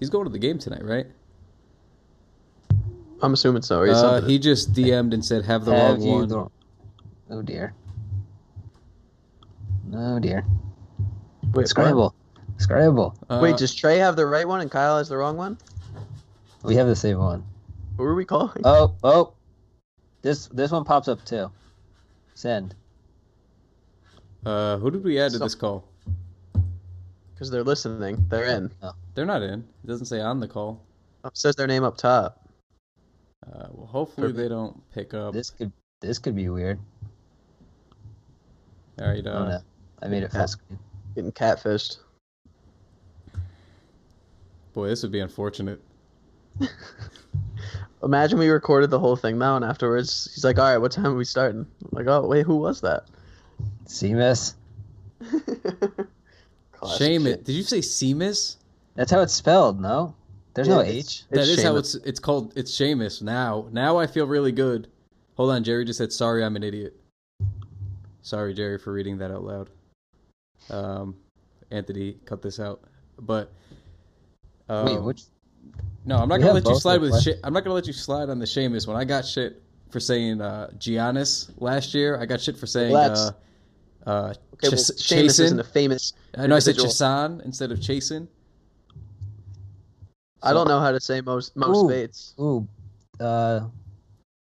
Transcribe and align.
He's 0.00 0.10
going 0.10 0.24
to 0.24 0.30
the 0.30 0.38
game 0.38 0.58
tonight, 0.58 0.82
right? 0.82 1.06
I'm 3.22 3.34
assuming 3.34 3.62
so. 3.62 3.80
Or 3.80 3.86
he's 3.86 3.96
Uh, 3.96 4.22
he 4.22 4.38
just 4.38 4.72
DM'd 4.72 5.12
and 5.12 5.22
said 5.24 5.44
have 5.44 5.66
the 5.66 5.74
Have 5.74 5.98
wrong 5.98 6.02
you 6.02 6.12
one. 6.14 6.28
the- 6.28 6.46
Oh 7.30 7.42
dear. 7.42 7.74
Oh 9.94 10.18
dear. 10.18 10.44
Wait, 11.44 11.54
what? 11.54 11.68
Scramble. 11.68 12.14
Scramble. 12.58 13.14
Uh, 13.28 13.40
Wait, 13.42 13.56
does 13.58 13.74
Trey 13.74 13.98
have 13.98 14.16
the 14.16 14.26
right 14.26 14.46
one 14.48 14.60
and 14.60 14.70
Kyle 14.70 14.98
has 14.98 15.08
the 15.08 15.16
wrong 15.16 15.36
one? 15.36 15.58
We 16.62 16.74
have 16.76 16.86
the 16.86 16.96
same 16.96 17.18
one. 17.18 17.44
What 17.96 18.04
were 18.04 18.14
we 18.14 18.24
calling? 18.24 18.62
Oh, 18.64 18.94
oh. 19.04 19.32
This 20.22 20.46
this 20.48 20.70
one 20.70 20.84
pops 20.84 21.08
up 21.08 21.24
too. 21.24 21.50
Send. 22.34 22.74
uh, 24.46 24.78
who 24.78 24.90
did 24.90 25.04
we 25.04 25.18
add 25.20 25.32
to 25.32 25.38
this 25.38 25.54
call? 25.54 25.84
Because 27.34 27.50
they're 27.50 27.64
listening. 27.64 28.24
They're 28.28 28.44
in. 28.46 28.70
They're 29.20 29.26
not 29.26 29.42
in. 29.42 29.60
It 29.84 29.86
doesn't 29.86 30.06
say 30.06 30.18
on 30.22 30.40
the 30.40 30.48
call. 30.48 30.80
It 31.26 31.36
says 31.36 31.54
their 31.54 31.66
name 31.66 31.84
up 31.84 31.98
top. 31.98 32.48
Uh, 33.46 33.66
well, 33.70 33.86
hopefully 33.86 34.28
Perfect. 34.28 34.38
they 34.38 34.48
don't 34.48 34.80
pick 34.94 35.12
up. 35.12 35.34
This 35.34 35.50
could 35.50 35.70
this 36.00 36.18
could 36.18 36.34
be 36.34 36.48
weird. 36.48 36.78
All 38.98 39.08
right. 39.08 39.22
oh 39.26 39.30
Uh, 39.30 39.48
no. 39.50 39.58
I 40.02 40.08
made 40.08 40.22
it 40.22 40.32
fast. 40.32 40.56
full. 40.66 40.78
Getting 41.14 41.32
catfished. 41.32 41.98
boy, 44.72 44.88
this 44.88 45.02
would 45.02 45.12
be 45.12 45.20
unfortunate. 45.20 45.82
Imagine 48.02 48.38
we 48.38 48.48
recorded 48.48 48.88
the 48.88 48.98
whole 49.00 49.16
thing 49.16 49.36
now, 49.36 49.54
and 49.56 49.66
afterwards 49.66 50.30
he's 50.34 50.44
like, 50.46 50.58
"All 50.58 50.64
right, 50.64 50.78
what 50.78 50.92
time 50.92 51.08
are 51.08 51.14
we 51.14 51.26
starting?" 51.26 51.66
I'm 51.82 51.88
like, 51.92 52.06
oh 52.06 52.26
wait, 52.26 52.46
who 52.46 52.56
was 52.56 52.80
that? 52.80 53.04
Seamus. 53.84 54.54
Classic 56.72 56.98
Shame 56.98 57.24
shit. 57.24 57.40
it. 57.40 57.44
Did 57.44 57.52
you 57.52 57.62
say 57.64 57.80
Seamus? 57.80 58.56
That's 58.94 59.10
how 59.10 59.20
it's 59.20 59.32
spelled, 59.32 59.80
no? 59.80 60.14
There's 60.54 60.68
no 60.68 60.80
Yeah, 60.80 60.88
it's- 60.88 60.96
H. 61.22 61.24
That 61.30 61.46
is 61.48 61.62
how 61.62 61.76
it's 61.76 61.94
it's 61.94 62.18
called. 62.20 62.52
It's 62.56 62.72
Seamus 62.72 63.22
now. 63.22 63.66
Now 63.72 63.98
I 63.98 64.06
feel 64.06 64.26
really 64.26 64.52
good. 64.52 64.88
Hold 65.36 65.50
on, 65.50 65.62
Jerry 65.64 65.84
just 65.84 65.98
said 65.98 66.12
sorry. 66.12 66.44
I'm 66.44 66.56
an 66.56 66.62
idiot. 66.64 66.96
Sorry, 68.22 68.52
Jerry, 68.52 68.78
for 68.78 68.92
reading 68.92 69.18
that 69.18 69.30
out 69.30 69.44
loud. 69.44 69.70
Um, 70.68 71.16
Anthony, 71.70 72.18
cut 72.26 72.42
this 72.42 72.60
out. 72.60 72.82
But 73.18 73.50
um, 74.68 74.86
Wait, 74.86 75.02
which 75.02 75.22
No, 76.04 76.16
I'm 76.16 76.28
not 76.28 76.38
We 76.38 76.44
gonna 76.46 76.54
let 76.54 76.66
you 76.66 76.78
slide 76.78 77.00
with. 77.00 77.20
shit. 77.22 77.38
I'm 77.44 77.52
not 77.52 77.64
gonna 77.64 77.74
let 77.74 77.86
you 77.86 77.92
slide 77.92 78.28
on 78.28 78.38
the 78.38 78.44
Seamus 78.44 78.86
one. 78.86 78.96
I 78.96 79.04
got 79.04 79.24
shit 79.24 79.62
for 79.90 80.00
saying 80.00 80.40
uh, 80.40 80.70
Giannis 80.78 81.50
last 81.58 81.94
year. 81.94 82.18
I 82.20 82.26
got 82.26 82.40
shit 82.40 82.56
for 82.56 82.66
saying 82.66 82.92
Well, 82.92 83.02
uh, 83.02 83.08
that's- 83.08 83.32
uh, 84.06 84.34
Okay, 84.54 84.68
well, 84.68 84.70
Chas- 84.72 84.90
Seamus 85.02 85.40
isn't 85.40 85.58
a 85.60 85.64
famous. 85.64 86.12
I 86.36 86.46
know 86.46 86.56
I 86.56 86.58
said. 86.58 86.76
Chasan 86.76 87.42
instead 87.44 87.72
of 87.72 87.78
Chasen. 90.42 90.48
I 90.50 90.52
don't 90.52 90.68
know 90.68 90.80
how 90.80 90.92
to 90.92 91.00
say 91.00 91.20
most 91.20 91.56
most 91.56 91.84
Ooh. 91.84 91.88
Bates. 91.88 92.34
ooh 92.40 92.66
uh 93.20 93.60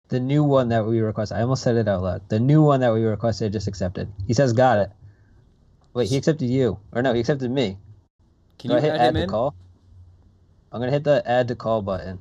the 0.10 0.20
new 0.20 0.44
one 0.44 0.70
that 0.70 0.86
we 0.86 1.00
requested. 1.02 1.38
I 1.38 1.42
almost 1.42 1.64
said 1.64 1.76
it 1.76 1.88
out 1.88 2.02
loud. 2.02 2.30
The 2.30 2.40
new 2.40 2.62
one 2.62 2.80
that 2.80 2.94
we 2.94 3.04
requested 3.04 3.52
just 3.52 3.68
accepted. 3.68 4.12
He 4.26 4.34
says 4.34 4.54
got 4.54 4.80
it. 4.80 4.90
Wait, 5.94 6.08
he 6.10 6.16
accepted 6.16 6.48
you. 6.50 6.80
Or 6.94 7.02
no, 7.02 7.14
he 7.14 7.20
accepted 7.20 7.52
me. 7.52 7.78
Can 8.58 8.70
Do 8.70 8.76
you 8.76 8.78
I 8.80 8.82
hit 8.82 8.92
add 8.94 9.00
add 9.02 9.08
him 9.10 9.14
to 9.16 9.22
in? 9.24 9.30
call? 9.30 9.56
I'm 10.72 10.80
gonna 10.80 10.92
hit 10.92 11.04
the 11.04 11.22
add 11.26 11.48
to 11.50 11.56
call 11.56 11.82
button. 11.82 12.20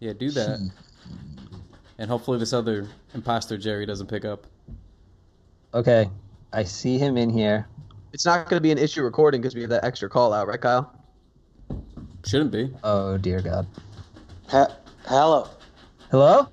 Yeah, 0.00 0.12
do 0.14 0.30
that. 0.32 0.58
and 1.98 2.10
hopefully 2.10 2.38
this 2.38 2.52
other 2.52 2.88
imposter 3.14 3.56
Jerry 3.56 3.86
doesn't 3.86 4.08
pick 4.08 4.24
up. 4.24 4.46
Okay. 5.74 6.10
I 6.52 6.64
see 6.64 6.98
him 6.98 7.16
in 7.16 7.30
here. 7.30 7.68
It's 8.12 8.26
not 8.26 8.48
going 8.50 8.58
to 8.58 8.62
be 8.62 8.72
an 8.72 8.78
issue 8.78 9.02
recording 9.02 9.40
because 9.40 9.54
we 9.54 9.62
have 9.62 9.70
that 9.70 9.84
extra 9.84 10.08
call 10.08 10.32
out, 10.34 10.46
right, 10.48 10.60
Kyle? 10.60 10.92
Shouldn't 12.24 12.52
be. 12.52 12.72
Oh 12.84 13.16
dear 13.18 13.40
God. 13.40 13.66
He- 14.50 14.74
hello. 15.06 15.48
Hello? 16.10 16.48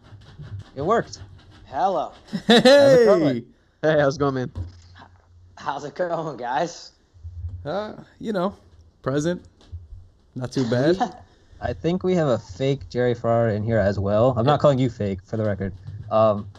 It 0.75 0.81
worked. 0.81 1.21
Hello. 1.65 2.11
Hey, 2.47 3.05
going? 3.05 3.45
Hey, 3.81 3.99
how's 3.99 4.15
it 4.15 4.19
going, 4.19 4.33
man? 4.35 4.51
How's 5.55 5.85
it 5.85 5.95
going, 5.95 6.37
guys? 6.37 6.91
uh, 7.65 7.93
you 8.19 8.33
know, 8.33 8.55
present. 9.01 9.45
Not 10.35 10.51
too 10.51 10.67
bad. 10.69 10.97
I 11.61 11.73
think 11.73 12.03
we 12.03 12.15
have 12.15 12.27
a 12.27 12.37
fake 12.39 12.89
Jerry 12.89 13.13
Ferrara 13.13 13.53
in 13.53 13.63
here 13.63 13.77
as 13.77 13.99
well. 13.99 14.33
I'm 14.37 14.45
not 14.45 14.61
calling 14.61 14.79
you 14.79 14.89
fake 14.89 15.19
for 15.23 15.37
the 15.37 15.43
record. 15.43 15.73
Um 16.09 16.49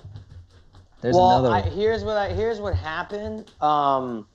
there's 1.00 1.16
well, 1.16 1.44
another 1.44 1.54
I, 1.54 1.62
here's 1.62 2.04
what 2.04 2.16
I 2.16 2.32
here's 2.32 2.60
what 2.60 2.75
happened. 2.75 3.50
Um, 3.60 4.26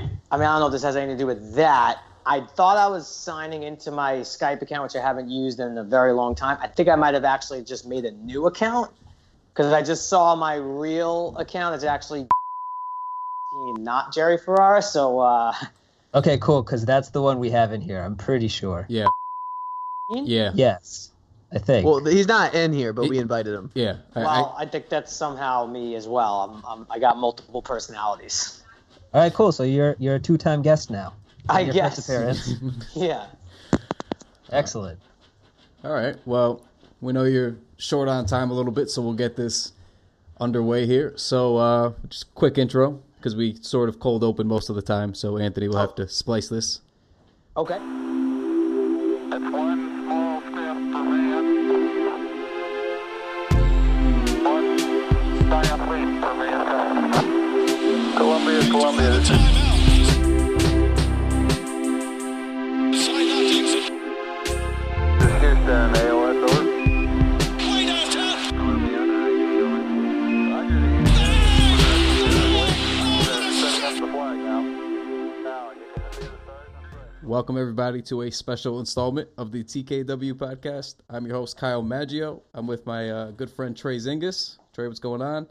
I 0.00 0.36
mean, 0.36 0.46
I 0.46 0.52
don't 0.52 0.60
know 0.60 0.66
if 0.66 0.72
this 0.72 0.82
has 0.82 0.96
anything 0.96 1.16
to 1.16 1.22
do 1.22 1.26
with 1.26 1.54
that. 1.54 2.02
I 2.28 2.42
thought 2.42 2.76
I 2.76 2.88
was 2.88 3.08
signing 3.08 3.62
into 3.62 3.90
my 3.90 4.16
Skype 4.16 4.60
account, 4.60 4.82
which 4.82 4.96
I 4.96 5.00
haven't 5.00 5.30
used 5.30 5.60
in 5.60 5.78
a 5.78 5.82
very 5.82 6.12
long 6.12 6.34
time. 6.34 6.58
I 6.60 6.68
think 6.68 6.90
I 6.90 6.94
might 6.94 7.14
have 7.14 7.24
actually 7.24 7.64
just 7.64 7.86
made 7.86 8.04
a 8.04 8.10
new 8.10 8.46
account 8.46 8.90
because 9.54 9.72
I 9.72 9.82
just 9.82 10.10
saw 10.10 10.34
my 10.34 10.56
real 10.56 11.34
account 11.38 11.74
is 11.74 11.84
actually 11.84 12.26
not 13.52 14.12
Jerry 14.12 14.36
Ferrara. 14.36 14.82
So 14.82 15.20
uh, 15.20 15.54
Okay, 16.14 16.36
cool, 16.36 16.62
because 16.62 16.84
that's 16.84 17.08
the 17.10 17.22
one 17.22 17.38
we 17.38 17.48
have 17.50 17.72
in 17.72 17.80
here, 17.80 18.02
I'm 18.02 18.16
pretty 18.16 18.48
sure. 18.48 18.84
Yeah. 18.90 19.06
Yeah. 20.10 20.52
Yes. 20.54 21.10
I 21.50 21.58
think. 21.58 21.86
Well, 21.86 22.04
he's 22.04 22.28
not 22.28 22.54
in 22.54 22.74
here, 22.74 22.92
but 22.92 23.04
He- 23.04 23.10
we 23.10 23.18
invited 23.18 23.54
him. 23.54 23.70
Yeah. 23.74 23.96
I, 24.14 24.20
well, 24.20 24.54
I, 24.58 24.66
think 24.66 24.90
that's 24.90 25.14
somehow 25.14 25.64
me 25.64 25.94
as 25.94 26.06
well. 26.06 26.62
I'm, 26.66 26.80
I'm, 26.80 26.86
I 26.90 26.98
got 26.98 27.16
multiple 27.16 27.62
personalities. 27.62 28.62
All 29.14 29.22
right, 29.22 29.32
cool. 29.32 29.50
So 29.52 29.62
you're 29.62 29.96
you're 29.98 30.16
a 30.16 30.20
two-time 30.20 30.60
guest 30.60 30.90
now. 30.90 31.14
I 31.48 31.60
Your 31.60 31.74
guess. 31.74 31.96
first 31.96 32.08
appearance. 32.08 32.54
Yeah. 32.94 33.26
Excellent. 34.50 34.98
All 35.84 35.92
right. 35.92 36.16
Well, 36.26 36.62
we 37.00 37.12
know 37.12 37.24
you're 37.24 37.56
short 37.76 38.08
on 38.08 38.26
time 38.26 38.50
a 38.50 38.54
little 38.54 38.72
bit, 38.72 38.90
so 38.90 39.02
we'll 39.02 39.12
get 39.14 39.36
this 39.36 39.72
underway 40.40 40.86
here. 40.86 41.12
So, 41.16 41.56
uh, 41.56 41.92
just 42.08 42.34
quick 42.34 42.58
intro 42.58 43.00
because 43.18 43.36
we 43.36 43.54
sort 43.60 43.88
of 43.88 44.00
cold 44.00 44.24
open 44.24 44.46
most 44.46 44.70
of 44.70 44.76
the 44.76 44.82
time. 44.82 45.14
So 45.14 45.38
Anthony 45.38 45.68
will 45.68 45.78
have 45.78 45.94
to 45.96 46.08
splice 46.08 46.48
this. 46.48 46.80
Okay. 47.56 47.78
That's 49.30 49.52
one 49.52 49.88
Welcome, 77.28 77.58
everybody, 77.58 78.00
to 78.02 78.22
a 78.22 78.30
special 78.30 78.80
installment 78.80 79.28
of 79.36 79.52
the 79.52 79.62
TKW 79.62 80.32
podcast. 80.32 80.96
I'm 81.10 81.26
your 81.26 81.36
host, 81.36 81.56
Kyle 81.56 81.82
Maggio. 81.82 82.42
I'm 82.54 82.66
with 82.66 82.86
my 82.86 83.10
uh, 83.10 83.30
good 83.32 83.50
friend, 83.50 83.76
Trey 83.76 83.98
Zingis. 83.98 84.58
Trey, 84.74 84.88
what's 84.88 84.98
going 84.98 85.22
on? 85.22 85.46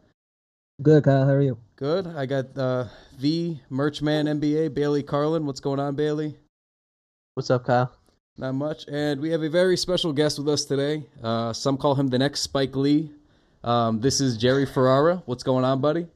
Good, 0.82 1.04
Kyle. 1.04 1.26
How 1.26 1.34
are 1.34 1.42
you? 1.42 1.58
Good. 1.76 2.08
I 2.08 2.26
got 2.26 2.58
uh, 2.58 2.86
the 3.20 3.58
merch 3.70 4.02
man 4.02 4.26
NBA, 4.26 4.74
Bailey 4.74 5.02
Carlin. 5.02 5.46
What's 5.46 5.60
going 5.60 5.80
on, 5.80 5.96
Bailey? 5.96 6.36
What's 7.36 7.50
up, 7.50 7.66
Kyle? 7.66 7.97
Not 8.38 8.54
much. 8.54 8.86
And 8.88 9.20
we 9.20 9.32
have 9.32 9.42
a 9.44 9.50
very 9.50 9.78
special 9.78 10.14
guest 10.14 10.38
with 10.38 10.48
us 10.48 10.66
today. 10.66 11.04
Uh, 11.24 11.54
some 11.54 11.78
call 11.78 11.96
him 11.96 12.08
the 12.08 12.20
next 12.20 12.42
Spike 12.42 12.76
Lee. 12.76 13.12
Um, 13.64 14.00
this 14.00 14.22
is 14.22 14.38
Jerry 14.38 14.66
Ferrara. 14.66 15.24
What's 15.26 15.44
going 15.44 15.66
on, 15.66 15.82
buddy? 15.82 16.08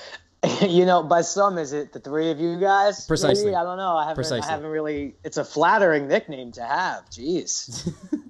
you 0.68 0.86
know, 0.86 1.02
by 1.02 1.22
some, 1.22 1.58
is 1.58 1.72
it 1.72 1.92
the 1.92 1.98
three 1.98 2.30
of 2.30 2.38
you 2.38 2.60
guys? 2.60 3.06
Precisely. 3.06 3.46
Maybe? 3.46 3.56
I 3.56 3.64
don't 3.64 3.78
know. 3.78 3.96
I 3.96 4.02
haven't. 4.02 4.14
Precisely. 4.14 4.48
I 4.48 4.50
haven't 4.50 4.70
really. 4.70 5.14
It's 5.24 5.38
a 5.38 5.44
flattering 5.44 6.06
nickname 6.06 6.52
to 6.52 6.64
have. 6.64 7.10
Jeez. 7.10 7.92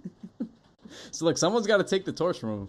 So 1.17 1.25
look, 1.25 1.39
someone's 1.39 1.67
got 1.67 1.79
to 1.79 1.85
take 1.85 2.05
the 2.05 2.13
torch 2.13 2.39
from 2.39 2.51
him. 2.51 2.69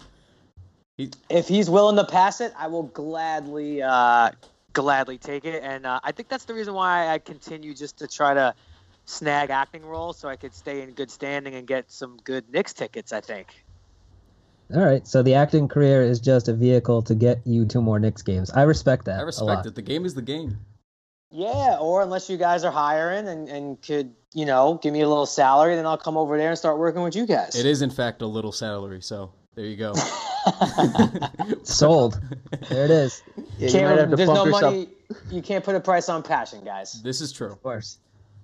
He, 0.97 1.11
if 1.29 1.49
he's 1.49 1.69
willing 1.69 1.97
to 1.97 2.05
pass 2.05 2.39
it, 2.39 2.53
I 2.57 2.67
will 2.67 2.83
gladly, 2.83 3.81
uh, 3.81 4.31
gladly 4.71 5.17
take 5.17 5.43
it. 5.43 5.63
And 5.63 5.85
uh, 5.85 5.99
I 6.01 6.13
think 6.13 6.29
that's 6.29 6.45
the 6.45 6.53
reason 6.53 6.73
why 6.73 7.09
I 7.09 7.19
continue 7.19 7.73
just 7.73 7.97
to 7.99 8.07
try 8.07 8.33
to 8.33 8.55
snag 9.07 9.49
acting 9.49 9.85
roles 9.85 10.19
so 10.19 10.29
I 10.29 10.35
could 10.35 10.53
stay 10.53 10.81
in 10.81 10.91
good 10.91 11.09
standing 11.09 11.55
and 11.55 11.65
get 11.65 11.91
some 11.91 12.17
good 12.23 12.49
Knicks 12.51 12.73
tickets. 12.73 13.11
I 13.11 13.21
think. 13.21 13.65
All 14.73 14.83
right. 14.83 15.07
So 15.07 15.23
the 15.23 15.33
acting 15.33 15.67
career 15.67 16.03
is 16.03 16.19
just 16.19 16.47
a 16.47 16.53
vehicle 16.53 17.01
to 17.03 17.15
get 17.15 17.41
you 17.45 17.65
to 17.67 17.81
more 17.81 17.99
Knicks 17.99 18.21
games. 18.21 18.51
I 18.51 18.63
respect 18.63 19.05
that. 19.05 19.19
I 19.19 19.23
respect 19.23 19.47
lot. 19.47 19.65
it. 19.65 19.75
The 19.75 19.81
game 19.81 20.05
is 20.05 20.13
the 20.13 20.21
game. 20.21 20.59
Yeah, 21.29 21.77
or 21.79 22.01
unless 22.01 22.29
you 22.29 22.37
guys 22.37 22.63
are 22.63 22.71
hiring 22.71 23.27
and, 23.27 23.49
and 23.49 23.81
could, 23.81 24.13
you 24.33 24.45
know, 24.45 24.79
give 24.81 24.93
me 24.93 25.01
a 25.01 25.09
little 25.09 25.25
salary, 25.25 25.75
then 25.75 25.85
I'll 25.85 25.97
come 25.97 26.15
over 26.15 26.37
there 26.37 26.49
and 26.49 26.57
start 26.57 26.77
working 26.77 27.01
with 27.01 27.17
you 27.17 27.25
guys. 27.25 27.55
It 27.55 27.65
is, 27.65 27.81
in 27.81 27.89
fact, 27.89 28.21
a 28.21 28.25
little 28.25 28.53
salary. 28.53 29.01
So 29.01 29.33
there 29.55 29.65
you 29.65 29.75
go. 29.75 29.93
Sold. 31.63 32.19
There 32.69 32.85
it 32.85 32.91
is. 32.91 33.21
Yeah, 33.57 33.69
you 33.69 33.81
might 33.81 33.97
have 33.97 34.09
to 34.11 34.15
there's 34.15 34.29
no 34.29 34.45
yourself. 34.45 34.73
money. 34.73 34.89
You 35.29 35.41
can't 35.41 35.65
put 35.65 35.75
a 35.75 35.79
price 35.81 36.07
on 36.07 36.23
passion, 36.23 36.63
guys. 36.63 37.01
This 37.01 37.19
is 37.19 37.33
true. 37.33 37.51
Of 37.51 37.61
course. 37.61 37.99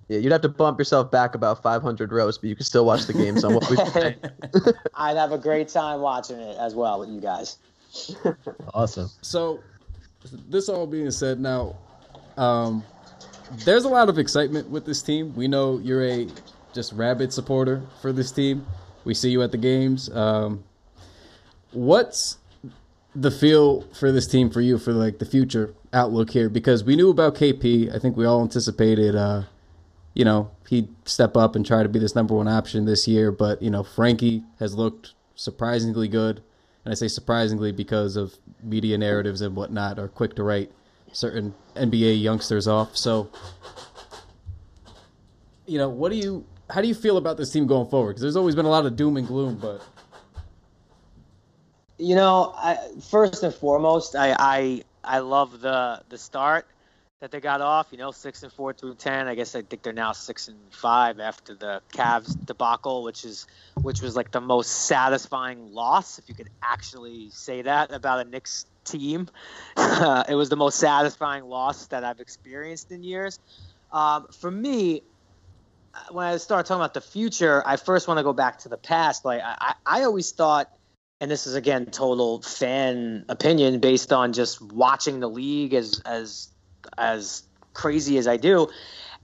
Yeah, 0.08 0.18
you'd 0.18 0.32
have 0.32 0.42
to 0.42 0.48
bump 0.48 0.78
yourself 0.78 1.10
back 1.10 1.34
about 1.34 1.62
500 1.62 2.12
rows, 2.12 2.36
but 2.36 2.48
you 2.48 2.56
can 2.56 2.64
still 2.64 2.84
watch 2.84 3.06
the 3.06 3.12
games 3.14 3.42
on 3.42 3.54
what 3.54 3.68
we. 3.70 3.76
I'd 4.94 5.16
have 5.16 5.32
a 5.32 5.38
great 5.38 5.68
time 5.68 6.00
watching 6.00 6.38
it 6.38 6.56
as 6.58 6.74
well 6.74 7.00
with 7.00 7.08
you 7.08 7.20
guys. 7.20 7.58
Awesome. 8.74 9.08
So, 9.22 9.60
this 10.48 10.68
all 10.68 10.86
being 10.86 11.12
said, 11.12 11.38
now, 11.38 11.76
um, 12.36 12.82
there's 13.64 13.84
a 13.84 13.88
lot 13.88 14.08
of 14.08 14.18
excitement 14.18 14.68
with 14.68 14.84
this 14.84 15.00
team. 15.00 15.32
We 15.36 15.46
know 15.46 15.78
you're 15.78 16.04
a 16.04 16.26
just 16.72 16.92
rabid 16.92 17.32
supporter 17.32 17.82
for 18.02 18.12
this 18.12 18.32
team. 18.32 18.66
We 19.04 19.14
see 19.14 19.30
you 19.30 19.42
at 19.42 19.52
the 19.52 19.58
games. 19.58 20.10
Um, 20.10 20.64
what's 21.70 22.38
the 23.14 23.30
feel 23.30 23.82
for 23.92 24.10
this 24.10 24.26
team 24.26 24.50
for 24.50 24.60
you 24.60 24.76
for 24.78 24.92
like 24.92 25.18
the 25.18 25.26
future 25.26 25.72
outlook 25.92 26.30
here? 26.30 26.48
Because 26.48 26.82
we 26.82 26.96
knew 26.96 27.10
about 27.10 27.36
KP. 27.36 27.94
I 27.94 27.98
think 28.00 28.16
we 28.16 28.24
all 28.24 28.42
anticipated, 28.42 29.14
uh, 29.14 29.42
you 30.14 30.24
know, 30.24 30.50
he'd 30.68 30.88
step 31.06 31.36
up 31.36 31.56
and 31.56 31.66
try 31.66 31.82
to 31.82 31.88
be 31.88 31.98
this 32.00 32.14
number 32.16 32.34
one 32.34 32.48
option 32.48 32.86
this 32.86 33.08
year. 33.08 33.32
But 33.32 33.62
you 33.62 33.70
know, 33.70 33.84
Frankie 33.84 34.44
has 34.60 34.74
looked 34.74 35.14
surprisingly 35.36 36.08
good, 36.08 36.42
and 36.84 36.92
I 36.92 36.96
say 36.96 37.08
surprisingly 37.08 37.72
because 37.72 38.16
of 38.16 38.34
media 38.62 38.98
narratives 38.98 39.42
and 39.42 39.56
whatnot 39.56 39.98
are 39.98 40.08
quick 40.08 40.36
to 40.36 40.44
write 40.44 40.72
certain 41.12 41.54
NBA 41.76 42.22
youngsters 42.22 42.68
off. 42.68 42.96
So, 42.96 43.30
you 45.66 45.78
know, 45.78 45.90
what 45.90 46.10
do 46.10 46.16
you? 46.18 46.46
How 46.70 46.82
do 46.82 46.88
you 46.88 46.94
feel 46.94 47.18
about 47.18 47.36
this 47.38 47.52
team 47.52 47.66
going 47.66 47.88
forward? 47.88 48.12
Because 48.12 48.22
there's 48.22 48.36
always 48.36 48.54
been 48.56 48.66
a 48.66 48.70
lot 48.70 48.86
of 48.86 48.96
doom 48.96 49.16
and 49.18 49.26
gloom, 49.26 49.58
but 49.58 49.82
You 51.98 52.16
know, 52.16 52.54
I, 52.58 52.78
first 53.10 53.42
and 53.44 53.54
foremost, 53.54 54.16
I, 54.16 54.36
I 54.38 54.84
I 55.04 55.18
love 55.20 55.60
the 55.60 56.02
the 56.08 56.18
start 56.18 56.66
that 57.20 57.30
they 57.30 57.40
got 57.40 57.60
off. 57.60 57.88
You 57.90 57.98
know, 57.98 58.10
six 58.10 58.42
and 58.42 58.52
four 58.52 58.72
through 58.72 58.96
ten. 58.96 59.28
I 59.28 59.34
guess 59.34 59.54
I 59.54 59.62
think 59.62 59.82
they're 59.82 59.92
now 59.92 60.12
six 60.12 60.48
and 60.48 60.58
five 60.70 61.20
after 61.20 61.54
the 61.54 61.82
Cavs 61.92 62.36
debacle, 62.44 63.02
which 63.02 63.24
is 63.24 63.46
which 63.82 64.02
was 64.02 64.16
like 64.16 64.30
the 64.30 64.40
most 64.40 64.86
satisfying 64.86 65.72
loss, 65.72 66.18
if 66.18 66.28
you 66.28 66.34
could 66.34 66.50
actually 66.62 67.30
say 67.30 67.62
that 67.62 67.92
about 67.92 68.26
a 68.26 68.28
Knicks 68.28 68.66
team. 68.84 69.28
it 69.76 70.34
was 70.34 70.48
the 70.48 70.56
most 70.56 70.78
satisfying 70.78 71.44
loss 71.44 71.86
that 71.88 72.04
I've 72.04 72.20
experienced 72.20 72.90
in 72.92 73.02
years. 73.02 73.38
Um, 73.92 74.26
for 74.40 74.50
me, 74.50 75.02
when 76.10 76.26
I 76.26 76.36
start 76.38 76.66
talking 76.66 76.80
about 76.80 76.94
the 76.94 77.00
future, 77.00 77.62
I 77.64 77.76
first 77.76 78.08
want 78.08 78.18
to 78.18 78.24
go 78.24 78.32
back 78.32 78.58
to 78.60 78.68
the 78.68 78.76
past. 78.76 79.24
Like 79.24 79.40
I, 79.42 79.56
I 79.86 80.00
I 80.00 80.02
always 80.04 80.30
thought 80.32 80.70
and 81.20 81.30
this 81.30 81.46
is 81.46 81.54
again 81.54 81.86
total 81.86 82.42
fan 82.42 83.24
opinion 83.28 83.80
based 83.80 84.12
on 84.12 84.32
just 84.32 84.60
watching 84.60 85.20
the 85.20 85.28
league 85.28 85.72
as 85.72 86.02
as 86.04 86.48
as 86.98 87.42
crazy 87.74 88.18
as 88.18 88.26
I 88.26 88.36
do. 88.36 88.68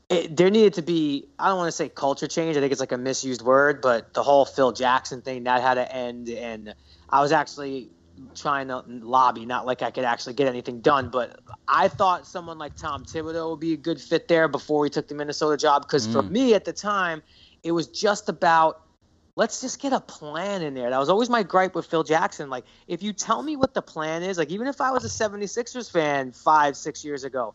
It, 0.09 0.37
there 0.37 0.51
needed 0.51 0.75
to 0.75 0.83
be 0.83 1.29
I 1.39 1.49
don't 1.49 1.59
want 1.59 1.69
to 1.69 1.73
say 1.73 1.89
culture 1.89 2.27
change. 2.27 2.57
I 2.57 2.61
think 2.61 2.73
it's 2.73 2.81
like 2.81 2.93
a 2.93 2.99
misused 2.99 3.43
word, 3.43 3.81
but 3.81 4.13
the 4.15 4.23
whole 4.23 4.45
Phil 4.45 4.73
Jackson 4.73 5.23
thing 5.23 5.45
that 5.45 5.63
had 5.63 5.75
to 5.75 5.95
end. 5.95 6.29
And 6.29 6.75
I 7.09 7.21
was 7.21 7.31
actually 7.31 7.93
trying 8.35 8.69
to 8.69 8.83
lobby, 8.87 9.47
not 9.47 9.67
like 9.67 9.83
I 9.83 9.91
could 9.91 10.05
actually 10.05 10.35
get 10.35 10.49
anything 10.49 10.81
done, 10.81 11.11
but 11.11 11.39
I 11.69 11.89
thought 11.89 12.27
someone 12.27 12.59
like 12.59 12.77
Tom 12.77 13.05
Thibodeau 13.05 13.51
would 13.51 13.61
be 13.61 13.73
a 13.73 13.77
good 13.79 14.01
fit 14.01 14.29
there 14.29 14.49
before 14.49 14.85
he 14.85 14.91
took 14.91 15.09
the 15.09 15.15
Minnesota 15.15 15.57
job. 15.57 15.83
Because 15.83 16.07
for 16.07 16.23
Mm. 16.23 16.31
me 16.31 16.55
at 16.55 16.65
the 16.65 16.73
time, 16.73 17.23
it 17.63 17.73
was 17.73 17.89
just 17.89 18.29
about 18.29 18.77
let's 19.41 19.63
just 19.63 19.81
get 19.81 19.95
a 19.95 20.01
plan 20.01 20.61
in 20.61 20.75
there. 20.75 20.91
That 20.91 20.99
was 20.99 21.09
always 21.09 21.31
my 21.31 21.43
gripe 21.43 21.75
with 21.75 21.87
Phil 21.87 22.05
Jackson. 22.05 22.51
Like, 22.51 22.67
if 22.87 23.03
you 23.03 23.15
tell 23.15 23.43
me 23.43 23.57
what 23.57 23.73
the 23.73 23.81
plan 23.81 24.23
is, 24.23 24.37
like, 24.37 24.51
even 24.51 24.67
if 24.67 24.83
I 24.83 24.91
was 24.91 25.03
a 25.03 25.09
76ers 25.09 25.91
fan 25.91 26.33
five, 26.33 26.77
six 26.77 27.07
years 27.07 27.25
ago, 27.25 27.55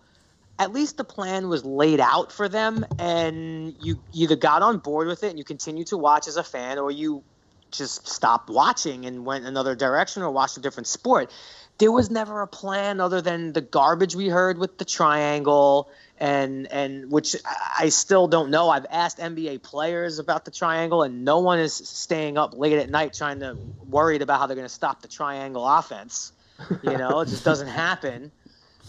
at 0.57 0.73
least 0.73 0.97
the 0.97 1.03
plan 1.03 1.47
was 1.47 1.63
laid 1.63 1.99
out 1.99 2.31
for 2.31 2.49
them, 2.49 2.87
and 2.97 3.75
you 3.83 3.99
either 4.13 4.35
got 4.35 4.63
on 4.63 4.79
board 4.79 5.07
with 5.07 5.23
it 5.23 5.29
and 5.29 5.37
you 5.37 5.45
continue 5.45 5.83
to 5.83 5.95
watch 5.95 6.27
as 6.27 6.37
a 6.37 6.43
fan, 6.43 6.79
or 6.79 6.89
you 6.89 7.21
just 7.69 8.07
stopped 8.07 8.49
watching 8.49 9.05
and 9.05 9.23
went 9.23 9.45
another 9.45 9.75
direction 9.75 10.23
or 10.23 10.31
watched 10.31 10.57
a 10.57 10.61
different 10.61 10.87
sport. 10.87 11.31
There 11.77 11.91
was 11.91 12.09
never 12.09 12.41
a 12.41 12.47
plan 12.47 12.99
other 12.99 13.21
than 13.21 13.53
the 13.53 13.61
garbage 13.61 14.15
we 14.15 14.27
heard 14.27 14.57
with 14.57 14.79
the 14.79 14.85
triangle 14.85 15.91
and 16.17 16.71
and 16.71 17.11
which 17.11 17.35
I 17.77 17.89
still 17.89 18.27
don't 18.27 18.49
know. 18.49 18.69
I've 18.69 18.85
asked 18.89 19.17
NBA 19.17 19.63
players 19.63 20.19
about 20.19 20.45
the 20.45 20.51
triangle, 20.51 21.03
and 21.03 21.25
no 21.25 21.39
one 21.39 21.59
is 21.59 21.73
staying 21.73 22.37
up 22.37 22.57
late 22.57 22.77
at 22.77 22.89
night 22.89 23.13
trying 23.13 23.39
to 23.41 23.57
worried 23.87 24.21
about 24.21 24.39
how 24.39 24.47
they're 24.47 24.55
going 24.55 24.67
to 24.67 24.73
stop 24.73 25.01
the 25.01 25.07
triangle 25.07 25.67
offense. 25.67 26.31
You 26.83 26.97
know, 26.97 27.19
it 27.21 27.27
just 27.27 27.43
doesn't 27.43 27.67
happen. 27.85 28.31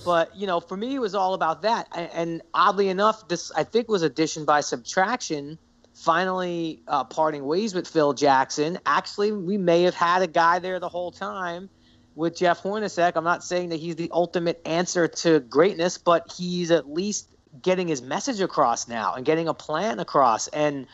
But 0.05 0.37
you 0.37 0.46
know, 0.46 0.61
for 0.61 0.76
me, 0.76 0.94
it 0.94 1.00
was 1.00 1.14
all 1.14 1.34
about 1.34 1.62
that. 1.62 1.88
And, 1.94 2.11
and 2.12 2.43
oddly 2.55 2.88
enough, 2.88 3.26
this 3.28 3.50
I 3.50 3.64
think 3.64 3.88
was 3.88 4.02
addition 4.02 4.44
by 4.44 4.61
subtraction. 4.61 5.58
Finally, 5.94 6.82
uh, 6.87 7.05
parting 7.05 7.44
ways 7.46 7.75
with 7.75 7.88
Phil 7.88 8.12
Jackson. 8.12 8.78
Actually, 8.84 9.32
we 9.32 9.56
may 9.56 9.82
have 9.82 9.94
had 9.94 10.20
a 10.20 10.26
guy 10.26 10.58
there 10.58 10.78
the 10.78 10.90
whole 10.90 11.11
time 11.11 11.70
with 12.17 12.37
Jeff 12.37 12.63
Hornacek. 12.63 13.13
I'm 13.15 13.25
not 13.25 13.45
saying 13.45 13.69
that 13.69 13.77
he's 13.77 13.95
the 13.95 14.11
ultimate 14.13 14.61
answer 14.65 15.07
to 15.07 15.39
greatness, 15.39 15.99
but 15.99 16.33
he's 16.37 16.73
at 16.73 16.93
least 16.93 17.29
getting 17.63 17.87
his 17.87 18.03
message 18.03 18.41
across 18.41 18.89
now 18.89 19.15
and 19.15 19.25
getting 19.25 19.47
a 19.47 19.55
plan 19.55 20.01
across. 20.01 20.49
And 20.49 20.87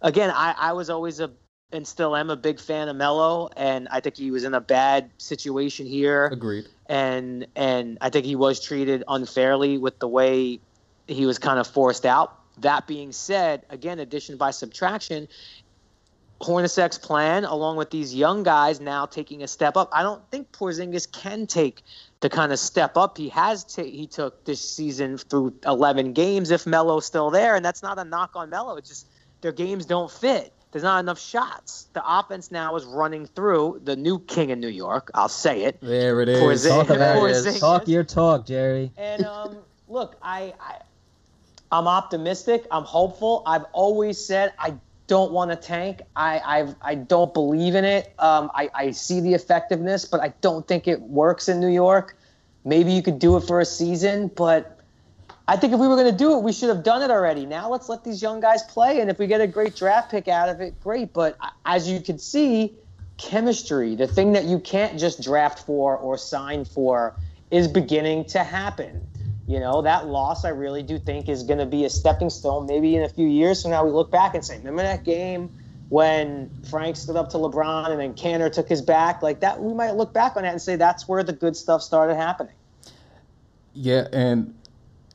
again, 0.00 0.30
I, 0.30 0.54
I 0.56 0.72
was 0.72 0.88
always 0.90 1.18
a 1.18 1.32
and 1.72 1.86
still 1.86 2.14
am 2.14 2.30
a 2.30 2.36
big 2.36 2.60
fan 2.60 2.88
of 2.88 2.94
Melo, 2.94 3.50
and 3.56 3.88
I 3.90 3.98
think 3.98 4.16
he 4.16 4.30
was 4.30 4.44
in 4.44 4.54
a 4.54 4.60
bad 4.60 5.10
situation 5.18 5.84
here 5.84 6.26
agreed. 6.26 6.68
and 6.86 7.46
and 7.56 7.98
I 8.00 8.10
think 8.10 8.24
he 8.24 8.36
was 8.36 8.60
treated 8.60 9.02
unfairly 9.08 9.76
with 9.76 9.98
the 9.98 10.06
way 10.06 10.60
he 11.08 11.26
was 11.26 11.40
kind 11.40 11.58
of 11.58 11.66
forced 11.66 12.06
out. 12.06 12.38
That 12.58 12.86
being 12.86 13.10
said, 13.10 13.64
again, 13.68 13.98
addition 13.98 14.36
by 14.36 14.52
subtraction, 14.52 15.26
Hornacek's 16.40 16.98
plan, 16.98 17.44
along 17.44 17.76
with 17.76 17.90
these 17.90 18.14
young 18.14 18.42
guys 18.42 18.80
now 18.80 19.06
taking 19.06 19.42
a 19.42 19.48
step 19.48 19.76
up. 19.76 19.88
I 19.92 20.02
don't 20.02 20.22
think 20.30 20.52
Porzingis 20.52 21.10
can 21.10 21.46
take 21.46 21.82
the 22.20 22.28
kind 22.28 22.52
of 22.52 22.58
step 22.58 22.96
up 22.96 23.16
he 23.16 23.28
has 23.30 23.64
ta- 23.64 23.82
he 23.82 24.06
took 24.06 24.44
this 24.44 24.60
season 24.60 25.16
through 25.18 25.54
11 25.66 26.12
games 26.12 26.50
if 26.50 26.66
Melo's 26.66 27.06
still 27.06 27.30
there, 27.30 27.56
and 27.56 27.64
that's 27.64 27.82
not 27.82 27.98
a 27.98 28.04
knock 28.04 28.32
on 28.34 28.50
Melo. 28.50 28.76
It's 28.76 28.88
just 28.88 29.06
their 29.40 29.52
games 29.52 29.86
don't 29.86 30.10
fit. 30.10 30.52
There's 30.72 30.82
not 30.82 30.98
enough 30.98 31.18
shots. 31.18 31.88
The 31.94 32.02
offense 32.06 32.50
now 32.50 32.76
is 32.76 32.84
running 32.84 33.26
through 33.26 33.80
the 33.84 33.96
new 33.96 34.18
king 34.18 34.50
in 34.50 34.60
New 34.60 34.68
York. 34.68 35.10
I'll 35.14 35.28
say 35.28 35.62
it. 35.64 35.78
There 35.80 36.20
it 36.20 36.28
is. 36.28 36.42
Porzingis. 36.66 36.68
Talk 36.68 36.90
about 36.90 36.98
There 37.16 37.28
it 37.28 37.30
it. 37.30 37.46
is. 37.46 37.60
Talk 37.60 37.88
your 37.88 38.04
talk, 38.04 38.44
Jerry. 38.44 38.92
And 38.98 39.24
um, 39.24 39.58
look, 39.88 40.16
I, 40.20 40.52
I 40.60 40.80
I'm 41.72 41.88
optimistic. 41.88 42.66
I'm 42.70 42.84
hopeful. 42.84 43.42
I've 43.46 43.64
always 43.72 44.22
said 44.22 44.52
I 44.58 44.74
don't 45.06 45.32
want 45.32 45.50
to 45.50 45.56
tank. 45.56 46.02
I 46.14 46.40
I've, 46.44 46.74
I 46.82 46.94
don't 46.94 47.32
believe 47.32 47.74
in 47.74 47.84
it. 47.84 48.12
Um, 48.18 48.50
I, 48.54 48.70
I 48.74 48.90
see 48.90 49.20
the 49.20 49.34
effectiveness, 49.34 50.04
but 50.04 50.20
I 50.20 50.32
don't 50.40 50.66
think 50.66 50.88
it 50.88 51.00
works 51.00 51.48
in 51.48 51.60
New 51.60 51.68
York. 51.68 52.16
Maybe 52.64 52.92
you 52.92 53.02
could 53.02 53.18
do 53.18 53.36
it 53.36 53.42
for 53.42 53.60
a 53.60 53.64
season, 53.64 54.28
but 54.34 54.80
I 55.48 55.56
think 55.56 55.72
if 55.72 55.78
we 55.78 55.86
were 55.86 55.94
going 55.94 56.10
to 56.10 56.16
do 56.16 56.36
it, 56.36 56.42
we 56.42 56.52
should 56.52 56.68
have 56.68 56.82
done 56.82 57.02
it 57.02 57.10
already. 57.10 57.46
Now 57.46 57.70
let's 57.70 57.88
let 57.88 58.02
these 58.02 58.20
young 58.20 58.40
guys 58.40 58.64
play, 58.64 59.00
and 59.00 59.08
if 59.08 59.18
we 59.18 59.28
get 59.28 59.40
a 59.40 59.46
great 59.46 59.76
draft 59.76 60.10
pick 60.10 60.26
out 60.26 60.48
of 60.48 60.60
it, 60.60 60.80
great. 60.82 61.12
But 61.12 61.38
as 61.64 61.88
you 61.88 62.00
can 62.00 62.18
see, 62.18 62.74
chemistry, 63.16 63.94
the 63.94 64.08
thing 64.08 64.32
that 64.32 64.44
you 64.44 64.58
can't 64.58 64.98
just 64.98 65.22
draft 65.22 65.60
for 65.60 65.96
or 65.96 66.18
sign 66.18 66.64
for, 66.64 67.14
is 67.52 67.68
beginning 67.68 68.24
to 68.24 68.42
happen. 68.42 69.06
You 69.46 69.60
know, 69.60 69.82
that 69.82 70.08
loss 70.08 70.44
I 70.44 70.48
really 70.48 70.82
do 70.82 70.98
think 70.98 71.28
is 71.28 71.44
going 71.44 71.58
to 71.58 71.66
be 71.66 71.84
a 71.84 71.90
stepping 71.90 72.30
stone. 72.30 72.66
Maybe 72.66 72.96
in 72.96 73.04
a 73.04 73.08
few 73.08 73.28
years 73.28 73.62
from 73.62 73.70
now, 73.70 73.84
we 73.84 73.92
look 73.92 74.10
back 74.10 74.34
and 74.34 74.44
say, 74.44 74.58
remember 74.58 74.82
that 74.82 75.04
game 75.04 75.50
when 75.88 76.50
Frank 76.68 76.96
stood 76.96 77.14
up 77.14 77.30
to 77.30 77.36
LeBron 77.36 77.90
and 77.90 78.00
then 78.00 78.14
Kanter 78.14 78.52
took 78.52 78.68
his 78.68 78.82
back? 78.82 79.22
Like 79.22 79.40
that, 79.40 79.60
we 79.60 79.72
might 79.72 79.92
look 79.92 80.12
back 80.12 80.36
on 80.36 80.42
that 80.42 80.52
and 80.52 80.60
say 80.60 80.74
that's 80.74 81.06
where 81.06 81.22
the 81.22 81.32
good 81.32 81.56
stuff 81.56 81.80
started 81.80 82.16
happening. 82.16 82.54
Yeah, 83.72 84.08
and 84.12 84.52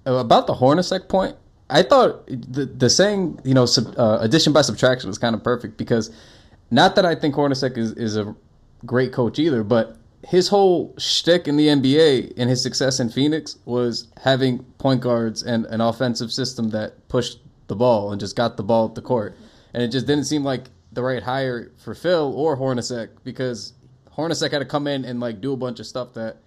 about 0.06 0.48
the 0.48 0.54
Hornacek 0.54 1.10
point, 1.10 1.36
I 1.70 1.84
thought 1.84 2.26
the 2.28 2.66
the 2.66 2.90
saying 2.90 3.40
you 3.44 3.54
know 3.54 3.66
sub, 3.66 3.98
uh, 3.98 4.20
addition 4.22 4.54
by 4.54 4.62
subtraction 4.62 5.08
was 5.08 5.18
kind 5.18 5.34
of 5.34 5.44
perfect 5.44 5.78
because 5.78 6.12
not 6.70 6.96
that 6.96 7.06
I 7.06 7.16
think 7.16 7.34
Hornacek 7.34 7.78
is 7.78 7.94
is 7.94 8.18
a 8.18 8.36
great 8.86 9.14
coach 9.14 9.40
either, 9.40 9.64
but 9.64 9.98
his 10.24 10.48
whole 10.48 10.94
shtick 10.98 11.48
in 11.48 11.58
the 11.58 11.68
NBA 11.68 12.34
and 12.38 12.50
his 12.50 12.62
success 12.62 13.00
in 13.00 13.10
Phoenix 13.10 13.58
was 13.66 14.08
having 14.22 14.64
point 14.78 15.02
guards 15.02 15.44
and 15.44 15.66
an 15.66 15.82
offensive 15.82 16.32
system 16.32 16.70
that 16.72 17.08
pushed 17.10 17.40
the 17.68 17.76
ball 17.76 18.12
and 18.12 18.20
just 18.20 18.36
got 18.36 18.58
the 18.58 18.64
ball 18.64 18.88
at 18.88 18.96
the 18.96 19.02
court, 19.02 19.36
and 19.74 19.82
it 19.82 19.88
just 19.88 20.06
didn't 20.06 20.26
seem 20.26 20.44
like 20.44 20.66
the 20.92 21.02
right 21.02 21.24
hire 21.24 21.72
for 21.78 21.96
Phil 21.96 22.34
or 22.36 22.58
Hornacek 22.58 23.10
because 23.24 23.74
Hornacek 24.18 24.52
had 24.52 24.60
to 24.60 24.66
come 24.66 24.88
in 24.88 25.06
and 25.06 25.20
like 25.20 25.42
do 25.42 25.54
a 25.54 25.58
bunch 25.58 25.80
of 25.80 25.88
stuff 25.88 26.14
that 26.14 26.38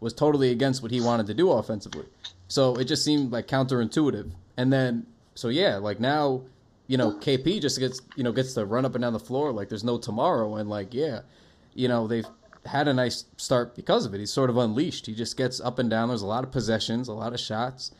was 0.00 0.12
totally 0.12 0.50
against 0.50 0.82
what 0.82 0.90
he 0.90 1.00
wanted 1.00 1.26
to 1.26 1.34
do 1.34 1.50
offensively. 1.50 2.04
So 2.48 2.74
it 2.74 2.84
just 2.84 3.04
seemed 3.04 3.32
like 3.32 3.48
counterintuitive. 3.48 4.30
And 4.56 4.72
then 4.72 5.06
so 5.34 5.48
yeah, 5.48 5.76
like 5.76 6.00
now, 6.00 6.42
you 6.86 6.98
know, 6.98 7.12
KP 7.12 7.60
just 7.60 7.78
gets 7.78 8.00
you 8.14 8.22
know 8.22 8.32
gets 8.32 8.54
to 8.54 8.64
run 8.64 8.84
up 8.84 8.94
and 8.94 9.02
down 9.02 9.12
the 9.12 9.18
floor 9.18 9.52
like 9.52 9.68
there's 9.68 9.84
no 9.84 9.98
tomorrow. 9.98 10.56
And 10.56 10.68
like 10.68 10.92
yeah, 10.92 11.20
you 11.74 11.88
know 11.88 12.06
they've 12.06 12.26
had 12.66 12.88
a 12.88 12.94
nice 12.94 13.24
start 13.36 13.74
because 13.76 14.06
of 14.06 14.14
it. 14.14 14.20
He's 14.20 14.32
sort 14.32 14.50
of 14.50 14.56
unleashed. 14.56 15.06
He 15.06 15.14
just 15.14 15.36
gets 15.36 15.60
up 15.60 15.78
and 15.78 15.90
down. 15.90 16.08
There's 16.08 16.22
a 16.22 16.26
lot 16.26 16.44
of 16.44 16.50
possessions, 16.50 17.08
a 17.08 17.12
lot 17.12 17.32
of 17.32 17.40
shots, 17.40 17.92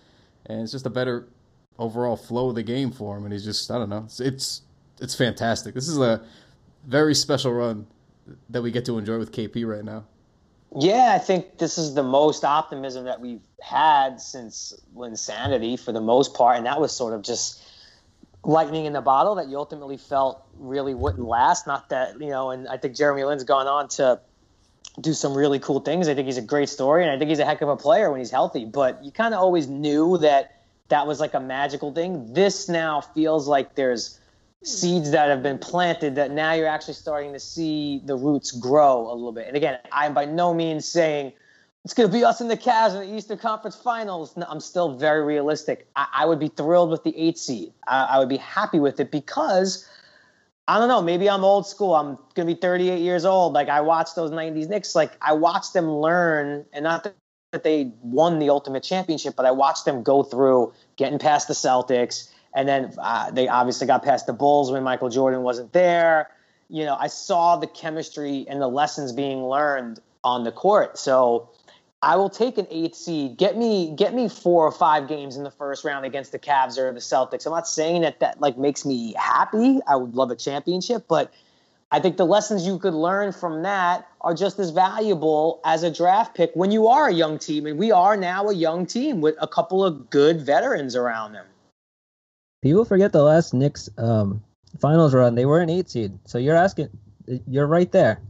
and 0.47 0.62
it's 0.62 0.73
just 0.73 0.87
a 0.87 0.90
better 0.90 1.28
overall 1.78 2.16
flow 2.16 2.50
of 2.50 2.54
the 2.54 2.62
game 2.62 2.90
for 2.90 3.16
him, 3.16 3.25
and 3.25 3.33
he's 3.33 3.44
just 3.44 3.71
I 3.71 3.78
don't 3.78 3.90
know. 3.90 4.04
It's 4.04 4.21
it's, 4.21 4.62
it's 5.00 5.14
fantastic. 5.14 5.75
This 5.75 5.88
is 5.88 5.99
a 5.99 6.23
very 6.87 7.14
special 7.14 7.52
run 7.52 7.87
that 8.50 8.62
we 8.62 8.71
get 8.71 8.85
to 8.87 8.99
enjoy 8.99 9.18
with 9.18 9.33
KP 9.33 9.66
right 9.66 9.85
now. 9.85 10.04
Yeah, 10.76 11.12
I 11.14 11.18
think 11.18 11.59
this 11.59 11.78
is 11.78 11.94
the 11.94 12.02
most 12.02 12.44
optimism 12.44 13.04
that 13.04 13.21
we've 13.21 13.42
had 13.62 14.21
since 14.21 14.75
Linsanity 14.97 15.78
for 15.78 15.92
the 15.92 16.00
most 16.00 16.35
part, 16.35 16.56
and 16.56 16.66
that 16.66 16.80
was 16.80 16.94
sort 16.94 17.14
of 17.14 17.23
just 17.23 17.62
lightning 18.42 18.85
in 18.85 18.92
the 18.92 19.00
bottle 19.00 19.37
that 19.37 19.49
you 19.49 19.56
ultimately 19.56 19.97
felt 19.97 20.44
really 20.59 20.94
wouldn't 20.94 21.26
last. 21.26 21.66
Not 21.66 21.90
that 21.90 22.21
you 22.21 22.28
know, 22.28 22.50
and 22.50 22.66
I 22.68 22.76
think 22.76 22.97
Jeremy 22.97 23.25
Lin's 23.25 23.44
gone 23.44 23.66
on 23.66 23.88
to 23.90 24.21
do 25.00 25.12
some 25.12 25.34
really 25.34 25.58
cool 25.58 25.80
things. 25.80 26.08
I 26.08 26.14
think 26.14 26.26
he's 26.26 26.38
a 26.38 26.42
great 26.42 26.68
story, 26.68 27.02
and 27.02 27.10
I 27.10 27.18
think 27.18 27.28
he's 27.28 27.38
a 27.38 27.44
heck 27.44 27.62
of 27.62 27.68
a 27.68 27.76
player 27.76 28.10
when 28.10 28.20
he's 28.20 28.30
healthy. 28.30 28.64
But 28.64 29.04
you 29.04 29.10
kind 29.10 29.34
of 29.34 29.40
always 29.40 29.68
knew 29.68 30.18
that 30.18 30.62
that 30.88 31.06
was 31.06 31.20
like 31.20 31.34
a 31.34 31.40
magical 31.40 31.92
thing. 31.92 32.32
This 32.32 32.68
now 32.68 33.00
feels 33.00 33.48
like 33.48 33.74
there's 33.74 34.18
seeds 34.62 35.10
that 35.10 35.28
have 35.28 35.42
been 35.42 35.58
planted 35.58 36.14
that 36.14 36.30
now 36.30 36.52
you're 36.52 36.68
actually 36.68 36.94
starting 36.94 37.32
to 37.32 37.40
see 37.40 38.00
the 38.04 38.16
roots 38.16 38.50
grow 38.50 39.10
a 39.10 39.14
little 39.14 39.32
bit. 39.32 39.46
And 39.46 39.56
again, 39.56 39.78
I'm 39.92 40.14
by 40.14 40.24
no 40.24 40.54
means 40.54 40.86
saying 40.86 41.32
it's 41.84 41.92
going 41.92 42.08
to 42.08 42.12
be 42.12 42.24
us 42.24 42.40
in 42.40 42.48
the 42.48 42.56
Cavs 42.56 42.94
in 42.94 43.08
the 43.08 43.16
Eastern 43.16 43.36
Conference 43.36 43.76
Finals. 43.76 44.36
No, 44.36 44.46
I'm 44.48 44.60
still 44.60 44.96
very 44.96 45.22
realistic. 45.22 45.86
I, 45.96 46.06
I, 46.14 46.26
would 46.26 46.40
be 46.40 46.48
thrilled 46.48 46.90
with 46.90 47.04
the 47.04 47.14
eight 47.16 47.36
seed. 47.36 47.72
I, 47.86 48.04
I 48.04 48.18
would 48.18 48.28
be 48.30 48.38
happy 48.38 48.80
with 48.80 49.00
it 49.00 49.10
because 49.10 49.86
I 50.66 50.78
don't 50.78 50.88
know. 50.88 51.02
Maybe 51.02 51.28
I'm 51.28 51.44
old 51.44 51.66
school. 51.66 51.94
I'm 51.94 52.18
to 52.37 52.44
be 52.44 52.54
38 52.54 53.00
years 53.00 53.25
old. 53.25 53.52
Like 53.52 53.68
I 53.68 53.83
watched 53.83 54.16
those 54.16 54.30
90s 54.30 54.68
Knicks. 54.68 54.94
Like 54.94 55.12
I 55.21 55.35
watched 55.35 55.75
them 55.75 55.90
learn, 55.90 56.64
and 56.73 56.85
not 56.85 57.12
that 57.52 57.62
they 57.62 57.92
won 58.02 58.38
the 58.38 58.50
ultimate 58.50 58.83
championship, 58.83 59.37
but 59.37 59.44
I 59.44 59.50
watched 59.50 59.85
them 59.85 60.02
go 60.02 60.23
through 60.23 60.73
getting 60.97 61.18
past 61.18 61.49
the 61.49 61.54
Celtics 61.54 62.30
and 62.54 62.68
then 62.68 62.94
uh, 62.99 63.30
they 63.33 63.49
obviously 63.49 63.87
got 63.87 64.02
past 64.04 64.26
the 64.26 64.33
Bulls 64.33 64.71
when 64.71 64.83
Michael 64.83 65.11
Jordan 65.11 65.42
wasn't 65.42 65.73
there. 65.73 66.30
You 66.68 66.85
know, 66.85 66.97
I 66.99 67.09
saw 67.09 67.56
the 67.56 67.66
chemistry 67.66 68.47
and 68.49 68.61
the 68.61 68.68
lessons 68.68 69.12
being 69.12 69.44
learned 69.44 70.00
on 70.23 70.44
the 70.44 70.52
court. 70.52 70.97
So 70.97 71.50
I 72.04 72.16
will 72.16 72.30
take 72.30 72.58
an 72.58 72.66
eighth 72.70 72.96
seed. 72.96 73.37
Get 73.37 73.56
me, 73.56 73.94
get 73.96 74.14
me 74.14 74.28
four 74.28 74.66
or 74.66 74.73
five 74.73 75.08
games 75.08 75.37
in 75.37 75.44
the 75.44 75.50
first 75.50 75.84
round 75.84 76.04
against 76.04 76.32
the 76.32 76.38
Cavs 76.38 76.78
or 76.78 76.92
the 76.92 77.00
Celtics. 77.00 77.46
I'm 77.46 77.52
not 77.52 77.66
saying 77.66 78.02
that 78.02 78.20
that 78.20 78.40
like 78.40 78.58
makes 78.58 78.84
me 78.84 79.14
happy. 79.18 79.80
I 79.87 79.96
would 79.96 80.14
love 80.14 80.30
a 80.30 80.37
championship, 80.37 81.06
but 81.08 81.32
I 81.90 82.00
think 82.00 82.16
the 82.16 82.26
lessons 82.26 82.66
you 82.66 82.78
could 82.78 82.94
learn 82.94 83.32
from 83.32 83.62
that 83.62 84.08
are 84.20 84.34
just 84.34 84.58
as 84.58 84.70
valuable 84.70 85.61
as 85.64 85.82
a 85.82 85.90
draft 85.90 86.37
pick 86.37 86.50
when 86.54 86.70
you 86.70 86.88
are 86.88 87.08
a 87.08 87.14
young 87.14 87.38
team, 87.38 87.66
and 87.66 87.78
we 87.78 87.92
are 87.92 88.16
now 88.16 88.49
a 88.49 88.54
young 88.54 88.87
team 88.87 89.20
with 89.20 89.37
a 89.40 89.49
couple 89.49 89.84
of 89.84 90.11
good 90.11 90.42
veterans 90.42 90.96
around 90.96 91.32
them 91.32 91.46
people 92.64 92.84
forget 92.87 93.12
the 93.12 93.23
last 93.23 93.52
Knicks 93.52 93.90
um, 93.99 94.42
finals 94.80 95.14
run. 95.14 95.34
They 95.34 95.44
were 95.44 95.61
an 95.61 95.68
eight 95.68 95.90
seed. 95.90 96.18
So 96.25 96.38
you're 96.38 96.56
asking, 96.56 96.88
you're 97.46 97.66
right 97.66 97.92
there. 97.92 98.20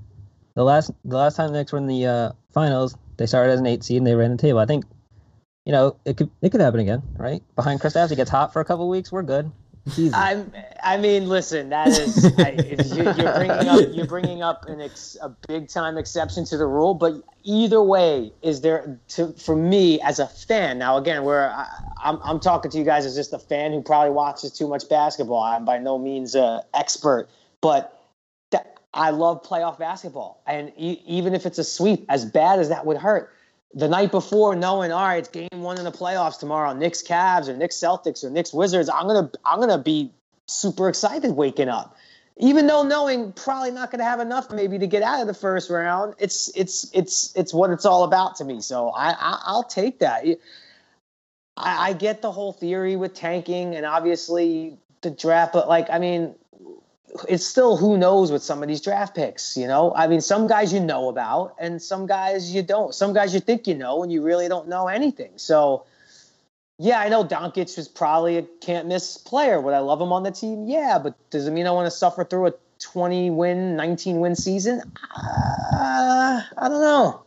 The 0.54 0.64
last 0.64 0.90
the 1.04 1.16
last 1.16 1.36
time 1.36 1.52
the 1.52 1.58
Knicks 1.58 1.72
were 1.72 1.78
in 1.78 1.86
the 1.86 2.06
uh, 2.06 2.32
finals, 2.52 2.96
they 3.16 3.26
started 3.26 3.52
as 3.52 3.60
an 3.60 3.66
eight 3.66 3.84
seed 3.84 3.98
and 3.98 4.06
they 4.06 4.14
ran 4.14 4.30
the 4.30 4.36
table. 4.36 4.58
I 4.58 4.66
think, 4.66 4.84
you 5.64 5.72
know, 5.72 5.96
it 6.04 6.16
could 6.16 6.30
it 6.42 6.50
could 6.50 6.60
happen 6.60 6.80
again, 6.80 7.02
right? 7.16 7.42
Behind 7.56 7.80
Kristaps, 7.80 8.10
he 8.10 8.16
gets 8.16 8.30
hot 8.30 8.52
for 8.52 8.60
a 8.60 8.64
couple 8.64 8.88
weeks. 8.88 9.12
We're 9.12 9.22
good. 9.22 9.50
I'm. 10.14 10.50
I 10.82 10.96
mean, 10.96 11.28
listen. 11.28 11.68
That 11.68 11.88
is. 11.88 12.24
I, 12.38 12.50
you, 12.52 13.06
are 13.06 13.34
bringing 13.36 13.68
up. 13.68 13.88
You're 13.92 14.06
bringing 14.06 14.42
up 14.42 14.66
an 14.66 14.80
ex, 14.80 15.16
a 15.20 15.28
big 15.46 15.68
time 15.68 15.98
exception 15.98 16.44
to 16.46 16.56
the 16.56 16.66
rule. 16.66 16.94
But 16.94 17.22
either 17.42 17.82
way, 17.82 18.32
is 18.40 18.62
there 18.62 18.98
to 19.08 19.32
for 19.32 19.54
me 19.54 20.00
as 20.00 20.18
a 20.18 20.26
fan? 20.26 20.78
Now, 20.78 20.96
again, 20.96 21.24
where 21.24 21.50
I, 21.50 21.66
I'm, 22.02 22.18
I'm 22.24 22.40
talking 22.40 22.70
to 22.70 22.78
you 22.78 22.84
guys 22.84 23.04
as 23.04 23.14
just 23.14 23.34
a 23.34 23.38
fan 23.38 23.72
who 23.72 23.82
probably 23.82 24.12
watches 24.12 24.52
too 24.52 24.68
much 24.68 24.88
basketball. 24.88 25.42
I'm 25.42 25.66
by 25.66 25.78
no 25.78 25.98
means 25.98 26.34
an 26.34 26.62
expert, 26.72 27.28
but 27.60 27.93
I 28.94 29.10
love 29.10 29.42
playoff 29.42 29.78
basketball. 29.78 30.40
And 30.46 30.72
e- 30.76 31.02
even 31.06 31.34
if 31.34 31.46
it's 31.46 31.58
a 31.58 31.64
sweep, 31.64 32.06
as 32.08 32.24
bad 32.24 32.60
as 32.60 32.68
that 32.68 32.86
would 32.86 32.96
hurt, 32.96 33.34
the 33.74 33.88
night 33.88 34.10
before 34.10 34.54
knowing 34.54 34.92
all 34.92 35.02
right 35.02 35.18
it's 35.18 35.28
game 35.28 35.48
one 35.50 35.78
in 35.78 35.84
the 35.84 35.92
playoffs 35.92 36.38
tomorrow 36.38 36.72
Knicks 36.72 37.02
Cavs 37.02 37.48
or 37.48 37.56
Knicks 37.56 37.76
Celtics 37.76 38.22
or 38.22 38.30
Knicks 38.30 38.52
Wizards 38.52 38.88
I'm 38.88 39.06
gonna 39.06 39.30
I'm 39.44 39.58
gonna 39.58 39.78
be 39.78 40.12
super 40.46 40.88
excited 40.88 41.32
waking 41.32 41.68
up. 41.68 41.96
Even 42.36 42.66
though 42.66 42.82
knowing 42.82 43.32
probably 43.32 43.70
not 43.70 43.90
gonna 43.90 44.04
have 44.04 44.20
enough 44.20 44.50
maybe 44.50 44.78
to 44.78 44.86
get 44.86 45.02
out 45.02 45.20
of 45.20 45.26
the 45.26 45.34
first 45.34 45.70
round 45.70 46.14
it's 46.18 46.50
it's 46.56 46.88
it's 46.94 47.34
it's 47.34 47.52
what 47.52 47.70
it's 47.70 47.84
all 47.84 48.04
about 48.04 48.36
to 48.36 48.44
me. 48.44 48.60
So 48.60 48.90
I, 48.90 49.14
I 49.18 49.52
will 49.52 49.64
take 49.64 49.98
that. 49.98 50.24
I, 51.56 51.88
I 51.88 51.92
get 51.94 52.22
the 52.22 52.30
whole 52.30 52.52
theory 52.52 52.96
with 52.96 53.14
tanking 53.14 53.74
and 53.74 53.84
obviously 53.84 54.78
the 55.00 55.10
draft 55.10 55.52
but 55.52 55.68
like 55.68 55.90
I 55.90 55.98
mean 55.98 56.34
it's 57.28 57.46
still 57.46 57.76
who 57.76 57.96
knows 57.96 58.32
with 58.32 58.42
some 58.42 58.62
of 58.62 58.68
these 58.68 58.80
draft 58.80 59.14
picks, 59.14 59.56
you 59.56 59.66
know? 59.66 59.92
I 59.94 60.06
mean, 60.08 60.20
some 60.20 60.46
guys 60.46 60.72
you 60.72 60.80
know 60.80 61.08
about 61.08 61.54
and 61.58 61.80
some 61.80 62.06
guys 62.06 62.52
you 62.54 62.62
don't. 62.62 62.94
Some 62.94 63.12
guys 63.12 63.32
you 63.32 63.40
think 63.40 63.66
you 63.66 63.74
know 63.74 64.02
and 64.02 64.12
you 64.12 64.22
really 64.22 64.48
don't 64.48 64.68
know 64.68 64.88
anything. 64.88 65.32
So, 65.36 65.84
yeah, 66.78 66.98
I 66.98 67.08
know 67.08 67.24
Doncic 67.24 67.78
is 67.78 67.86
probably 67.86 68.38
a 68.38 68.42
can't 68.42 68.88
miss 68.88 69.16
player. 69.16 69.60
Would 69.60 69.74
I 69.74 69.78
love 69.78 70.00
him 70.00 70.12
on 70.12 70.24
the 70.24 70.32
team? 70.32 70.66
Yeah, 70.66 70.98
but 70.98 71.14
does 71.30 71.46
it 71.46 71.52
mean 71.52 71.66
I 71.66 71.70
want 71.70 71.86
to 71.86 71.90
suffer 71.90 72.24
through 72.24 72.48
a 72.48 72.52
20 72.80 73.30
win, 73.30 73.76
19 73.76 74.18
win 74.18 74.34
season? 74.34 74.80
Uh, 75.16 76.42
I 76.58 76.68
don't 76.68 76.80
know. 76.80 77.22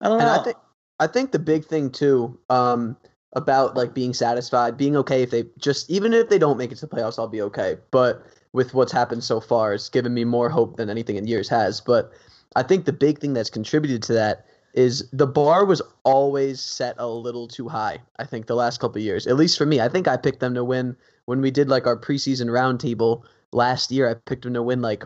I 0.00 0.08
don't 0.08 0.18
know. 0.18 0.24
And 0.24 0.40
I 0.40 0.42
think 0.42 0.56
I 0.98 1.06
think 1.06 1.32
the 1.32 1.38
big 1.38 1.66
thing 1.66 1.90
too 1.90 2.38
um, 2.48 2.96
about 3.34 3.76
like 3.76 3.92
being 3.92 4.14
satisfied, 4.14 4.78
being 4.78 4.96
okay 4.96 5.22
if 5.22 5.30
they 5.30 5.44
just 5.58 5.90
even 5.90 6.14
if 6.14 6.30
they 6.30 6.38
don't 6.38 6.56
make 6.56 6.72
it 6.72 6.76
to 6.76 6.86
the 6.86 6.96
playoffs, 6.96 7.18
I'll 7.18 7.28
be 7.28 7.42
okay. 7.42 7.76
But 7.90 8.24
with 8.56 8.72
what's 8.72 8.90
happened 8.90 9.22
so 9.22 9.38
far. 9.38 9.74
It's 9.74 9.90
given 9.90 10.14
me 10.14 10.24
more 10.24 10.48
hope 10.48 10.78
than 10.78 10.88
anything 10.88 11.16
in 11.16 11.26
years 11.26 11.46
has. 11.50 11.78
But 11.78 12.10
I 12.56 12.62
think 12.62 12.86
the 12.86 12.92
big 12.92 13.18
thing 13.18 13.34
that's 13.34 13.50
contributed 13.50 14.02
to 14.04 14.14
that 14.14 14.46
is 14.72 15.06
the 15.12 15.26
bar 15.26 15.66
was 15.66 15.82
always 16.04 16.58
set 16.58 16.96
a 16.98 17.06
little 17.06 17.46
too 17.48 17.68
high. 17.68 17.98
I 18.18 18.24
think 18.24 18.46
the 18.46 18.56
last 18.56 18.80
couple 18.80 19.00
years, 19.00 19.26
at 19.26 19.36
least 19.36 19.58
for 19.58 19.66
me, 19.66 19.80
I 19.80 19.90
think 19.90 20.08
I 20.08 20.16
picked 20.16 20.40
them 20.40 20.54
to 20.54 20.64
win 20.64 20.96
when 21.26 21.42
we 21.42 21.50
did 21.50 21.68
like 21.68 21.86
our 21.86 21.98
preseason 21.98 22.46
roundtable 22.46 23.24
last 23.52 23.90
year. 23.90 24.08
I 24.08 24.14
picked 24.14 24.44
them 24.44 24.54
to 24.54 24.62
win 24.62 24.80
like 24.80 25.04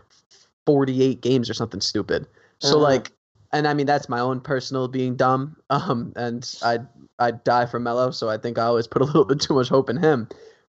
48 0.64 1.20
games 1.20 1.50
or 1.50 1.54
something 1.54 1.80
stupid. 1.80 2.28
So 2.60 2.76
uh-huh. 2.76 2.78
like, 2.78 3.10
and 3.52 3.66
I 3.66 3.74
mean 3.74 3.86
that's 3.86 4.08
my 4.08 4.20
own 4.20 4.40
personal 4.40 4.86
being 4.86 5.16
dumb. 5.16 5.56
Um, 5.70 6.12
and 6.14 6.48
I 6.62 6.78
I 7.18 7.32
die 7.32 7.66
for 7.66 7.80
Melo, 7.80 8.10
so 8.12 8.28
I 8.28 8.38
think 8.38 8.58
I 8.58 8.62
always 8.62 8.86
put 8.86 9.02
a 9.02 9.04
little 9.04 9.24
bit 9.24 9.40
too 9.40 9.54
much 9.54 9.68
hope 9.68 9.90
in 9.90 9.96
him. 9.96 10.28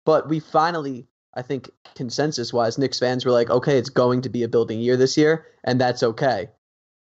But 0.05 0.29
we 0.29 0.41
finally 0.41 1.07
I 1.35 1.43
think 1.43 1.71
consensus 1.95 2.53
wise, 2.53 2.79
Knicks 2.79 2.99
fans 2.99 3.25
were 3.25 3.33
like, 3.33 3.51
okay, 3.51 3.79
it's 3.79 3.91
going 3.91 4.23
to 4.23 4.29
be 4.29 4.43
a 4.43 4.49
building 4.49 4.81
year 4.81 4.97
this 4.97 5.17
year, 5.17 5.47
and 5.65 5.81
that's 5.81 6.03
okay. 6.03 6.49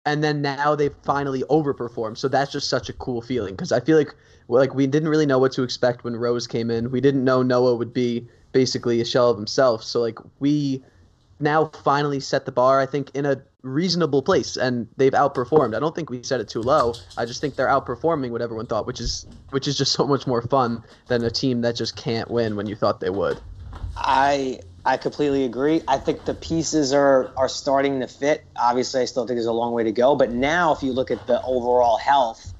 And 0.05 0.23
then 0.23 0.41
now 0.41 0.75
they've 0.75 0.95
finally 1.03 1.43
overperformed, 1.49 2.17
so 2.17 2.27
that's 2.27 2.51
just 2.51 2.69
such 2.69 2.89
a 2.89 2.93
cool 2.93 3.21
feeling 3.21 3.53
because 3.53 3.71
I 3.71 3.79
feel 3.79 3.97
like 3.97 4.13
like 4.49 4.75
we 4.75 4.87
didn't 4.87 5.07
really 5.07 5.25
know 5.25 5.39
what 5.39 5.53
to 5.53 5.63
expect 5.63 6.03
when 6.03 6.17
Rose 6.17 6.47
came 6.47 6.69
in. 6.69 6.91
We 6.91 6.99
didn't 6.99 7.23
know 7.23 7.41
Noah 7.41 7.75
would 7.75 7.93
be 7.93 8.27
basically 8.51 8.99
a 8.99 9.05
shell 9.05 9.29
of 9.29 9.37
himself. 9.37 9.83
So 9.83 10.01
like 10.01 10.19
we 10.39 10.83
now 11.39 11.71
finally 11.83 12.19
set 12.19 12.45
the 12.45 12.51
bar, 12.51 12.79
I 12.79 12.85
think, 12.85 13.11
in 13.13 13.25
a 13.25 13.41
reasonable 13.61 14.21
place, 14.21 14.57
and 14.57 14.87
they've 14.97 15.13
outperformed. 15.13 15.75
I 15.75 15.79
don't 15.79 15.95
think 15.95 16.09
we 16.09 16.21
set 16.23 16.41
it 16.41 16.49
too 16.49 16.61
low. 16.61 16.93
I 17.17 17.25
just 17.25 17.39
think 17.39 17.55
they're 17.55 17.67
outperforming 17.67 18.31
what 18.31 18.41
everyone 18.41 18.65
thought, 18.65 18.85
which 18.85 18.99
is 18.99 19.25
which 19.51 19.67
is 19.67 19.77
just 19.77 19.93
so 19.93 20.05
much 20.05 20.27
more 20.27 20.41
fun 20.41 20.83
than 21.07 21.23
a 21.23 21.31
team 21.31 21.61
that 21.61 21.75
just 21.75 21.95
can't 21.95 22.29
win 22.29 22.55
when 22.55 22.67
you 22.67 22.75
thought 22.75 22.99
they 22.99 23.09
would. 23.09 23.39
I 23.95 24.59
I 24.85 24.97
completely 24.97 25.45
agree. 25.45 25.81
I 25.87 25.97
think 25.97 26.25
the 26.25 26.33
pieces 26.33 26.93
are 26.93 27.31
are 27.37 27.49
starting 27.49 27.99
to 28.01 28.07
fit. 28.07 28.45
Obviously, 28.55 29.01
I 29.01 29.05
still 29.05 29.25
think 29.25 29.37
there's 29.37 29.45
a 29.45 29.53
long 29.53 29.73
way 29.73 29.83
to 29.83 29.91
go. 29.91 30.15
But 30.15 30.31
now, 30.31 30.73
if 30.73 30.83
you 30.83 30.93
look 30.93 31.11
at 31.11 31.25
the 31.27 31.41
overall 31.41 31.97
health 31.97 32.53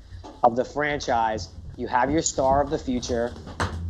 of 0.44 0.56
the 0.56 0.66
franchise, 0.66 1.50
you 1.76 1.88
have 1.88 2.12
your 2.12 2.22
star 2.22 2.62
of 2.62 2.70
the 2.70 2.78
future. 2.78 3.34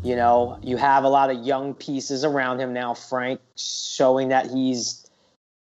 You 0.04 0.16
know, 0.16 0.60
you 0.62 0.78
have 0.78 1.04
a 1.04 1.10
lot 1.10 1.30
of 1.30 1.46
young 1.46 1.74
pieces 1.74 2.26
around 2.26 2.60
him 2.60 2.74
now. 2.74 2.94
Frank 2.94 3.40
showing 3.56 4.30
that 4.30 4.50
he's 4.50 5.06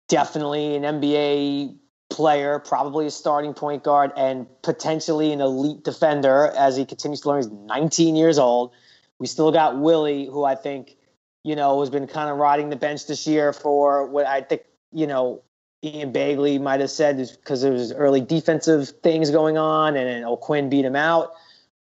definitely 0.08 0.76
an 0.76 0.84
NBA 0.84 1.78
player, 2.10 2.60
probably 2.60 3.08
a 3.08 3.12
starting 3.12 3.54
point 3.54 3.84
guard, 3.84 4.12
and 4.16 4.48
potentially 4.62 5.34
an 5.34 5.42
elite 5.42 5.84
defender 5.84 6.52
as 6.56 6.78
he 6.78 6.86
continues 6.86 7.22
to 7.22 7.30
learn. 7.30 7.44
He's 7.44 7.52
19 7.52 8.16
years 8.16 8.40
old. 8.40 8.72
We 9.20 9.28
still 9.28 9.52
got 9.52 9.80
Willy, 9.80 10.26
who 10.26 10.44
I 10.44 10.56
think 10.56 10.96
you 11.44 11.56
know, 11.56 11.80
has 11.80 11.90
been 11.90 12.08
kind 12.08 12.30
of 12.30 12.38
riding 12.38 12.70
the 12.70 12.76
bench 12.76 13.08
this 13.08 13.28
year 13.28 13.54
for 13.54 14.06
what 14.08 14.26
I 14.26 14.42
think, 14.42 14.64
you 14.92 15.08
know, 15.08 15.42
Ian 15.84 16.14
Begley 16.14 16.62
might 16.62 16.80
have 16.80 16.90
said 16.90 17.20
is 17.20 17.32
because 17.32 17.62
there 17.62 17.74
was 17.74 17.92
early 17.92 18.22
defensive 18.22 18.90
things 19.04 19.32
going 19.32 19.58
on 19.58 19.98
and, 19.98 20.08
and 20.08 20.26
O'Quinn 20.26 20.70
beat 20.70 20.86
him 20.86 20.96
out. 20.96 21.34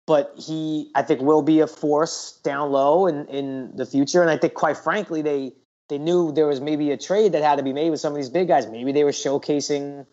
But 0.07 0.33
he, 0.37 0.91
I 0.95 1.03
think, 1.03 1.21
will 1.21 1.43
be 1.43 1.61
a 1.61 1.67
force 1.67 2.41
down 2.43 2.73
low 2.73 3.07
in, 3.07 3.27
in 3.27 3.77
the 3.77 3.85
future. 3.87 4.23
And 4.23 4.31
I 4.31 4.39
think, 4.39 4.55
quite 4.55 4.77
frankly, 4.77 5.23
they 5.23 5.53
they 5.89 5.99
knew 5.99 6.33
there 6.33 6.47
was 6.47 6.61
maybe 6.61 6.91
a 6.93 6.97
trade 6.97 7.33
that 7.33 7.43
had 7.43 7.57
to 7.57 7.63
be 7.63 7.73
made 7.73 7.91
with 7.91 8.01
some 8.01 8.13
of 8.13 8.17
these 8.17 8.31
big 8.31 8.49
guys. 8.49 8.67
Maybe 8.67 8.93
they 8.93 9.05
were 9.05 9.11
showcasing 9.11 10.07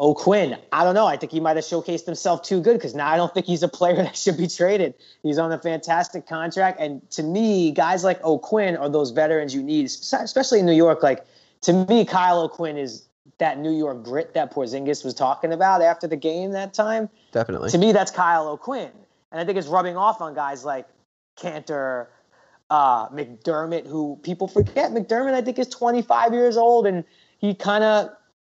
O'Quinn, 0.00 0.58
I 0.72 0.84
don't 0.84 0.94
know. 0.94 1.06
I 1.06 1.16
think 1.16 1.32
he 1.32 1.40
might 1.40 1.56
have 1.56 1.64
showcased 1.64 2.06
himself 2.06 2.42
too 2.42 2.60
good 2.60 2.74
because 2.74 2.94
now 2.94 3.08
I 3.08 3.16
don't 3.16 3.32
think 3.32 3.46
he's 3.46 3.62
a 3.62 3.68
player 3.78 3.96
that 3.96 4.16
should 4.16 4.36
be 4.36 4.48
traded. 4.48 4.94
He's 5.22 5.38
on 5.38 5.52
a 5.52 5.58
fantastic 5.58 6.26
contract. 6.26 6.80
And 6.80 7.08
to 7.12 7.22
me, 7.22 7.70
guys 7.70 8.04
like 8.04 8.22
O'Quinn 8.24 8.76
are 8.76 8.88
those 8.88 9.10
veterans 9.10 9.54
you 9.54 9.62
need, 9.62 9.86
especially 9.86 10.60
in 10.60 10.66
New 10.66 10.72
York. 10.72 11.02
Like, 11.02 11.24
to 11.62 11.72
me, 11.72 12.04
Kyle 12.04 12.40
O'Quinn 12.40 12.76
is 12.76 13.04
that 13.38 13.58
New 13.58 13.72
York 13.72 14.02
grit 14.02 14.34
that 14.34 14.52
Porzingis 14.52 15.04
was 15.04 15.14
talking 15.14 15.52
about 15.52 15.82
after 15.82 16.06
the 16.06 16.16
game 16.16 16.52
that 16.52 16.74
time. 16.74 17.08
Definitely. 17.32 17.70
To 17.70 17.78
me, 17.78 17.92
that's 17.92 18.10
Kyle 18.10 18.48
O'Quinn. 18.48 18.90
And 19.30 19.40
I 19.40 19.44
think 19.44 19.58
it's 19.58 19.68
rubbing 19.68 19.96
off 19.96 20.20
on 20.20 20.34
guys 20.34 20.64
like 20.64 20.86
Kanter, 21.36 22.06
uh, 22.70 23.08
McDermott, 23.08 23.86
who 23.86 24.18
people 24.22 24.48
forget. 24.48 24.92
McDermott, 24.92 25.34
I 25.34 25.42
think, 25.42 25.58
is 25.58 25.68
25 25.68 26.32
years 26.32 26.56
old 26.56 26.86
and 26.86 27.04
he 27.38 27.54
kind 27.54 27.82
of 27.82 28.10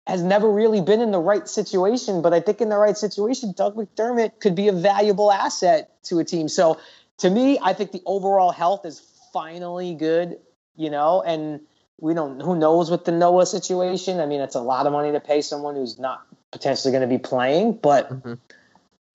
has 0.08 0.22
never 0.22 0.50
really 0.52 0.82
been 0.82 1.02
in 1.02 1.12
the 1.12 1.20
right 1.20 1.48
situation. 1.48 2.22
But 2.22 2.34
I 2.34 2.40
think 2.40 2.62
in 2.62 2.70
the 2.70 2.78
right 2.78 2.98
situation, 2.98 3.54
Doug 3.56 3.76
McDermott 3.76 4.40
could 4.40 4.56
be 4.56 4.68
a 4.68 4.72
valuable 4.72 5.32
asset 5.32 5.92
to 6.06 6.20
a 6.20 6.24
team. 6.24 6.48
So 6.48 6.80
to 7.20 7.30
me, 7.30 7.60
I 7.62 7.74
think 7.74 7.92
the 7.92 8.02
overall 8.06 8.52
health 8.52 8.86
is 8.86 9.02
finally 9.34 9.96
good, 9.96 10.38
you 10.76 10.90
know, 10.90 11.22
and 11.22 11.62
we 12.00 12.14
don't, 12.14 12.42
who 12.42 12.56
knows 12.56 12.92
with 12.92 13.06
the 13.06 13.12
Noah 13.12 13.46
situation. 13.46 14.20
I 14.20 14.26
mean, 14.26 14.42
it's 14.42 14.56
a 14.56 14.62
lot 14.62 14.86
of 14.86 14.94
money 14.94 15.12
to 15.12 15.20
pay 15.20 15.42
someone 15.42 15.76
who's 15.76 15.98
not 15.98 16.26
potentially 16.52 16.92
going 16.92 17.02
to 17.02 17.08
be 17.08 17.18
playing, 17.18 17.74
but. 17.74 18.10
Mhm. 18.10 18.38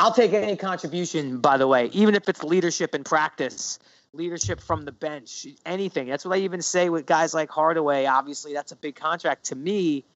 I'll 0.01 0.15
take 0.15 0.33
any 0.33 0.57
contribution, 0.57 1.41
by 1.41 1.59
the 1.59 1.69
way, 1.69 1.91
even 1.93 2.15
if 2.15 2.27
it's 2.27 2.43
leadership 2.43 2.95
in 2.95 3.05
practice, 3.05 3.79
leadership 4.15 4.59
from 4.61 4.87
the 4.87 4.93
bench, 4.93 5.47
anything. 5.67 6.09
That's 6.09 6.25
what 6.25 6.39
I 6.39 6.41
even 6.41 6.63
say 6.63 6.89
with 6.89 7.05
guys 7.05 7.35
like 7.35 7.51
Hardaway. 7.51 8.07
Obviously, 8.07 8.55
that's 8.55 8.73
a 8.73 8.77
big 8.77 8.97
contract. 8.97 9.45
To 9.47 9.57
me, 9.57 10.07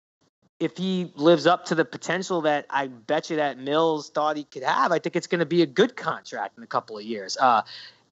if 0.60 0.76
he 0.76 1.12
lives 1.16 1.46
up 1.46 1.66
to 1.66 1.74
the 1.74 1.84
potential 1.84 2.42
that 2.42 2.66
I 2.70 2.86
bet 2.86 3.30
you 3.30 3.36
that 3.36 3.58
Mills 3.58 4.10
thought 4.10 4.36
he 4.36 4.44
could 4.44 4.62
have, 4.62 4.92
I 4.92 4.98
think 4.98 5.16
it's 5.16 5.26
going 5.26 5.40
to 5.40 5.46
be 5.46 5.62
a 5.62 5.66
good 5.66 5.96
contract 5.96 6.56
in 6.56 6.64
a 6.64 6.66
couple 6.66 6.96
of 6.96 7.04
years. 7.04 7.36
Uh, 7.36 7.62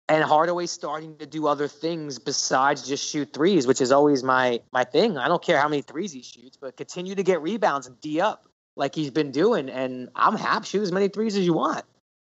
and 0.09 0.25
Hardaway's 0.25 0.71
starting 0.71 1.17
to 1.19 1.27
do 1.27 1.47
other 1.47 1.69
things 1.69 2.19
besides 2.19 2.87
just 2.87 3.09
shoot 3.09 3.33
threes, 3.33 3.67
which 3.67 3.81
is 3.81 3.93
always 3.93 4.23
my 4.23 4.61
my 4.73 4.85
thing. 4.85 5.17
I 5.17 5.29
don't 5.29 5.43
care 5.43 5.59
how 5.59 5.69
many 5.69 5.83
threes 5.83 6.13
he 6.13 6.23
shoots, 6.23 6.57
but 6.61 6.77
continue 6.77 7.15
to 7.15 7.23
get 7.23 7.41
rebounds 7.41 7.87
and 7.87 7.99
D 8.01 8.21
up 8.21 8.47
like 8.77 8.95
he's 8.95 9.11
been 9.11 9.31
doing, 9.31 9.69
and 9.69 10.09
I'm 10.17 10.37
happy 10.37 10.67
shoot 10.67 10.83
as 10.83 10.93
many 10.93 11.09
threes 11.09 11.37
as 11.37 11.47
you 11.47 11.53
want. 11.53 11.85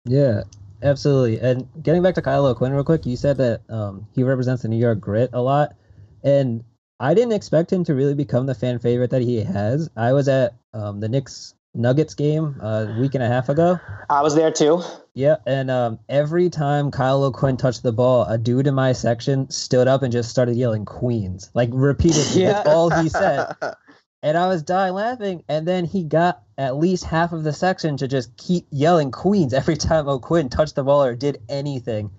Yeah, 0.06 0.44
absolutely. 0.82 1.40
And 1.40 1.68
getting 1.84 2.02
back 2.02 2.16
to 2.16 2.22
Kyle 2.22 2.46
O'Quinn 2.46 2.72
real 2.72 2.84
quick, 2.84 3.06
you 3.06 3.18
said 3.18 3.38
that 3.38 3.62
um, 3.70 4.08
he 4.16 4.24
represents 4.24 4.62
the 4.62 4.70
New 4.70 4.78
York 4.78 5.00
grit 5.00 5.32
a 5.34 5.42
lot, 5.42 5.76
and 6.24 6.64
I 7.00 7.14
didn't 7.14 7.34
expect 7.34 7.72
him 7.72 7.84
to 7.86 7.94
really 7.94 8.16
become 8.16 8.46
the 8.46 8.56
fan 8.56 8.80
favorite 8.80 9.12
that 9.12 9.22
he 9.22 9.44
has. 9.44 9.90
I 9.96 10.14
was 10.14 10.28
at 10.28 10.56
um, 10.74 11.00
the 11.00 11.08
Knicks 11.08 11.54
Nuggets 11.76 12.16
game 12.16 12.60
uh, 12.62 12.88
a 12.90 13.00
week 13.00 13.14
and 13.14 13.24
a 13.24 13.28
half 13.28 13.50
ago. 13.50 13.80
I 14.10 14.22
was 14.24 14.34
there 14.36 14.52
too. 14.52 14.82
Yeah, 15.14 15.38
and 15.46 15.70
um, 15.70 16.00
every 16.10 16.50
time 16.50 16.90
Kyle 16.90 17.24
O'Quinn 17.24 17.58
touched 17.58 17.84
the 17.84 17.92
ball, 17.92 18.26
a 18.26 18.38
dude 18.38 18.68
in 18.68 18.74
my 18.74 18.94
section 18.94 19.50
stood 19.52 19.88
up 19.88 20.02
and 20.02 20.12
just 20.12 20.30
started 20.30 20.56
yelling 20.56 20.86
"Queens," 20.86 21.52
like 21.54 21.70
repeatedly. 21.72 22.42
Yeah. 22.42 22.54
That's 22.54 22.70
all 22.70 22.90
he 22.90 23.10
said. 23.10 23.56
And 24.24 24.36
I 24.36 24.48
was 24.48 24.64
dying 24.64 24.94
laughing. 24.94 25.44
And 25.48 25.68
then 25.68 25.86
he 25.86 26.04
got 26.04 26.42
at 26.58 26.76
least 26.76 27.04
half 27.04 27.34
of 27.34 27.44
the 27.44 27.54
section 27.54 27.98
to 27.98 28.08
just 28.08 28.36
keep 28.36 28.66
yelling 28.72 29.12
Queens 29.12 29.54
every 29.54 29.78
time 29.78 30.10
O'Quinn 30.10 30.50
touched 30.50 30.76
the 30.76 30.84
ball 30.84 31.04
or 31.04 31.16
did 31.16 31.40
anything. 31.48 32.10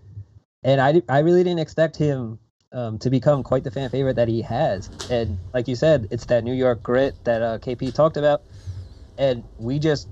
And 0.62 0.80
I, 0.80 1.02
I 1.08 1.18
really 1.18 1.42
didn't 1.42 1.58
expect 1.58 1.96
him 1.96 2.38
um, 2.72 2.98
to 2.98 3.10
become 3.10 3.42
quite 3.42 3.64
the 3.64 3.70
fan 3.70 3.90
favorite 3.90 4.16
that 4.16 4.28
he 4.28 4.42
has. 4.42 4.90
And 5.10 5.38
like 5.54 5.68
you 5.68 5.76
said, 5.76 6.08
it's 6.10 6.26
that 6.26 6.44
New 6.44 6.54
York 6.54 6.82
grit 6.82 7.14
that 7.24 7.42
uh, 7.42 7.58
KP 7.58 7.94
talked 7.94 8.16
about. 8.16 8.42
And 9.16 9.44
we 9.58 9.78
just 9.78 10.08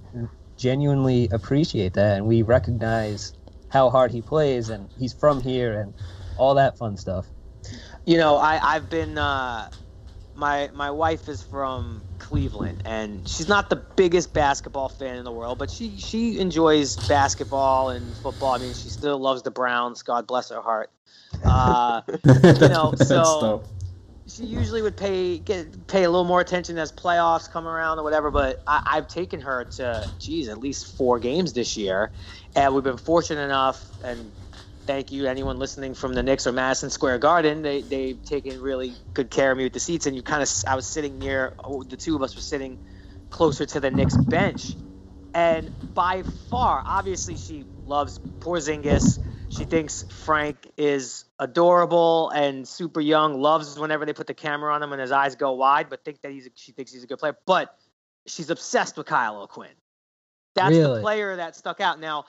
genuinely 0.57 1.29
appreciate 1.31 1.95
that. 1.95 2.17
And 2.17 2.27
we 2.27 2.43
recognize 2.43 3.33
how 3.69 3.91
hard 3.91 4.11
he 4.11 4.23
plays. 4.23 4.71
And 4.71 4.89
he's 4.99 5.13
from 5.13 5.41
here 5.41 5.79
and 5.81 5.95
all 6.37 6.55
that 6.55 6.79
fun 6.79 6.97
stuff. 6.97 7.27
You 8.05 8.17
know, 8.19 8.37
I 8.37 8.61
I've 8.63 8.89
been 8.89 9.19
uh, 9.19 9.69
my 10.37 10.71
my 10.75 10.91
wife 10.91 11.29
is 11.29 11.43
from 11.43 12.05
Cleveland, 12.19 12.83
and 12.85 13.27
she's 13.27 13.49
not 13.49 13.71
the 13.71 13.83
biggest 13.97 14.33
basketball 14.33 14.89
fan 14.89 15.17
in 15.17 15.25
the 15.25 15.33
world, 15.33 15.59
but 15.59 15.71
she 15.71 15.99
she 15.99 16.39
enjoys 16.39 16.97
basketball 16.97 17.91
and 17.91 18.17
football. 18.17 18.53
I 18.53 18.59
mean, 18.59 18.75
she 18.75 18.91
still 18.91 19.19
loves 19.19 19.43
the 19.43 19.51
Browns. 19.51 20.03
God 20.03 20.27
bless 20.27 20.51
her 20.51 20.61
heart. 20.61 20.91
Uh, 21.45 22.03
you 22.25 22.69
know, 22.69 22.95
so- 22.97 23.65
she 24.29 24.45
usually 24.45 24.83
would 24.83 24.97
pay 24.97 25.39
get 25.39 25.87
pay 25.87 26.03
a 26.03 26.11
little 26.11 26.25
more 26.25 26.41
attention 26.41 26.79
as 26.79 26.91
playoffs 26.91 27.51
come 27.51 27.67
around 27.67 27.99
or 27.99 28.03
whatever. 28.03 28.31
But 28.31 28.63
I, 28.67 28.83
I've 28.85 29.09
taken 29.09 29.41
her 29.41 29.65
to, 29.77 30.11
geez, 30.19 30.49
at 30.49 30.59
least 30.59 30.97
four 30.97 31.19
games 31.19 31.53
this 31.53 31.77
year, 31.77 32.11
and 32.55 32.75
we've 32.75 32.85
been 32.85 32.97
fortunate 32.97 33.43
enough. 33.43 33.85
And 34.03 34.33
thank 34.87 35.13
you 35.13 35.27
anyone 35.27 35.59
listening 35.59 35.95
from 35.95 36.15
the 36.15 36.23
Knicks 36.23 36.47
or 36.47 36.53
Madison 36.53 36.91
Square 36.91 37.19
Garden. 37.19 37.63
They 37.63 37.83
they've 37.83 38.23
taken 38.25 38.61
really 38.61 38.95
good 39.15 39.31
care 39.31 39.53
of 39.53 39.59
me 39.59 39.65
with 39.65 39.75
the 39.75 39.81
seats. 39.81 40.07
And 40.07 40.17
you 40.17 40.23
kind 40.23 40.43
of, 40.43 40.49
I 40.67 40.75
was 40.75 40.87
sitting 40.87 41.19
near 41.19 41.55
oh, 41.63 41.85
the 41.85 41.97
two 41.97 42.17
of 42.17 42.23
us 42.23 42.35
were 42.35 42.43
sitting 42.43 42.79
closer 43.31 43.65
to 43.65 43.81
the 43.81 43.93
Knicks 43.93 44.17
bench, 44.17 44.73
and 45.35 45.73
by 45.95 46.25
far, 46.51 46.83
obviously, 46.85 47.37
she 47.37 47.65
loves 47.85 48.19
Porzingis. 48.41 49.23
She 49.51 49.65
thinks 49.65 50.05
Frank 50.25 50.73
is 50.77 51.26
adorable 51.39 52.31
and 52.31 52.67
super 52.67 53.01
young. 53.01 53.41
Loves 53.41 53.79
whenever 53.79 54.07
they 54.07 54.13
put 54.13 54.27
the 54.27 54.35
camera 54.35 54.73
on 54.75 54.83
him 54.83 54.93
and 54.93 55.01
his 55.01 55.13
eyes 55.13 55.35
go 55.37 55.53
wide, 55.53 55.89
but 55.89 56.05
think 56.05 56.21
that 56.23 56.33
he's 56.33 56.49
she 56.55 56.73
thinks 56.73 56.93
he's 56.93 57.05
a 57.05 57.07
good 57.07 57.19
player. 57.19 57.37
But 57.47 57.77
she's 58.27 58.51
obsessed 58.51 58.97
with 58.97 59.07
Kyle 59.07 59.43
O'Quinn. 59.43 59.71
That's 60.55 60.77
the 60.77 61.01
player 61.01 61.37
that 61.37 61.55
stuck 61.55 61.81
out. 61.83 62.01
Now, 62.01 62.25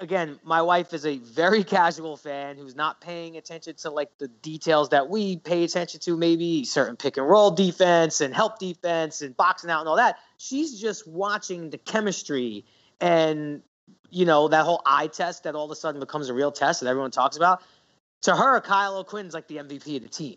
again, 0.00 0.38
my 0.44 0.62
wife 0.62 0.92
is 0.94 1.04
a 1.04 1.18
very 1.18 1.62
casual 1.78 2.16
fan 2.16 2.56
who's 2.56 2.74
not 2.74 3.00
paying 3.00 3.36
attention 3.36 3.74
to 3.76 3.90
like 3.90 4.16
the 4.18 4.28
details 4.28 4.88
that 4.90 5.08
we 5.08 5.36
pay 5.36 5.64
attention 5.64 6.00
to, 6.00 6.16
maybe 6.16 6.64
certain 6.64 6.96
pick 6.96 7.16
and 7.16 7.28
roll 7.28 7.50
defense 7.50 8.20
and 8.20 8.34
help 8.34 8.58
defense 8.58 9.22
and 9.22 9.36
boxing 9.36 9.70
out 9.70 9.80
and 9.80 9.88
all 9.88 9.96
that. 9.96 10.16
She's 10.38 10.80
just 10.80 11.06
watching 11.06 11.70
the 11.70 11.78
chemistry 11.78 12.64
and 13.00 13.62
you 14.10 14.24
know 14.24 14.48
that 14.48 14.64
whole 14.64 14.80
eye 14.86 15.08
test 15.08 15.42
that 15.42 15.54
all 15.54 15.64
of 15.64 15.70
a 15.70 15.76
sudden 15.76 16.00
becomes 16.00 16.28
a 16.28 16.34
real 16.34 16.52
test 16.52 16.80
that 16.80 16.88
everyone 16.88 17.10
talks 17.10 17.36
about. 17.36 17.62
To 18.24 18.34
her, 18.36 18.60
Kyle 18.60 18.96
O'Quinn's 18.98 19.34
like 19.34 19.48
the 19.48 19.56
MVP 19.56 19.96
of 19.96 20.02
the 20.02 20.08
team. 20.08 20.36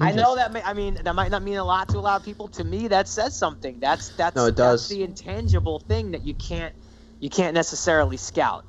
I 0.00 0.12
know 0.12 0.34
that. 0.36 0.52
May, 0.52 0.62
I 0.62 0.72
mean, 0.72 0.98
that 1.02 1.14
might 1.14 1.30
not 1.30 1.42
mean 1.42 1.56
a 1.56 1.64
lot 1.64 1.88
to 1.90 1.98
a 1.98 2.00
lot 2.00 2.18
of 2.20 2.24
people. 2.24 2.48
To 2.48 2.64
me, 2.64 2.88
that 2.88 3.06
says 3.08 3.36
something. 3.36 3.78
That's 3.80 4.10
that's 4.10 4.34
No, 4.36 4.46
it 4.46 4.56
that's 4.56 4.82
does. 4.82 4.88
the 4.88 5.02
intangible 5.02 5.80
thing 5.80 6.10
that 6.12 6.24
you 6.24 6.32
can't 6.34 6.74
you 7.20 7.28
can't 7.28 7.54
necessarily 7.54 8.16
scout. 8.16 8.64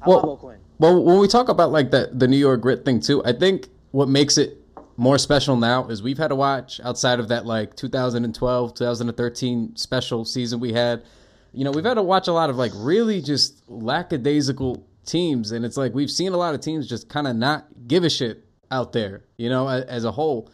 I 0.00 0.08
Well- 0.08 0.58
Well, 0.78 1.04
when 1.04 1.18
we 1.20 1.28
talk 1.28 1.48
about 1.48 1.70
like 1.70 1.90
the 1.92 2.10
the 2.12 2.26
New 2.26 2.36
York 2.36 2.60
grit 2.60 2.84
thing 2.84 2.98
too, 3.00 3.22
I 3.24 3.32
think 3.32 3.68
what 3.92 4.08
makes 4.08 4.38
it 4.38 4.58
more 4.96 5.18
special 5.18 5.56
now 5.56 5.86
is 5.88 6.02
we've 6.02 6.18
had 6.18 6.28
to 6.28 6.36
watch 6.36 6.80
outside 6.82 7.20
of 7.20 7.28
that 7.28 7.46
like 7.46 7.76
2012, 7.76 8.74
2013 8.74 9.76
special 9.76 10.24
season 10.24 10.58
we 10.58 10.72
had. 10.72 11.02
You 11.52 11.64
know, 11.64 11.70
we've 11.70 11.84
had 11.84 11.94
to 11.94 12.02
watch 12.02 12.26
a 12.28 12.32
lot 12.32 12.50
of 12.50 12.56
like 12.56 12.72
really 12.74 13.20
just 13.20 13.62
lackadaisical 13.68 14.84
teams, 15.04 15.52
and 15.52 15.64
it's 15.64 15.76
like 15.76 15.94
we've 15.94 16.10
seen 16.10 16.32
a 16.32 16.36
lot 16.36 16.54
of 16.54 16.60
teams 16.60 16.88
just 16.88 17.08
kind 17.08 17.26
of 17.26 17.36
not 17.36 17.66
give 17.86 18.04
a 18.04 18.10
shit 18.10 18.44
out 18.70 18.92
there. 18.92 19.24
You 19.36 19.48
know, 19.48 19.68
as, 19.68 20.04
a 20.04 20.12
whole. 20.12 20.50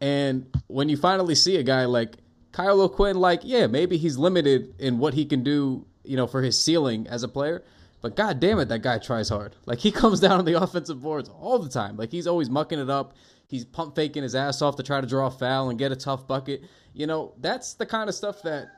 And 0.00 0.46
when 0.66 0.88
you 0.88 0.96
finally 0.96 1.34
see 1.34 1.56
a 1.56 1.62
guy 1.62 1.84
like 1.84 2.16
Kyle 2.52 2.80
O'Quinn, 2.80 3.16
like, 3.16 3.40
yeah, 3.44 3.66
maybe 3.66 3.96
he's 3.96 4.16
limited 4.16 4.74
in 4.78 4.98
what 4.98 5.14
he 5.14 5.24
can 5.24 5.42
do, 5.42 5.86
you 6.04 6.16
know, 6.16 6.26
for 6.26 6.42
his 6.42 6.62
ceiling 6.62 7.06
as 7.06 7.22
a 7.22 7.28
player. 7.28 7.62
But 8.00 8.16
god 8.16 8.40
damn 8.40 8.58
it, 8.58 8.68
that 8.70 8.80
guy 8.80 8.98
tries 8.98 9.28
hard. 9.28 9.56
Like 9.66 9.78
he 9.78 9.90
comes 9.92 10.20
down 10.20 10.38
on 10.38 10.44
the 10.44 10.60
offensive 10.60 11.02
boards 11.02 11.28
all 11.28 11.58
the 11.58 11.68
time. 11.68 11.96
Like 11.96 12.10
he's 12.10 12.26
always 12.26 12.50
mucking 12.50 12.78
it 12.78 12.90
up. 12.90 13.14
He's 13.46 13.64
pump 13.64 13.96
faking 13.96 14.22
his 14.22 14.34
ass 14.34 14.62
off 14.62 14.76
to 14.76 14.82
try 14.82 15.00
to 15.00 15.06
draw 15.06 15.26
a 15.26 15.30
foul 15.30 15.70
and 15.70 15.78
get 15.78 15.92
a 15.92 15.96
tough 15.96 16.26
bucket. 16.26 16.62
You 16.94 17.06
know, 17.06 17.34
that's 17.40 17.74
the 17.74 17.84
kind 17.84 18.08
of 18.08 18.14
stuff 18.14 18.42
that 18.42 18.68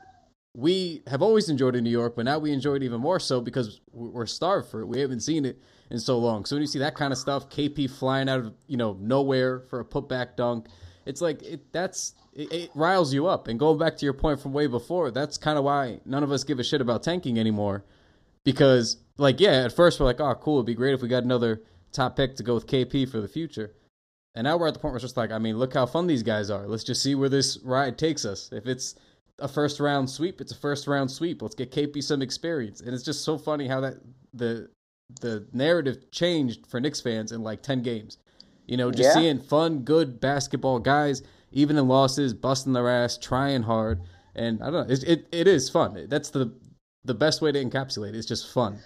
we 0.55 1.01
have 1.07 1.21
always 1.21 1.49
enjoyed 1.49 1.75
in 1.75 1.83
New 1.83 1.89
York, 1.89 2.15
but 2.15 2.25
now 2.25 2.37
we 2.37 2.51
enjoy 2.51 2.75
it 2.75 2.83
even 2.83 3.01
more 3.01 3.19
so 3.19 3.41
because 3.41 3.81
we're 3.91 4.27
starved 4.27 4.69
for 4.69 4.81
it. 4.81 4.85
We 4.85 4.99
haven't 4.99 5.21
seen 5.21 5.45
it 5.45 5.59
in 5.89 5.99
so 5.99 6.17
long. 6.19 6.45
So 6.45 6.55
when 6.55 6.61
you 6.61 6.67
see 6.67 6.79
that 6.79 6.95
kind 6.95 7.11
of 7.11 7.17
stuff, 7.17 7.49
KP 7.49 7.89
flying 7.89 8.29
out 8.29 8.39
of 8.39 8.53
you 8.67 8.77
know 8.77 8.95
nowhere 8.99 9.61
for 9.61 9.79
a 9.79 9.85
putback 9.85 10.35
dunk, 10.35 10.67
it's 11.05 11.21
like 11.21 11.41
it, 11.41 11.71
that's 11.71 12.13
it, 12.33 12.51
it 12.51 12.69
riles 12.75 13.13
you 13.13 13.25
up. 13.25 13.47
And 13.47 13.59
going 13.59 13.79
back 13.79 13.97
to 13.97 14.05
your 14.05 14.13
point 14.13 14.39
from 14.39 14.53
way 14.53 14.67
before, 14.67 15.09
that's 15.09 15.37
kind 15.37 15.57
of 15.57 15.63
why 15.63 15.99
none 16.05 16.23
of 16.23 16.31
us 16.31 16.43
give 16.43 16.59
a 16.59 16.63
shit 16.63 16.81
about 16.81 17.01
tanking 17.01 17.39
anymore, 17.39 17.83
because 18.43 18.97
like 19.17 19.39
yeah, 19.39 19.63
at 19.65 19.75
first 19.75 19.99
we're 19.99 20.05
like, 20.05 20.21
oh 20.21 20.35
cool, 20.35 20.57
it'd 20.57 20.67
be 20.67 20.75
great 20.75 20.93
if 20.93 21.01
we 21.01 21.07
got 21.07 21.23
another 21.23 21.63
top 21.91 22.15
pick 22.15 22.35
to 22.35 22.43
go 22.43 22.53
with 22.53 22.67
KP 22.67 23.09
for 23.09 23.21
the 23.21 23.27
future. 23.27 23.73
And 24.35 24.45
now 24.45 24.57
we're 24.57 24.67
at 24.67 24.73
the 24.73 24.79
point 24.79 24.93
where 24.93 24.97
it's 24.97 25.03
just 25.03 25.17
like, 25.17 25.31
I 25.31 25.37
mean, 25.37 25.57
look 25.57 25.75
how 25.75 25.85
fun 25.85 26.07
these 26.07 26.23
guys 26.23 26.49
are. 26.49 26.65
Let's 26.67 26.83
just 26.83 27.03
see 27.03 27.13
where 27.13 27.29
this 27.29 27.59
ride 27.63 27.99
takes 27.99 28.25
us. 28.25 28.49
If 28.51 28.65
it's 28.65 28.95
a 29.43 29.47
first 29.47 29.79
round 29.79 30.09
sweep, 30.09 30.41
it's 30.41 30.51
a 30.51 30.55
first 30.55 30.87
round 30.87 31.11
sweep. 31.11 31.41
Let's 31.41 31.55
get 31.55 31.71
KP 31.71 32.01
some 32.01 32.21
experience. 32.21 32.81
And 32.81 32.93
it's 32.93 33.03
just 33.03 33.23
so 33.23 33.37
funny 33.37 33.67
how 33.67 33.81
that 33.81 33.95
the 34.33 34.69
the 35.21 35.45
narrative 35.53 36.09
changed 36.11 36.65
for 36.65 36.79
Knicks 36.79 37.01
fans 37.01 37.31
in 37.31 37.43
like 37.43 37.61
ten 37.61 37.81
games. 37.83 38.17
You 38.67 38.77
know, 38.77 38.89
just 38.91 39.09
Yeah. 39.09 39.21
seeing 39.21 39.39
fun, 39.39 39.79
good 39.79 40.19
basketball 40.21 40.79
guys, 40.79 41.21
even 41.51 41.77
in 41.77 41.87
losses, 41.87 42.33
busting 42.33 42.73
their 42.73 42.89
ass, 42.89 43.17
trying 43.17 43.61
hard. 43.63 44.01
and 44.35 44.63
I 44.63 44.71
don't 44.71 44.87
know. 44.87 44.93
It 44.93 45.03
it, 45.03 45.27
it 45.31 45.47
is 45.47 45.69
fun. 45.69 46.07
That's 46.09 46.29
the 46.31 46.51
the 47.05 47.13
best 47.13 47.41
way 47.41 47.51
to 47.51 47.63
encapsulate. 47.63 48.09
it. 48.09 48.15
It's 48.15 48.25
just 48.27 48.51
fun. 48.51 48.79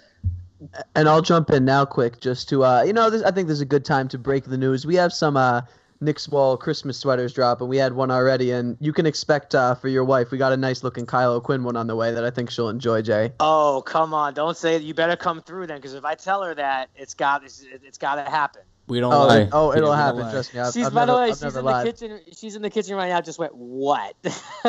And 0.96 1.08
I'll 1.08 1.22
jump 1.22 1.50
in 1.50 1.64
now, 1.64 1.84
quick, 1.84 2.20
just 2.20 2.48
to 2.48 2.64
uh, 2.64 2.82
you 2.82 2.92
know, 2.92 3.10
this, 3.10 3.22
I 3.22 3.30
think 3.30 3.46
this 3.46 3.54
is 3.54 3.60
a 3.60 3.64
good 3.76 3.84
time 3.84 4.08
to 4.08 4.18
break 4.18 4.44
the 4.44 4.58
news. 4.58 4.84
We 4.84 4.96
have 4.96 5.12
some 5.12 5.36
uh, 5.36 5.62
Knicks 6.00 6.28
Wall 6.28 6.56
Christmas 6.56 6.98
sweaters 6.98 7.32
drop, 7.32 7.60
and 7.60 7.68
we 7.68 7.76
had 7.76 7.92
one 7.92 8.10
already, 8.10 8.52
and 8.52 8.76
you 8.80 8.92
can 8.92 9.04
expect 9.06 9.54
uh, 9.54 9.74
for 9.74 9.88
your 9.88 10.04
wife. 10.04 10.30
We 10.30 10.38
got 10.38 10.52
a 10.52 10.56
nice 10.56 10.82
looking 10.84 11.06
Kyle 11.06 11.40
Quinn 11.40 11.64
one 11.64 11.76
on 11.76 11.86
the 11.86 11.96
way 11.96 12.12
that 12.12 12.24
I 12.24 12.30
think 12.30 12.50
she'll 12.50 12.68
enjoy, 12.68 13.02
Jay. 13.02 13.32
Oh, 13.40 13.82
come 13.84 14.14
on! 14.14 14.34
Don't 14.34 14.56
say 14.56 14.76
it. 14.76 14.82
You 14.82 14.94
better 14.94 15.16
come 15.16 15.40
through 15.42 15.66
then, 15.66 15.78
because 15.78 15.94
if 15.94 16.04
I 16.04 16.14
tell 16.14 16.42
her 16.44 16.54
that, 16.54 16.90
it's 16.94 17.14
got 17.14 17.44
it's, 17.44 17.64
it's 17.84 17.98
got 17.98 18.14
to 18.16 18.30
happen. 18.30 18.62
We 18.86 19.00
don't 19.00 19.12
Oh, 19.12 19.26
lie. 19.26 19.48
oh, 19.52 19.74
it'll 19.74 19.92
happen. 19.92 20.22
lie. 20.22 20.32
Trust 20.32 20.54
me. 20.54 20.60
I've, 20.60 20.72
she's 20.72 20.86
I've 20.86 20.94
by 20.94 21.04
never, 21.04 21.12
the 21.12 21.18
way, 21.18 21.24
I've 21.24 21.34
she's 21.34 21.42
never 21.42 21.58
in 21.58 21.64
the 21.66 21.92
kitchen. 21.92 22.20
She's 22.34 22.56
in 22.56 22.62
the 22.62 22.70
kitchen 22.70 22.96
right 22.96 23.08
now. 23.10 23.20
Just 23.20 23.38
went 23.38 23.54
what? 23.54 24.14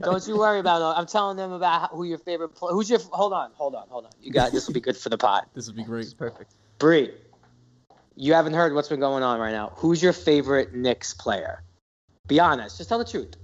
Don't 0.00 0.26
you 0.26 0.38
worry 0.38 0.60
about 0.60 0.80
it. 0.80 0.98
I'm 0.98 1.06
telling 1.06 1.36
them 1.36 1.52
about 1.52 1.90
who 1.90 2.04
your 2.04 2.16
favorite. 2.16 2.54
Play- 2.54 2.72
who's 2.72 2.88
your? 2.88 2.98
Hold 3.12 3.34
on, 3.34 3.50
hold 3.54 3.74
on, 3.74 3.86
hold 3.88 4.06
on. 4.06 4.12
You 4.22 4.32
got 4.32 4.52
this. 4.52 4.66
Will 4.66 4.72
be 4.74 4.80
good 4.80 4.96
for 4.96 5.08
the 5.10 5.18
pot. 5.18 5.48
This 5.54 5.66
will 5.66 5.74
be 5.74 5.84
great. 5.84 6.04
It's 6.04 6.14
perfect. 6.14 6.52
Bree, 6.78 7.10
you 8.16 8.32
haven't 8.34 8.54
heard 8.54 8.74
what's 8.74 8.88
been 8.88 9.00
going 9.00 9.22
on 9.22 9.38
right 9.38 9.52
now. 9.52 9.72
Who's 9.76 10.02
your 10.02 10.12
favorite 10.12 10.74
Knicks 10.74 11.14
player? 11.14 11.62
Be 12.26 12.40
honest. 12.40 12.78
Just 12.78 12.88
tell 12.88 12.98
the 12.98 13.04
truth. 13.04 13.34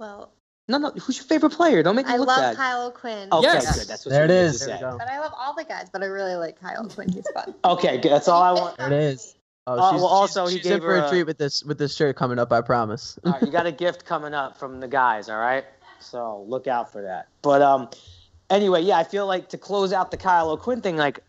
Well, 0.00 0.32
No, 0.68 0.78
no. 0.78 0.90
Who's 0.92 1.16
your 1.18 1.26
favorite 1.26 1.50
player? 1.50 1.82
Don't 1.82 1.94
make 1.94 2.06
me 2.06 2.12
I 2.12 2.16
look 2.16 2.28
love 2.28 2.38
bad. 2.38 2.56
Kyle 2.56 2.90
Quinn. 2.90 3.28
Okay, 3.30 3.42
Yes. 3.42 3.78
good. 3.78 3.86
That's 3.86 4.04
what 4.06 4.10
There 4.10 4.20
you 4.26 4.32
it 4.32 4.34
needed 4.34 4.46
is. 4.54 4.60
There 4.60 4.68
we 4.70 4.74
say. 4.76 4.80
go. 4.80 4.98
But 4.98 5.08
I 5.08 5.20
love 5.20 5.32
all 5.38 5.54
the 5.54 5.64
guys, 5.64 5.88
but 5.92 6.02
I 6.02 6.06
really 6.06 6.34
like 6.36 6.58
Kyle 6.60 6.88
Quinn. 6.88 7.10
He's 7.12 7.28
fun. 7.34 7.54
Okay, 7.64 7.98
good. 7.98 8.10
That's 8.10 8.26
all 8.28 8.42
I 8.42 8.52
want. 8.52 8.78
There 8.78 8.86
it 8.86 8.92
is. 8.94 9.34
Oh, 9.66 9.72
Uh, 9.74 9.92
well, 9.96 10.06
also, 10.06 10.46
she's, 10.46 10.52
he 10.54 10.58
she's 10.60 10.66
in 10.66 10.72
gave 10.72 10.82
for 10.82 10.88
her 10.96 10.96
a 11.02 11.06
a- 11.06 11.10
treat 11.10 11.24
with 11.24 11.38
this 11.38 11.62
with 11.64 11.78
this 11.78 11.94
shirt 11.94 12.16
coming 12.16 12.38
up. 12.38 12.52
I 12.52 12.60
promise. 12.62 13.18
All 13.24 13.32
right, 13.32 13.42
you 13.42 13.50
got 13.50 13.66
a 13.66 13.72
gift 13.84 14.04
coming 14.04 14.34
up 14.34 14.58
from 14.58 14.80
the 14.80 14.88
guys, 14.88 15.28
all 15.28 15.38
right? 15.38 15.64
So 16.00 16.44
look 16.48 16.66
out 16.66 16.90
for 16.92 17.02
that. 17.02 17.28
But 17.42 17.62
um, 17.62 17.88
anyway, 18.50 18.82
yeah, 18.82 18.98
I 18.98 19.04
feel 19.04 19.26
like 19.26 19.48
to 19.50 19.58
close 19.58 19.92
out 19.92 20.10
the 20.10 20.16
Kyle 20.18 20.50
O'Quinn 20.50 20.80
thing, 20.82 20.96
like 20.96 21.20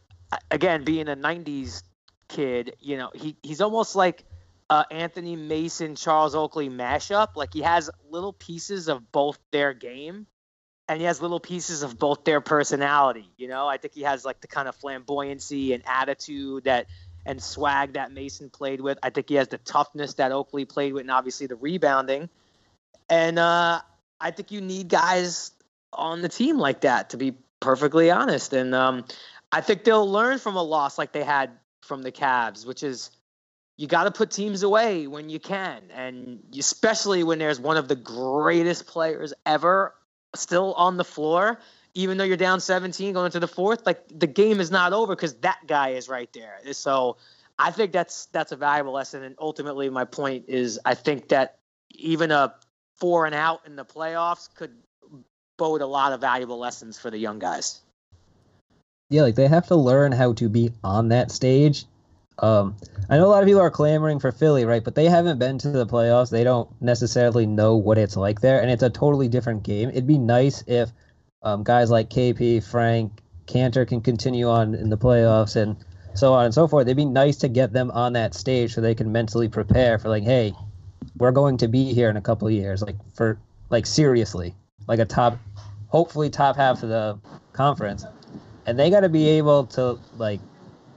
again, 0.52 0.84
being 0.84 1.08
a 1.08 1.15
'90s 1.15 1.84
kid, 2.28 2.76
you 2.80 2.98
know, 2.98 3.12
he 3.14 3.38
he's 3.44 3.62
almost 3.62 3.96
like 3.96 4.24
uh, 4.70 4.84
Anthony 4.92 5.36
Mason, 5.36 5.96
Charles 5.96 6.36
Oakley 6.36 6.70
mashup. 6.70 7.36
Like 7.36 7.54
he 7.54 7.62
has 7.62 7.90
little 8.10 8.34
pieces 8.34 8.88
of 8.88 9.12
both 9.12 9.40
their 9.52 9.74
game, 9.74 10.28
and 10.88 11.00
he 11.00 11.06
has 11.06 11.22
little 11.22 11.40
pieces 11.40 11.84
of 11.84 11.98
both 12.00 12.24
their 12.24 12.42
personality. 12.42 13.30
You 13.38 13.48
know, 13.48 13.68
I 13.68 13.78
think 13.78 13.94
he 13.94 14.02
has 14.02 14.26
like 14.26 14.42
the 14.42 14.48
kind 14.48 14.68
of 14.68 14.78
flamboyancy 14.80 15.74
and 15.74 15.84
attitude 15.86 16.66
that 16.66 16.88
and 17.26 17.42
swag 17.42 17.94
that 17.94 18.12
Mason 18.12 18.50
played 18.50 18.82
with. 18.82 18.98
I 19.02 19.10
think 19.10 19.30
he 19.30 19.36
has 19.36 19.48
the 19.48 19.58
toughness 19.58 20.16
that 20.16 20.32
Oakley 20.32 20.66
played 20.66 20.94
with, 20.94 21.02
and 21.02 21.12
obviously 21.12 21.48
the 21.48 21.56
rebounding. 21.56 22.30
And 23.10 23.40
uh, 23.40 23.82
I 24.20 24.32
think 24.32 24.52
you 24.52 24.62
need 24.62 24.90
guys 24.90 25.52
on 25.94 26.22
the 26.22 26.30
team 26.30 26.58
like 26.58 26.82
that, 26.82 27.12
to 27.12 27.18
be 27.18 27.36
perfectly 27.60 28.12
honest. 28.12 28.54
And 28.54 28.76
um, 28.76 29.06
I 29.52 29.62
think 29.62 29.84
they'll 29.84 30.10
learn 30.10 30.40
from 30.40 30.56
a 30.56 30.64
loss 30.64 30.98
like 30.98 31.12
they 31.12 31.24
had 31.24 31.52
from 31.86 32.02
the 32.02 32.12
Cavs, 32.12 32.65
which 32.65 32.84
is 32.84 33.12
you 33.78 33.88
got 33.88 34.06
to 34.06 34.12
put 34.12 34.32
teams 34.32 34.63
away 34.63 35.08
when 35.08 35.30
you 35.30 35.39
can, 35.39 35.84
and 35.93 36.39
especially 36.58 37.24
when 37.24 37.39
there's 37.39 37.60
one 37.60 37.78
of 37.78 37.88
the 37.88 37.95
greatest 37.95 38.88
players 38.88 39.34
ever 39.45 39.93
still 40.34 40.74
on 40.74 40.98
the 40.98 41.06
floor. 41.06 41.60
Even 41.98 42.17
though 42.17 42.26
you're 42.26 42.36
down 42.36 42.60
17 42.60 43.13
going 43.13 43.26
into 43.26 43.39
the 43.39 43.48
fourth, 43.48 43.86
like 43.86 44.04
the 44.13 44.28
game 44.28 44.60
is 44.60 44.69
not 44.69 44.91
over 44.91 45.15
because 45.15 45.36
that 45.36 45.60
guy 45.65 45.89
is 45.89 46.10
right 46.10 46.30
there. 46.34 46.60
So 46.74 47.15
I 47.58 47.71
think 47.71 47.93
that's 47.93 48.26
that's 48.28 48.52
a 48.52 48.58
valuable 48.58 48.91
lesson. 48.91 49.24
And 49.24 49.36
ultimately, 49.39 49.89
my 49.89 50.04
point 50.04 50.45
is, 50.50 50.78
I 50.84 50.93
think 50.93 51.30
that 51.30 51.60
even 51.91 52.32
a 52.32 52.54
four 52.95 53.26
and 53.26 53.34
out 53.34 53.62
in 53.65 53.78
the 53.78 53.86
playoffs 53.86 54.54
could 54.54 54.76
bode 55.58 55.82
a 55.82 55.88
lot 55.88 56.12
of 56.12 56.19
valuable 56.19 56.60
lessons 56.60 57.00
for 57.00 57.10
the 57.10 57.17
young 57.17 57.39
guys. 57.39 57.82
Yeah, 59.10 59.22
like 59.22 59.36
they 59.36 59.48
have 59.48 59.68
to 59.68 59.76
learn 59.76 60.12
how 60.12 60.34
to 60.34 60.50
be 60.50 60.72
on 60.84 61.10
that 61.10 61.30
stage. 61.30 61.86
Um, 62.39 62.76
I 63.10 63.18
know 63.18 63.28
a 63.28 63.30
lot 63.30 63.44
of 63.44 63.48
people 63.48 63.62
are 63.62 63.70
clamoring 63.70 64.20
for 64.20 64.32
Philly, 64.32 64.65
right? 64.65 64.84
But 64.84 64.96
they 64.96 65.06
haven't 65.06 65.38
been 65.38 65.60
to 65.60 65.70
the 65.70 65.86
playoffs. 65.86 66.32
They 66.32 66.44
don't 66.44 66.70
necessarily 66.82 67.46
know 67.46 67.76
what 67.76 68.00
it's 68.00 68.18
like 68.18 68.41
there, 68.41 68.62
and 68.62 68.72
it's 68.72 68.84
a 68.84 68.89
totally 68.89 69.28
different 69.28 69.63
game. 69.63 69.89
It'd 69.89 70.08
be 70.08 70.18
nice 70.18 70.63
if 70.65 70.89
um, 71.44 71.63
guys 71.63 71.91
like 71.91 72.10
KP, 72.10 72.63
Frank, 72.63 73.22
Kanter 73.46 73.88
can 73.88 74.02
continue 74.02 74.50
on 74.50 74.74
in 74.74 74.89
the 74.89 74.98
playoffs 74.98 75.56
and 75.56 75.78
so 76.15 76.34
on 76.34 76.46
and 76.46 76.54
so 76.54 76.68
forth. 76.68 76.88
It'd 76.88 76.98
be 76.98 77.06
nice 77.06 77.38
to 77.38 77.48
get 77.48 77.74
them 77.74 77.91
on 77.91 78.13
that 78.13 78.34
stage 78.34 78.74
so 78.74 78.82
they 78.82 78.96
can 78.96 79.12
mentally 79.12 79.48
prepare 79.48 80.00
for 80.00 80.10
like, 80.10 80.24
hey, 80.24 80.54
we're 81.18 81.32
going 81.32 81.58
to 81.58 81.68
be 81.68 81.94
here 81.94 82.10
in 82.10 82.18
a 82.18 82.22
couple 82.22 82.50
years, 82.50 82.82
like 82.82 82.96
for 83.13 83.38
like 83.70 83.86
seriously, 83.86 84.56
like 84.88 85.00
a 85.00 85.06
top, 85.06 85.38
hopefully 85.89 86.32
top 86.32 86.56
half 86.56 86.82
of 86.82 86.89
the 86.89 87.20
conference 87.54 88.04
and 88.65 88.78
they 88.80 88.89
got 88.89 89.01
to 89.01 89.10
be 89.10 89.28
able 89.30 89.65
to 89.65 89.99
like 90.17 90.39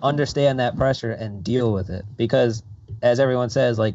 understand 0.02 0.60
that 0.60 0.76
pressure 0.76 1.12
and 1.12 1.42
deal 1.42 1.72
with 1.72 1.90
it 1.90 2.04
because 2.16 2.62
as 3.02 3.18
everyone 3.18 3.50
says 3.50 3.78
like 3.78 3.94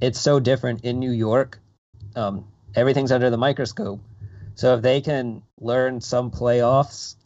it's 0.00 0.20
so 0.20 0.40
different 0.40 0.84
in 0.84 0.98
new 0.98 1.12
york 1.12 1.58
um, 2.16 2.44
everything's 2.74 3.12
under 3.12 3.30
the 3.30 3.38
microscope 3.38 4.00
so 4.56 4.74
if 4.74 4.82
they 4.82 5.00
can 5.00 5.42
learn 5.60 6.00
some 6.00 6.30
playoffs 6.30 7.16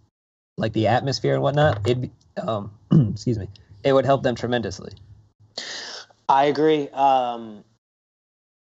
like 0.57 0.73
the 0.73 0.87
atmosphere 0.87 1.35
and 1.35 1.43
whatnot 1.43 1.89
it 1.89 2.11
um, 2.47 2.71
excuse 3.11 3.39
me 3.39 3.49
it 3.85 3.93
would 3.93 4.05
help 4.05 4.23
them 4.23 4.35
tremendously 4.35 4.93
I 6.29 6.45
agree. 6.45 6.89
Um, 6.91 7.65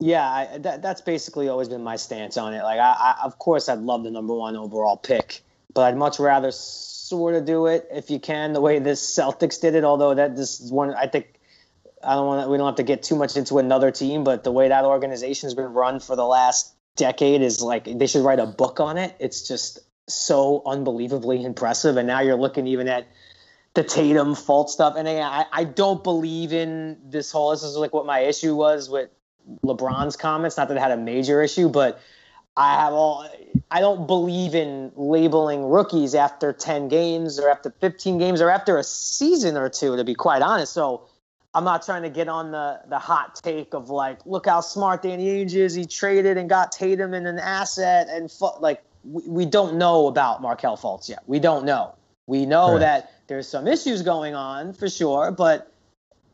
yeah, 0.01 0.29
I, 0.29 0.59
that, 0.59 0.83
that's 0.83 1.01
basically 1.01 1.49
always 1.49 1.69
been 1.69 1.83
my 1.83 1.97
stance 1.97 2.37
on 2.37 2.55
it. 2.55 2.63
Like, 2.63 2.79
I, 2.79 2.93
I, 2.93 3.25
of 3.25 3.39
course, 3.39 3.69
I'd 3.69 3.81
love 3.81 4.05
the 4.05 4.11
number 4.11 4.35
one 4.35 4.57
overall 4.57 4.97
pick, 4.97 5.43
but 5.75 5.83
I'd 5.83 5.97
much 5.97 6.19
rather 6.19 6.51
sort 7.09 7.35
of 7.35 7.45
do 7.45 7.67
it 7.67 7.89
if 7.93 8.11
you 8.11 8.19
can 8.21 8.53
the 8.53 8.61
way 8.61 8.79
this 8.79 9.17
Celtics 9.17 9.61
did 9.61 9.75
it. 9.75 9.85
Although 9.85 10.15
that 10.15 10.37
this 10.37 10.61
is 10.61 10.71
one, 10.71 10.95
I 10.95 11.07
think 11.07 11.35
I 12.03 12.15
don't 12.15 12.27
want. 12.27 12.51
We 12.51 12.57
don't 12.57 12.67
have 12.67 12.77
to 12.77 12.83
get 12.83 13.03
too 13.03 13.17
much 13.17 13.37
into 13.37 13.59
another 13.59 13.91
team, 13.91 14.25
but 14.25 14.45
the 14.45 14.53
way 14.53 14.69
that 14.69 14.85
organization's 14.85 15.55
been 15.55 15.73
run 15.73 16.01
for 16.01 16.17
the 16.17 16.25
last 16.25 16.75
decade 16.97 17.43
is 17.43 17.63
like 17.63 17.85
they 17.85 18.07
should 18.07 18.25
write 18.25 18.41
a 18.41 18.47
book 18.47 18.81
on 18.81 18.99
it. 18.99 19.17
It's 19.19 19.47
just 19.49 19.79
so 20.07 20.63
unbelievably 20.67 21.45
impressive. 21.45 21.97
And 21.97 22.07
now 22.07 22.21
you're 22.21 22.37
looking 22.37 22.67
even 22.67 22.89
at 22.89 23.07
the 23.75 23.85
Tatum 23.85 24.35
Fultz 24.35 24.71
stuff. 24.71 24.95
And 24.97 25.09
I, 25.09 25.47
I 25.53 25.65
don't 25.65 26.03
believe 26.03 26.53
in 26.53 26.99
this 27.05 27.31
whole. 27.31 27.51
This 27.51 27.63
is 27.63 27.77
like 27.77 27.93
what 27.93 28.07
my 28.07 28.21
issue 28.21 28.55
was 28.55 28.89
with 28.91 29.11
LeBron's 29.65 30.17
comments. 30.17 30.57
Not 30.57 30.69
that 30.69 30.77
it 30.77 30.81
had 30.81 30.93
a 30.93 30.97
major 30.97 31.43
issue, 31.43 31.69
but 31.69 32.01
I 32.59 32.75
have 32.81 32.93
all. 32.93 33.29
I 33.71 33.81
don't 33.81 34.07
believe 34.07 34.55
in 34.55 34.93
labeling 34.97 35.65
rookies 35.65 36.15
after 36.15 36.53
10 36.53 36.89
games 36.89 37.39
or 37.39 37.49
after 37.49 37.71
15 37.71 38.19
games 38.19 38.41
or 38.41 38.51
after 38.51 38.79
a 38.79 38.85
season 38.85 39.57
or 39.57 39.69
two. 39.69 39.97
To 39.97 40.05
be 40.05 40.15
quite 40.15 40.43
honest, 40.43 40.73
so. 40.73 41.09
I'm 41.55 41.65
not 41.65 41.83
trying 41.83 42.03
to 42.03 42.11
get 42.11 42.29
on 42.29 42.51
the, 42.51 42.79
the 42.89 42.99
hot 42.99 43.41
take 43.43 43.73
of 43.73 43.89
like, 43.89 44.21
look 44.27 44.47
how 44.47 44.61
smart 44.61 45.03
Danny 45.03 45.29
Ainge 45.29 45.55
is. 45.55 45.75
He 45.75 45.87
traded 45.87 46.37
and 46.37 46.49
got 46.49 46.73
Tatum 46.73 47.15
in 47.15 47.27
an 47.27 47.39
asset, 47.39 48.07
and 48.11 48.31
fu- 48.31 48.61
like 48.61 48.83
we, 49.03 49.23
we 49.27 49.47
don't 49.47 49.77
know 49.77 50.07
about 50.09 50.43
Markelle 50.43 50.77
Fultz 50.77 51.09
yet. 51.09 51.23
We 51.27 51.39
don't 51.39 51.65
know. 51.65 51.95
We 52.27 52.45
know 52.45 52.77
Correct. 52.77 52.81
that 52.81 53.13
there's 53.29 53.49
some 53.49 53.67
issues 53.67 54.03
going 54.03 54.35
on 54.35 54.75
for 54.75 54.89
sure, 54.89 55.31
but 55.31 55.73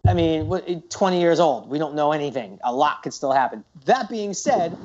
I 0.06 0.14
mean, 0.14 0.52
eh, 0.66 0.80
20 0.90 1.20
years 1.20 1.40
old, 1.40 1.70
we 1.70 1.78
don't 1.78 1.94
know 1.94 2.12
anything. 2.12 2.58
A 2.62 2.72
lot 2.72 3.02
could 3.02 3.14
still 3.14 3.32
happen. 3.32 3.64
That 3.86 4.08
being 4.08 4.34
said, 4.34 4.76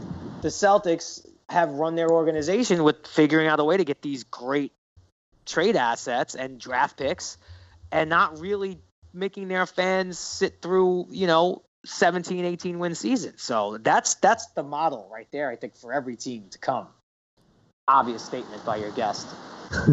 the 0.41 0.49
Celtics 0.49 1.25
have 1.49 1.69
run 1.71 1.95
their 1.95 2.09
organization 2.09 2.83
with 2.83 3.07
figuring 3.07 3.47
out 3.47 3.59
a 3.59 3.63
way 3.63 3.77
to 3.77 3.83
get 3.83 4.01
these 4.01 4.23
great 4.23 4.71
trade 5.45 5.75
assets 5.75 6.35
and 6.35 6.59
draft 6.59 6.97
picks 6.97 7.37
and 7.91 8.09
not 8.09 8.39
really 8.39 8.79
making 9.13 9.47
their 9.47 9.65
fans 9.65 10.19
sit 10.19 10.61
through, 10.61 11.07
you 11.09 11.27
know, 11.27 11.63
17, 11.85 12.45
18 12.45 12.79
win 12.79 12.93
seasons. 12.93 13.41
So 13.41 13.77
that's 13.81 14.15
that's 14.15 14.47
the 14.47 14.63
model 14.63 15.09
right 15.11 15.27
there, 15.31 15.49
I 15.49 15.55
think, 15.55 15.75
for 15.75 15.93
every 15.93 16.15
team 16.15 16.45
to 16.51 16.59
come. 16.59 16.87
Obvious 17.87 18.23
statement 18.23 18.63
by 18.65 18.77
your 18.77 18.91
guest. 18.91 19.27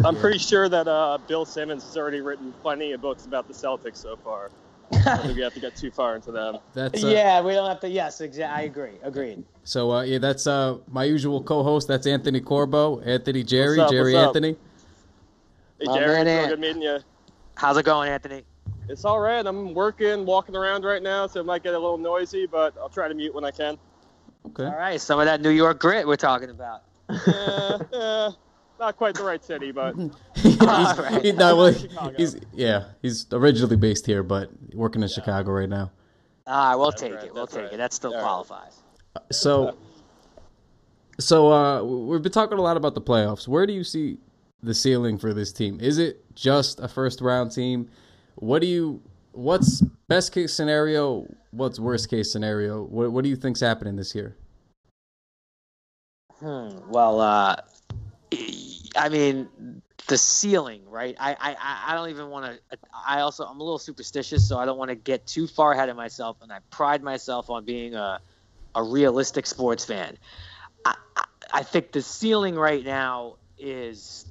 I'm 0.03 0.15
pretty 0.15 0.39
sure 0.39 0.67
that 0.69 0.87
uh, 0.87 1.17
Bill 1.27 1.45
Simmons 1.45 1.83
has 1.83 1.97
already 1.97 2.21
written 2.21 2.53
plenty 2.61 2.91
of 2.91 3.01
books 3.01 3.25
about 3.25 3.47
the 3.47 3.53
Celtics 3.53 3.97
so 3.97 4.15
far. 4.15 4.51
I 4.91 5.03
don't 5.03 5.21
think 5.23 5.35
we 5.35 5.43
have 5.43 5.53
to 5.53 5.59
get 5.59 5.75
too 5.75 5.91
far 5.91 6.15
into 6.15 6.31
them. 6.31 6.57
That's 6.73 7.03
uh, 7.03 7.07
yeah, 7.07 7.41
we 7.41 7.53
don't 7.53 7.67
have 7.67 7.79
to. 7.81 7.89
Yes, 7.89 8.21
exactly. 8.21 8.55
I 8.55 8.61
agree. 8.61 8.93
Agreed. 9.03 9.43
So 9.63 9.91
uh, 9.91 10.01
yeah, 10.03 10.17
that's 10.17 10.47
uh, 10.47 10.77
my 10.89 11.03
usual 11.03 11.43
co-host. 11.43 11.89
That's 11.89 12.07
Anthony 12.07 12.39
Corbo, 12.39 13.01
Anthony 13.01 13.43
Jerry, 13.43 13.79
What's 13.79 13.87
up, 13.87 13.91
Jerry 13.91 14.13
what's 14.13 14.23
up? 14.23 14.27
Anthony. 14.29 14.55
Hey, 15.79 15.85
My 15.87 15.97
Jerry, 15.97 16.07
man, 16.07 16.27
it's 16.27 16.39
real 16.39 16.47
good 16.47 16.59
meeting 16.59 16.81
you. 16.81 16.99
How's 17.55 17.75
it 17.75 17.83
going, 17.83 18.09
Anthony? 18.09 18.43
It's 18.87 19.03
all 19.03 19.19
right. 19.19 19.45
I'm 19.45 19.73
working, 19.73 20.25
walking 20.25 20.55
around 20.55 20.85
right 20.85 21.03
now, 21.03 21.27
so 21.27 21.41
it 21.41 21.45
might 21.45 21.63
get 21.63 21.73
a 21.73 21.79
little 21.79 21.97
noisy, 21.97 22.45
but 22.45 22.73
I'll 22.79 22.87
try 22.87 23.09
to 23.09 23.13
mute 23.13 23.35
when 23.35 23.43
I 23.43 23.51
can. 23.51 23.77
Okay. 24.47 24.63
All 24.63 24.77
right, 24.77 24.99
some 25.01 25.19
of 25.19 25.25
that 25.25 25.41
New 25.41 25.49
York 25.49 25.79
grit 25.79 26.07
we're 26.07 26.15
talking 26.15 26.49
about. 26.49 26.83
Eh, 27.27 27.77
eh, 27.93 28.31
not 28.79 28.97
quite 28.97 29.15
the 29.15 29.23
right 29.23 29.43
city, 29.43 29.71
but 29.71 29.95
he's, 30.35 30.61
Alright. 30.61 31.23
he- 31.25 31.31
no, 31.31 31.55
well, 31.55 31.73
he's 32.17 32.37
yeah, 32.53 32.85
he's 33.01 33.25
originally 33.31 33.75
based 33.75 34.05
here, 34.05 34.23
but 34.23 34.49
working 34.73 35.01
in 35.01 35.07
Chicago 35.07 35.51
right 35.51 35.69
now. 35.69 35.91
All 36.45 36.69
right, 36.69 36.75
we'll 36.75 36.91
That's 36.91 37.01
take 37.01 37.13
right, 37.15 37.23
it. 37.25 37.33
We'll 37.33 37.47
take 37.47 37.63
right. 37.65 37.73
it. 37.73 37.77
That 37.77 37.93
still 37.93 38.11
All 38.11 38.17
right. 38.17 38.23
qualifies. 38.23 38.79
So 39.31 39.77
So 41.19 41.51
uh, 41.51 41.83
we've 41.83 42.21
been 42.21 42.31
talking 42.31 42.57
a 42.57 42.61
lot 42.61 42.77
about 42.77 42.93
the 42.95 43.01
playoffs. 43.01 43.47
Where 43.47 43.65
do 43.65 43.73
you 43.73 43.83
see 43.83 44.17
the 44.63 44.73
ceiling 44.73 45.17
for 45.17 45.33
this 45.33 45.51
team? 45.51 45.79
Is 45.81 45.97
it 45.97 46.23
just 46.35 46.79
a 46.79 46.87
first 46.87 47.19
round 47.21 47.51
team? 47.51 47.89
What 48.35 48.61
do 48.61 48.67
you? 48.67 49.01
What's 49.33 49.81
best 50.07 50.31
case 50.31 50.53
scenario? 50.53 51.27
What's 51.51 51.79
worst 51.79 52.09
case 52.09 52.31
scenario? 52.31 52.83
What 52.83 53.11
What 53.11 53.23
do 53.23 53.29
you 53.29 53.35
think's 53.35 53.59
happening 53.59 53.95
this 53.95 54.13
year? 54.15 54.35
Hmm. 56.39 56.69
Well, 56.89 57.19
uh, 57.19 57.55
I 58.97 59.09
mean, 59.09 59.81
the 60.07 60.17
ceiling, 60.17 60.81
right? 60.89 61.15
I, 61.19 61.35
I, 61.39 61.91
I 61.91 61.95
don't 61.95 62.09
even 62.09 62.29
want 62.29 62.45
to. 62.45 62.77
I 63.05 63.21
also, 63.21 63.45
I'm 63.45 63.59
a 63.59 63.63
little 63.63 63.79
superstitious, 63.79 64.47
so 64.47 64.57
I 64.57 64.65
don't 64.65 64.77
want 64.77 64.89
to 64.89 64.95
get 64.95 65.27
too 65.27 65.47
far 65.47 65.73
ahead 65.73 65.89
of 65.89 65.97
myself. 65.97 66.37
And 66.41 66.51
I 66.51 66.59
pride 66.71 67.03
myself 67.03 67.49
on 67.49 67.65
being 67.65 67.93
a, 67.95 68.19
a 68.75 68.83
realistic 68.83 69.45
sports 69.45 69.85
fan. 69.85 70.17
I, 70.85 70.95
I, 71.53 71.63
think 71.63 71.91
the 71.91 72.01
ceiling 72.01 72.55
right 72.55 72.83
now 72.83 73.35
is 73.57 74.25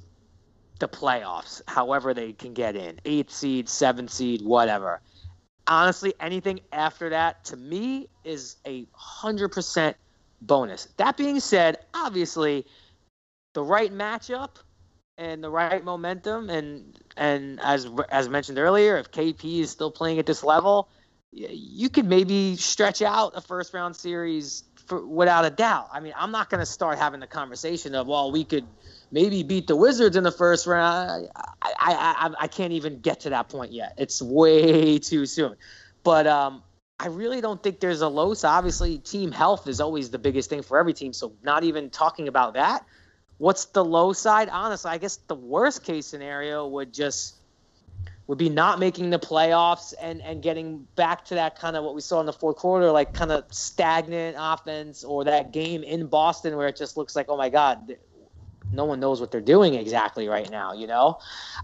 the 0.79 0.87
playoffs, 0.87 1.61
however 1.67 2.13
they 2.13 2.33
can 2.33 2.53
get 2.53 2.75
in, 2.75 2.99
eighth 3.05 3.31
seed, 3.31 3.69
seventh 3.69 4.11
seed, 4.11 4.41
whatever. 4.41 5.01
Honestly, 5.67 6.13
anything 6.19 6.61
after 6.71 7.09
that 7.09 7.43
to 7.45 7.57
me 7.57 8.07
is 8.23 8.55
a 8.65 8.87
hundred 8.93 9.49
percent 9.49 9.97
bonus. 10.41 10.87
That 10.97 11.17
being 11.17 11.39
said, 11.39 11.77
obviously, 11.93 12.65
the 13.57 13.63
right 13.63 13.91
matchup 13.91 14.57
and 15.17 15.43
the 15.43 15.49
right 15.49 15.83
momentum, 15.83 16.51
and 16.51 16.95
and 17.17 17.59
as 17.61 17.89
as 18.09 18.29
mentioned 18.29 18.59
earlier, 18.59 18.97
if 18.97 19.09
KP 19.09 19.61
is 19.61 19.71
still 19.71 19.89
playing 19.89 20.19
at 20.19 20.27
this 20.27 20.43
level, 20.43 20.89
you 21.31 21.89
could 21.89 22.05
maybe 22.05 22.55
stretch 22.55 23.01
out 23.01 23.31
a 23.35 23.41
first 23.41 23.73
round 23.73 23.95
series 23.95 24.63
for, 24.85 25.03
without 25.03 25.43
a 25.43 25.49
doubt. 25.49 25.89
I 25.91 26.01
mean, 26.01 26.13
I'm 26.15 26.29
not 26.29 26.51
going 26.51 26.59
to 26.59 26.67
start 26.67 26.99
having 26.99 27.19
the 27.19 27.25
conversation 27.25 27.95
of 27.95 28.05
well, 28.05 28.31
we 28.31 28.43
could 28.43 28.67
maybe 29.09 29.41
beat 29.41 29.65
the 29.65 29.75
Wizards 29.75 30.15
in 30.15 30.23
the 30.23 30.31
first 30.31 30.67
round. 30.67 31.27
I, 31.35 31.41
I, 31.63 31.71
I, 31.79 32.33
I 32.41 32.47
can't 32.47 32.73
even 32.73 32.99
get 32.99 33.21
to 33.21 33.31
that 33.31 33.49
point 33.49 33.71
yet. 33.71 33.95
It's 33.97 34.21
way 34.21 34.99
too 34.99 35.25
soon. 35.25 35.55
But 36.03 36.27
um, 36.27 36.61
I 36.99 37.07
really 37.07 37.41
don't 37.41 37.63
think 37.63 37.79
there's 37.79 38.01
a 38.01 38.07
loss. 38.07 38.43
Obviously, 38.43 38.99
team 38.99 39.31
health 39.31 39.67
is 39.67 39.81
always 39.81 40.11
the 40.11 40.19
biggest 40.19 40.47
thing 40.47 40.61
for 40.61 40.77
every 40.77 40.93
team. 40.93 41.11
So 41.11 41.33
not 41.41 41.63
even 41.63 41.89
talking 41.89 42.27
about 42.27 42.53
that. 42.53 42.85
What's 43.37 43.65
the 43.65 43.85
low 43.85 44.13
side? 44.13 44.49
Honestly, 44.49 44.89
I 44.89 44.97
guess 44.97 45.17
the 45.27 45.35
worst 45.35 45.83
case 45.83 46.07
scenario 46.07 46.67
would 46.67 46.93
just 46.93 47.35
would 48.25 48.37
be 48.37 48.49
not 48.49 48.79
making 48.79 49.09
the 49.09 49.19
playoffs 49.19 49.93
and 50.01 50.21
and 50.21 50.41
getting 50.41 50.85
back 50.95 51.23
to 51.25 51.35
that 51.35 51.57
kind 51.57 51.75
of 51.75 51.83
what 51.83 51.95
we 51.95 52.01
saw 52.01 52.19
in 52.19 52.25
the 52.25 52.33
fourth 52.33 52.57
quarter, 52.57 52.91
like 52.91 53.13
kind 53.13 53.31
of 53.31 53.45
stagnant 53.51 54.35
offense, 54.39 55.03
or 55.03 55.23
that 55.23 55.51
game 55.51 55.83
in 55.83 56.07
Boston 56.07 56.57
where 56.57 56.67
it 56.67 56.75
just 56.75 56.97
looks 56.97 57.15
like, 57.15 57.27
oh 57.29 57.37
my 57.37 57.49
God, 57.49 57.95
no 58.71 58.85
one 58.85 58.99
knows 58.99 59.21
what 59.21 59.31
they're 59.31 59.39
doing 59.39 59.75
exactly 59.75 60.27
right 60.27 60.49
now. 60.49 60.73
You 60.73 60.87
know, 60.87 61.19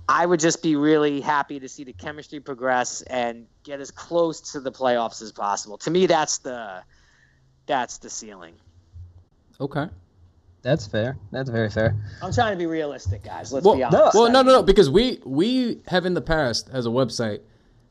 I 0.08 0.26
would 0.26 0.40
just 0.40 0.64
be 0.64 0.76
really 0.76 1.22
happy 1.22 1.60
to 1.60 1.68
see 1.68 1.84
the 1.84 1.94
chemistry 1.94 2.40
progress 2.40 3.02
and 3.04 3.46
get 3.64 3.80
as 3.80 3.92
close 3.92 4.40
to 4.54 4.60
the 4.60 4.72
playoffs 4.72 5.22
as 5.22 5.32
possible. 5.32 5.78
To 5.80 5.92
me, 5.92 6.06
that's 6.06 6.38
the 6.38 6.84
that's 7.66 7.98
the 7.98 8.10
ceiling. 8.10 8.56
Okay. 9.60 9.88
That's 10.64 10.88
fair. 10.88 11.18
That's 11.32 11.50
very 11.50 11.70
fair. 11.70 11.96
I'm 12.22 12.34
trying 12.34 12.54
to 12.54 12.58
be 12.58 12.66
realistic, 12.66 13.24
guys. 13.24 13.52
Let's 13.54 13.66
well, 13.66 13.76
be 13.76 13.84
honest. 13.84 14.16
Well, 14.16 14.32
no, 14.32 14.42
no, 14.42 14.52
no, 14.54 14.64
because 14.64 14.90
we 14.90 15.20
we 15.26 15.82
have 15.88 16.06
in 16.06 16.14
the 16.14 16.22
past 16.22 16.70
as 16.72 16.86
a 16.86 16.90
website 16.90 17.42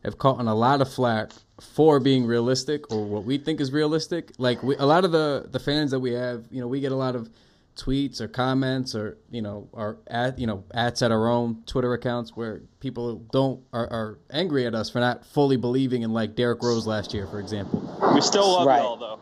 have 0.04 0.18
caught 0.18 0.38
on 0.38 0.48
a 0.48 0.54
lot 0.54 0.80
of 0.80 0.92
flack 0.92 1.30
for 1.60 2.00
being 2.00 2.26
realistic 2.26 2.90
or 2.90 3.04
what 3.04 3.24
we 3.24 3.38
think 3.38 3.60
is 3.60 3.72
realistic. 3.72 4.32
Like 4.38 4.62
we, 4.62 4.74
a 4.76 4.86
lot 4.86 5.04
of 5.04 5.12
the 5.12 5.46
the 5.50 5.60
fans 5.60 5.90
that 5.92 6.00
we 6.00 6.12
have, 6.12 6.46
you 6.50 6.60
know, 6.60 6.66
we 6.66 6.80
get 6.80 6.92
a 6.92 6.96
lot 6.96 7.14
of 7.14 7.30
tweets 7.76 8.20
or 8.20 8.28
comments 8.28 8.94
or 8.94 9.16
you 9.30 9.40
know 9.40 9.66
our 9.72 9.96
at 10.06 10.38
you 10.38 10.46
know 10.46 10.62
ads 10.74 11.00
at 11.02 11.10
our 11.10 11.28
own 11.28 11.62
Twitter 11.66 11.92
accounts 11.94 12.36
where 12.36 12.60
people 12.80 13.16
don't 13.32 13.62
are, 13.72 13.86
are 13.86 14.18
angry 14.30 14.66
at 14.66 14.74
us 14.74 14.90
for 14.90 14.98
not 15.00 15.24
fully 15.24 15.56
believing 15.56 16.02
in 16.02 16.12
like 16.12 16.34
Derrick 16.34 16.62
Rose 16.62 16.86
last 16.86 17.14
year, 17.14 17.26
for 17.26 17.38
example. 17.38 17.80
We 18.14 18.20
still 18.20 18.50
love 18.50 18.66
Right. 18.66 18.82
y'all 18.82 18.96
though. 18.96 19.20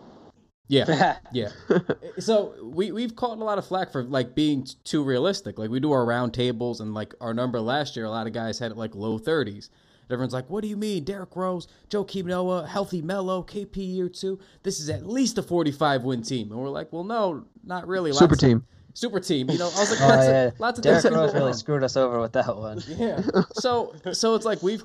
Yeah, 0.71 1.17
yeah. 1.33 1.49
Eh, 1.69 1.79
so 2.21 2.55
we 2.63 2.93
we've 2.93 3.17
caught 3.17 3.39
a 3.39 3.45
lot 3.45 3.59
of 3.59 3.67
flack 3.67 3.91
for 3.91 4.05
like 4.05 4.35
being 4.37 4.63
t- 4.65 4.75
too 4.85 5.03
realistic. 5.03 5.59
Like 5.59 5.69
we 5.69 5.81
do 5.81 5.91
our 5.93 6.05
round 6.05 6.33
tables 6.33 6.81
and 6.81 6.95
like 6.95 7.13
our 7.21 7.35
number 7.35 7.61
last 7.61 7.97
year, 7.97 8.05
a 8.07 8.11
lot 8.11 8.27
of 8.29 8.33
guys 8.33 8.59
had 8.61 8.71
it 8.71 8.77
like 8.77 8.95
low 8.95 9.19
thirties. 9.19 9.69
Everyone's 10.09 10.33
like, 10.33 10.49
"What 10.49 10.63
do 10.63 10.69
you 10.69 10.77
mean, 10.77 11.05
Derrick 11.05 11.35
Rose, 11.37 11.67
Jo 11.89 12.07
Noah, 12.15 12.67
healthy 12.67 13.03
Melo, 13.03 13.43
KP 13.43 13.77
year 13.79 14.09
two? 14.09 14.39
This 14.63 14.79
is 14.81 14.89
at 14.91 15.07
least 15.07 15.39
a 15.39 15.43
forty-five 15.43 16.03
win 16.05 16.23
team." 16.23 16.51
And 16.53 16.61
we're 16.61 16.69
like, 16.69 16.93
"Well, 16.93 17.05
no, 17.05 17.45
not 17.65 17.87
really. 17.89 18.13
Super 18.13 18.31
Lots 18.35 18.43
of- 18.43 18.49
team. 18.49 18.65
super 18.95 19.21
team." 19.21 19.51
You 19.51 19.59
know, 19.59 19.71
I 19.75 19.81
was 19.81 19.91
like, 19.91 20.01
Oh 20.03 20.07
lots, 20.09 20.27
yeah, 20.27 20.43
of, 20.47 20.61
lots 20.61 20.79
of 20.79 20.83
Derrick 20.85 21.03
things 21.03 21.15
Rose 21.17 21.35
really 21.35 21.53
screwed 21.65 21.83
us 21.85 21.97
over 21.97 22.21
with 22.21 22.33
that 22.33 22.57
one. 22.57 22.81
Yeah. 22.89 23.23
So 23.55 23.95
so 24.13 24.35
it's 24.37 24.45
like 24.45 24.63
we've 24.63 24.85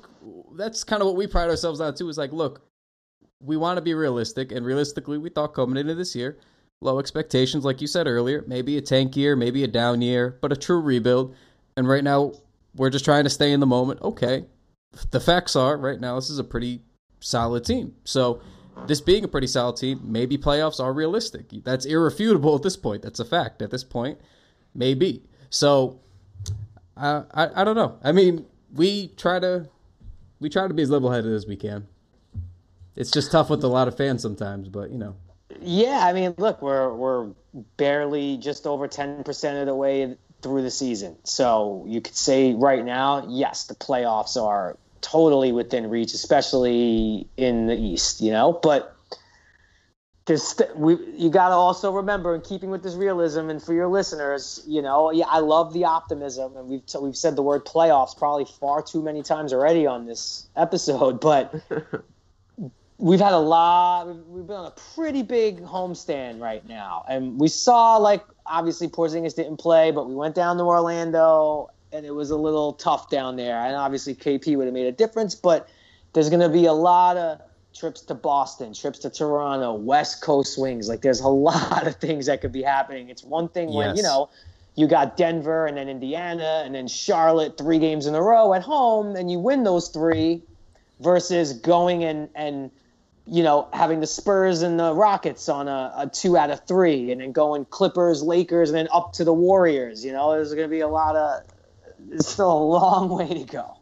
that's 0.56 0.82
kind 0.84 1.00
of 1.02 1.06
what 1.06 1.16
we 1.16 1.26
pride 1.26 1.48
ourselves 1.50 1.80
on 1.80 1.94
too. 1.94 2.08
Is 2.08 2.18
like, 2.18 2.32
look, 2.32 2.62
we 3.40 3.56
want 3.56 3.76
to 3.76 3.82
be 3.82 3.94
realistic, 3.94 4.52
and 4.52 4.64
realistically, 4.64 5.18
we 5.18 5.30
thought 5.30 5.54
coming 5.54 5.76
into 5.76 5.94
this 5.94 6.14
year, 6.14 6.38
low 6.80 6.98
expectations, 6.98 7.64
like 7.64 7.80
you 7.80 7.86
said 7.86 8.06
earlier, 8.06 8.44
maybe 8.46 8.76
a 8.76 8.80
tank 8.80 9.16
year, 9.16 9.36
maybe 9.36 9.64
a 9.64 9.68
down 9.68 10.02
year, 10.02 10.38
but 10.40 10.52
a 10.52 10.56
true 10.56 10.80
rebuild. 10.80 11.34
And 11.76 11.88
right 11.88 12.04
now, 12.04 12.32
we're 12.74 12.90
just 12.90 13.04
trying 13.04 13.24
to 13.24 13.30
stay 13.30 13.52
in 13.52 13.60
the 13.60 13.66
moment. 13.66 14.00
Okay, 14.02 14.44
the 15.10 15.20
facts 15.20 15.56
are 15.56 15.76
right 15.76 16.00
now 16.00 16.16
this 16.16 16.30
is 16.30 16.38
a 16.38 16.44
pretty 16.44 16.82
solid 17.20 17.64
team. 17.64 17.94
So 18.04 18.40
this 18.86 19.00
being 19.00 19.24
a 19.24 19.28
pretty 19.28 19.46
solid 19.46 19.76
team, 19.76 20.00
maybe 20.04 20.36
playoffs 20.36 20.80
are 20.80 20.92
realistic. 20.92 21.46
That's 21.64 21.86
irrefutable 21.86 22.54
at 22.54 22.62
this 22.62 22.76
point. 22.76 23.02
That's 23.02 23.20
a 23.20 23.24
fact 23.24 23.62
at 23.62 23.70
this 23.70 23.84
point. 23.84 24.18
Maybe. 24.74 25.22
So 25.50 26.00
I, 26.96 27.22
I 27.32 27.62
I 27.62 27.64
don't 27.64 27.76
know. 27.76 27.98
I 28.02 28.12
mean, 28.12 28.46
we 28.74 29.08
try 29.08 29.38
to 29.38 29.68
we 30.40 30.48
try 30.48 30.68
to 30.68 30.74
be 30.74 30.82
as 30.82 30.90
level 30.90 31.10
headed 31.10 31.32
as 31.32 31.46
we 31.46 31.56
can. 31.56 31.86
It's 32.96 33.10
just 33.10 33.30
tough 33.30 33.50
with 33.50 33.62
a 33.62 33.68
lot 33.68 33.88
of 33.88 33.96
fans 33.96 34.22
sometimes, 34.22 34.68
but 34.68 34.90
you 34.90 34.98
know. 34.98 35.16
Yeah, 35.60 36.00
I 36.02 36.12
mean, 36.12 36.34
look, 36.38 36.60
we're 36.62 36.92
we're 36.92 37.30
barely 37.76 38.38
just 38.38 38.66
over 38.66 38.88
ten 38.88 39.22
percent 39.22 39.58
of 39.58 39.66
the 39.66 39.74
way 39.74 40.16
through 40.42 40.62
the 40.62 40.70
season. 40.70 41.16
So 41.24 41.84
you 41.86 42.00
could 42.00 42.16
say 42.16 42.54
right 42.54 42.84
now, 42.84 43.26
yes, 43.28 43.64
the 43.64 43.74
playoffs 43.74 44.42
are 44.42 44.76
totally 45.02 45.52
within 45.52 45.88
reach, 45.90 46.14
especially 46.14 47.28
in 47.36 47.66
the 47.66 47.76
East. 47.76 48.20
You 48.20 48.32
know, 48.32 48.58
but 48.62 48.96
there's 50.24 50.60
we 50.74 50.96
you 51.16 51.30
got 51.30 51.50
to 51.50 51.54
also 51.54 51.92
remember, 51.92 52.34
in 52.34 52.40
keeping 52.40 52.70
with 52.70 52.82
this 52.82 52.94
realism, 52.94 53.50
and 53.50 53.62
for 53.62 53.74
your 53.74 53.88
listeners, 53.88 54.62
you 54.66 54.82
know, 54.82 55.10
yeah, 55.10 55.26
I 55.28 55.38
love 55.40 55.72
the 55.72 55.84
optimism, 55.84 56.56
and 56.56 56.68
we've 56.68 56.84
t- 56.84 56.98
we've 56.98 57.16
said 57.16 57.36
the 57.36 57.42
word 57.42 57.64
playoffs 57.64 58.16
probably 58.16 58.46
far 58.46 58.82
too 58.82 59.02
many 59.02 59.22
times 59.22 59.52
already 59.52 59.86
on 59.86 60.06
this 60.06 60.48
episode, 60.56 61.20
but 61.20 61.54
we've 63.06 63.20
had 63.20 63.32
a 63.32 63.38
lot. 63.38 64.08
We've, 64.28 64.46
been 64.46 64.56
on 64.56 64.66
a 64.66 64.74
pretty 64.94 65.22
big 65.22 65.62
homestand 65.62 66.40
right 66.40 66.66
now, 66.66 67.04
and 67.08 67.38
we 67.38 67.46
saw 67.46 67.96
like 67.96 68.24
obviously 68.44 68.88
Porzingis 68.88 69.34
didn't 69.34 69.58
play, 69.58 69.92
but 69.92 70.08
we 70.08 70.14
went 70.14 70.34
down 70.34 70.56
to 70.56 70.64
Orlando, 70.64 71.70
and 71.92 72.04
it 72.04 72.14
was 72.14 72.30
a 72.30 72.36
little 72.36 72.72
tough 72.72 73.08
down 73.08 73.36
there. 73.36 73.58
And 73.64 73.76
obviously 73.76 74.14
KP 74.14 74.56
would 74.56 74.66
have 74.66 74.74
made 74.74 74.86
a 74.86 74.92
difference, 74.92 75.36
but 75.36 75.68
there's 76.12 76.28
going 76.28 76.40
to 76.40 76.48
be 76.48 76.66
a 76.66 76.72
lot 76.72 77.16
of 77.16 77.40
trips 77.72 78.00
to 78.02 78.14
Boston, 78.14 78.74
trips 78.74 78.98
to 79.00 79.10
Toronto, 79.10 79.72
West 79.74 80.20
Coast 80.20 80.54
swings. 80.54 80.88
Like 80.88 81.02
there's 81.02 81.20
a 81.20 81.28
lot 81.50 81.86
of 81.86 81.96
things 81.96 82.26
that 82.26 82.40
could 82.40 82.52
be 82.52 82.62
happening. 82.62 83.08
It's 83.08 83.22
one 83.22 83.48
thing 83.48 83.72
when 83.72 83.96
you 83.96 84.02
know. 84.02 84.28
You 84.78 84.86
got 84.86 85.16
Denver 85.16 85.64
and 85.64 85.78
then 85.78 85.88
Indiana 85.88 86.60
and 86.62 86.74
then 86.74 86.86
Charlotte 86.86 87.56
three 87.56 87.78
games 87.78 88.04
in 88.04 88.14
a 88.14 88.20
row 88.20 88.52
at 88.52 88.60
home 88.60 89.16
and 89.16 89.30
you 89.30 89.38
win 89.38 89.64
those 89.64 89.88
three 89.88 90.42
versus 91.00 91.54
going 91.54 92.04
and 92.04 92.28
and 92.34 92.70
you 93.26 93.42
know, 93.42 93.68
having 93.72 94.00
the 94.00 94.06
Spurs 94.06 94.62
and 94.62 94.78
the 94.78 94.94
Rockets 94.94 95.48
on 95.48 95.68
a, 95.68 95.92
a 95.96 96.06
two 96.08 96.36
out 96.36 96.50
of 96.50 96.66
three, 96.66 97.10
and 97.10 97.20
then 97.20 97.32
going 97.32 97.64
Clippers, 97.64 98.22
Lakers, 98.22 98.70
and 98.70 98.78
then 98.78 98.88
up 98.92 99.14
to 99.14 99.24
the 99.24 99.34
Warriors. 99.34 100.04
You 100.04 100.12
know, 100.12 100.32
there's 100.32 100.54
going 100.54 100.68
to 100.68 100.70
be 100.70 100.80
a 100.80 100.88
lot 100.88 101.16
of. 101.16 101.42
It's 102.12 102.28
still 102.28 102.52
a 102.52 102.64
long 102.64 103.08
way 103.08 103.28
to 103.28 103.44
go. 103.44 103.78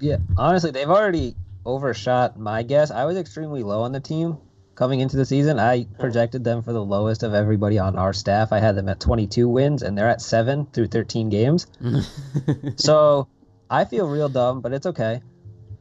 Yeah, 0.00 0.16
honestly, 0.36 0.70
they've 0.70 0.88
already 0.88 1.36
overshot 1.66 2.38
my 2.38 2.62
guess. 2.62 2.90
I 2.90 3.04
was 3.04 3.16
extremely 3.16 3.62
low 3.62 3.82
on 3.82 3.92
the 3.92 4.00
team 4.00 4.38
coming 4.74 5.00
into 5.00 5.16
the 5.16 5.24
season. 5.24 5.58
I 5.58 5.82
hmm. 5.82 5.94
projected 6.00 6.44
them 6.44 6.62
for 6.62 6.72
the 6.72 6.84
lowest 6.84 7.22
of 7.22 7.34
everybody 7.34 7.78
on 7.78 7.96
our 7.96 8.12
staff. 8.12 8.52
I 8.52 8.58
had 8.58 8.76
them 8.76 8.88
at 8.88 9.00
22 9.00 9.48
wins, 9.48 9.82
and 9.82 9.96
they're 9.96 10.08
at 10.08 10.20
seven 10.20 10.66
through 10.66 10.88
13 10.88 11.28
games. 11.28 11.66
so 12.76 13.28
I 13.70 13.84
feel 13.84 14.08
real 14.08 14.28
dumb, 14.28 14.60
but 14.60 14.72
it's 14.72 14.86
okay. 14.86 15.20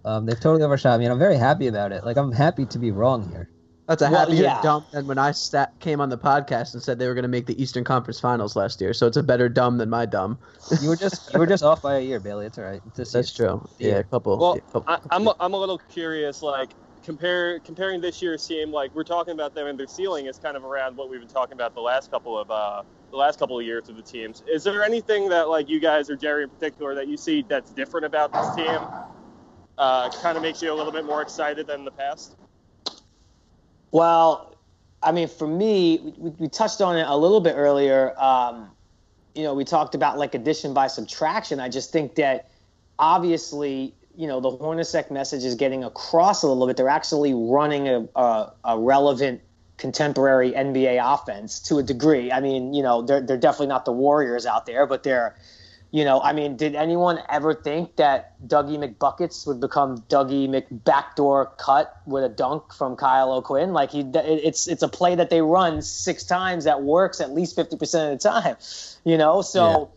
Um, 0.05 0.25
they've 0.25 0.39
totally 0.39 0.63
overshot 0.63 0.99
me, 0.99 1.05
and 1.05 1.13
I'm 1.13 1.19
very 1.19 1.37
happy 1.37 1.67
about 1.67 1.91
it. 1.91 2.03
Like 2.05 2.17
I'm 2.17 2.31
happy 2.31 2.65
to 2.65 2.79
be 2.79 2.91
wrong 2.91 3.29
here. 3.29 3.49
That's 3.87 4.01
a 4.01 4.09
Well, 4.09 4.21
happier 4.21 4.43
yeah. 4.43 4.61
dumb 4.61 4.85
than 4.93 5.07
when 5.07 5.17
I 5.17 5.31
stat, 5.31 5.73
came 5.79 5.99
on 5.99 6.07
the 6.09 6.17
podcast 6.17 6.73
and 6.73 6.81
said 6.81 6.99
they 6.99 7.07
were 7.07 7.13
going 7.13 7.23
to 7.23 7.29
make 7.29 7.45
the 7.47 7.61
Eastern 7.61 7.83
Conference 7.83 8.17
Finals 8.19 8.55
last 8.55 8.79
year. 8.79 8.93
So 8.93 9.07
it's 9.07 9.17
a 9.17 9.23
better 9.23 9.49
dumb 9.49 9.77
than 9.77 9.89
my 9.89 10.05
dumb. 10.05 10.39
You 10.81 10.87
were 10.89 10.95
just 10.95 11.33
you 11.33 11.39
were 11.39 11.45
just 11.45 11.63
off 11.63 11.81
by 11.81 11.95
a 11.95 11.99
year, 11.99 12.19
Bailey. 12.21 12.45
It's 12.45 12.57
all 12.57 12.63
right. 12.63 12.81
It's 12.97 13.11
That's 13.11 13.37
year. 13.37 13.49
true. 13.49 13.69
Yeah, 13.79 13.97
a 13.97 14.03
couple. 14.03 14.37
Well, 14.37 14.55
yeah, 14.55 14.61
couple- 14.71 14.83
I, 14.87 14.99
I'm 15.11 15.27
a, 15.27 15.35
I'm 15.39 15.53
a 15.53 15.59
little 15.59 15.79
curious. 15.89 16.41
Like, 16.41 16.69
compare 17.03 17.59
comparing 17.59 17.99
this 17.99 18.21
year's 18.21 18.47
team, 18.47 18.71
like 18.71 18.95
we're 18.95 19.03
talking 19.03 19.33
about 19.33 19.53
them 19.53 19.67
and 19.67 19.77
their 19.77 19.87
ceiling 19.87 20.27
is 20.27 20.39
kind 20.39 20.55
of 20.55 20.63
around 20.63 20.95
what 20.95 21.09
we've 21.09 21.19
been 21.19 21.27
talking 21.27 21.53
about 21.53 21.75
the 21.75 21.81
last 21.81 22.09
couple 22.09 22.37
of 22.39 22.49
uh, 22.49 22.83
the 23.11 23.17
last 23.17 23.37
couple 23.37 23.59
of 23.59 23.65
years 23.65 23.89
of 23.89 23.97
the 23.97 24.01
teams. 24.01 24.43
Is 24.47 24.63
there 24.63 24.81
anything 24.83 25.27
that 25.29 25.49
like 25.49 25.67
you 25.67 25.81
guys 25.81 26.09
or 26.09 26.15
Jerry 26.15 26.43
in 26.43 26.49
particular 26.49 26.95
that 26.95 27.09
you 27.09 27.17
see 27.17 27.43
that's 27.47 27.71
different 27.71 28.05
about 28.05 28.31
this 28.31 28.55
team? 28.55 28.79
Uh, 29.77 30.09
kind 30.21 30.37
of 30.37 30.43
makes 30.43 30.61
you 30.61 30.71
a 30.71 30.75
little 30.75 30.91
bit 30.91 31.05
more 31.05 31.21
excited 31.21 31.65
than 31.65 31.83
the 31.83 31.91
past. 31.91 32.35
Well, 33.91 34.55
I 35.01 35.11
mean, 35.11 35.27
for 35.27 35.47
me, 35.47 36.13
we, 36.17 36.29
we 36.31 36.47
touched 36.47 36.81
on 36.81 36.97
it 36.97 37.05
a 37.07 37.17
little 37.17 37.41
bit 37.41 37.55
earlier. 37.55 38.13
Um, 38.19 38.69
you 39.35 39.43
know, 39.43 39.53
we 39.53 39.65
talked 39.65 39.95
about 39.95 40.17
like 40.17 40.35
addition 40.35 40.73
by 40.73 40.87
subtraction. 40.87 41.59
I 41.59 41.69
just 41.69 41.91
think 41.91 42.15
that 42.15 42.49
obviously, 42.99 43.93
you 44.15 44.27
know, 44.27 44.39
the 44.39 44.51
Hornacek 44.51 45.09
message 45.09 45.43
is 45.43 45.55
getting 45.55 45.83
across 45.83 46.43
a 46.43 46.47
little 46.47 46.67
bit. 46.67 46.77
They're 46.77 46.87
actually 46.87 47.33
running 47.33 47.87
a, 47.87 48.07
a, 48.15 48.53
a 48.63 48.79
relevant 48.79 49.41
contemporary 49.77 50.51
NBA 50.51 51.01
offense 51.03 51.59
to 51.61 51.79
a 51.79 51.83
degree. 51.83 52.31
I 52.31 52.39
mean, 52.39 52.73
you 52.73 52.83
know, 52.83 53.01
they're, 53.01 53.21
they're 53.21 53.37
definitely 53.37 53.67
not 53.67 53.85
the 53.85 53.91
Warriors 53.91 54.45
out 54.45 54.65
there, 54.65 54.85
but 54.85 55.03
they're, 55.03 55.35
you 55.93 56.05
know, 56.05 56.19
I 56.19 56.33
mean, 56.33 56.57
did 56.57 56.73
anyone 56.73 57.19
ever 57.29 57.53
think 57.53 57.97
that 57.97 58.33
Dougie 58.47 58.79
McBuckets 58.79 59.45
would 59.45 59.61
become 59.61 59.99
Dougie 60.09 60.49
McBackdoor 60.49 61.55
cut 61.59 61.95
with 62.07 62.23
a 62.23 62.29
dunk 62.29 62.73
from 62.73 62.95
Kyle 62.95 63.31
O'Quinn? 63.31 63.73
Like 63.73 63.91
he, 63.91 63.99
it's 64.01 64.67
it's 64.67 64.81
a 64.81 64.87
play 64.87 65.13
that 65.13 65.29
they 65.29 65.43
run 65.43 65.83
six 65.83 66.23
times 66.23 66.63
that 66.63 66.81
works 66.81 67.21
at 67.21 67.29
least 67.29 67.55
fifty 67.55 67.77
percent 67.77 68.11
of 68.11 68.19
the 68.19 68.27
time, 68.27 68.55
you 69.03 69.19
know. 69.19 69.43
So 69.43 69.91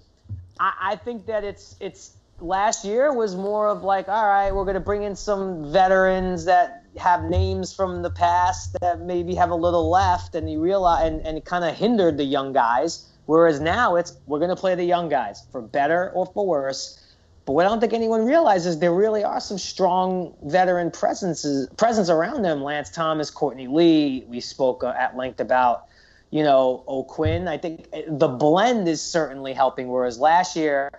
I, 0.60 0.74
I 0.82 0.96
think 0.96 1.24
that 1.26 1.44
it's 1.44 1.76
it's 1.80 2.12
last 2.40 2.84
year 2.84 3.10
was 3.14 3.34
more 3.34 3.66
of 3.66 3.82
like, 3.82 4.06
all 4.06 4.26
right, 4.26 4.54
we're 4.54 4.66
gonna 4.66 4.80
bring 4.80 5.02
in 5.02 5.16
some 5.16 5.72
veterans 5.72 6.44
that 6.44 6.84
have 6.98 7.24
names 7.24 7.72
from 7.72 8.02
the 8.02 8.10
past 8.10 8.76
that 8.82 9.00
maybe 9.00 9.34
have 9.36 9.48
a 9.48 9.54
little 9.54 9.88
left, 9.88 10.34
and 10.34 10.52
you 10.52 10.60
realize 10.60 11.06
and 11.06 11.26
and 11.26 11.42
kind 11.42 11.64
of 11.64 11.74
hindered 11.74 12.18
the 12.18 12.24
young 12.24 12.52
guys. 12.52 13.06
Whereas 13.26 13.60
now 13.60 13.96
it's 13.96 14.16
we're 14.26 14.38
going 14.38 14.50
to 14.50 14.56
play 14.56 14.74
the 14.74 14.84
young 14.84 15.08
guys 15.08 15.44
for 15.50 15.60
better 15.60 16.10
or 16.10 16.26
for 16.26 16.46
worse. 16.46 17.02
But 17.44 17.52
what 17.52 17.66
I 17.66 17.68
don't 17.68 17.80
think 17.80 17.92
anyone 17.92 18.24
realizes 18.24 18.78
there 18.78 18.94
really 18.94 19.22
are 19.22 19.40
some 19.40 19.58
strong 19.58 20.34
veteran 20.44 20.90
presences 20.90 21.68
presence 21.76 22.08
around 22.08 22.42
them. 22.42 22.62
Lance 22.62 22.90
Thomas, 22.90 23.30
Courtney 23.30 23.66
Lee. 23.66 24.24
We 24.28 24.40
spoke 24.40 24.82
uh, 24.82 24.94
at 24.98 25.16
length 25.16 25.40
about 25.40 25.86
you 26.30 26.42
know 26.42 26.84
O'Quinn. 26.88 27.48
I 27.48 27.58
think 27.58 27.88
uh, 27.92 28.02
the 28.08 28.28
blend 28.28 28.88
is 28.88 29.02
certainly 29.02 29.52
helping. 29.52 29.88
Whereas 29.88 30.18
last 30.18 30.56
year, 30.56 30.90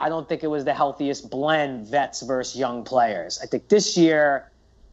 I 0.00 0.08
don't 0.08 0.28
think 0.28 0.44
it 0.44 0.48
was 0.48 0.64
the 0.64 0.74
healthiest 0.74 1.30
blend 1.30 1.88
vets 1.88 2.22
versus 2.22 2.58
young 2.58 2.84
players. 2.84 3.40
I 3.42 3.46
think 3.46 3.68
this 3.68 3.96
year, 3.96 4.50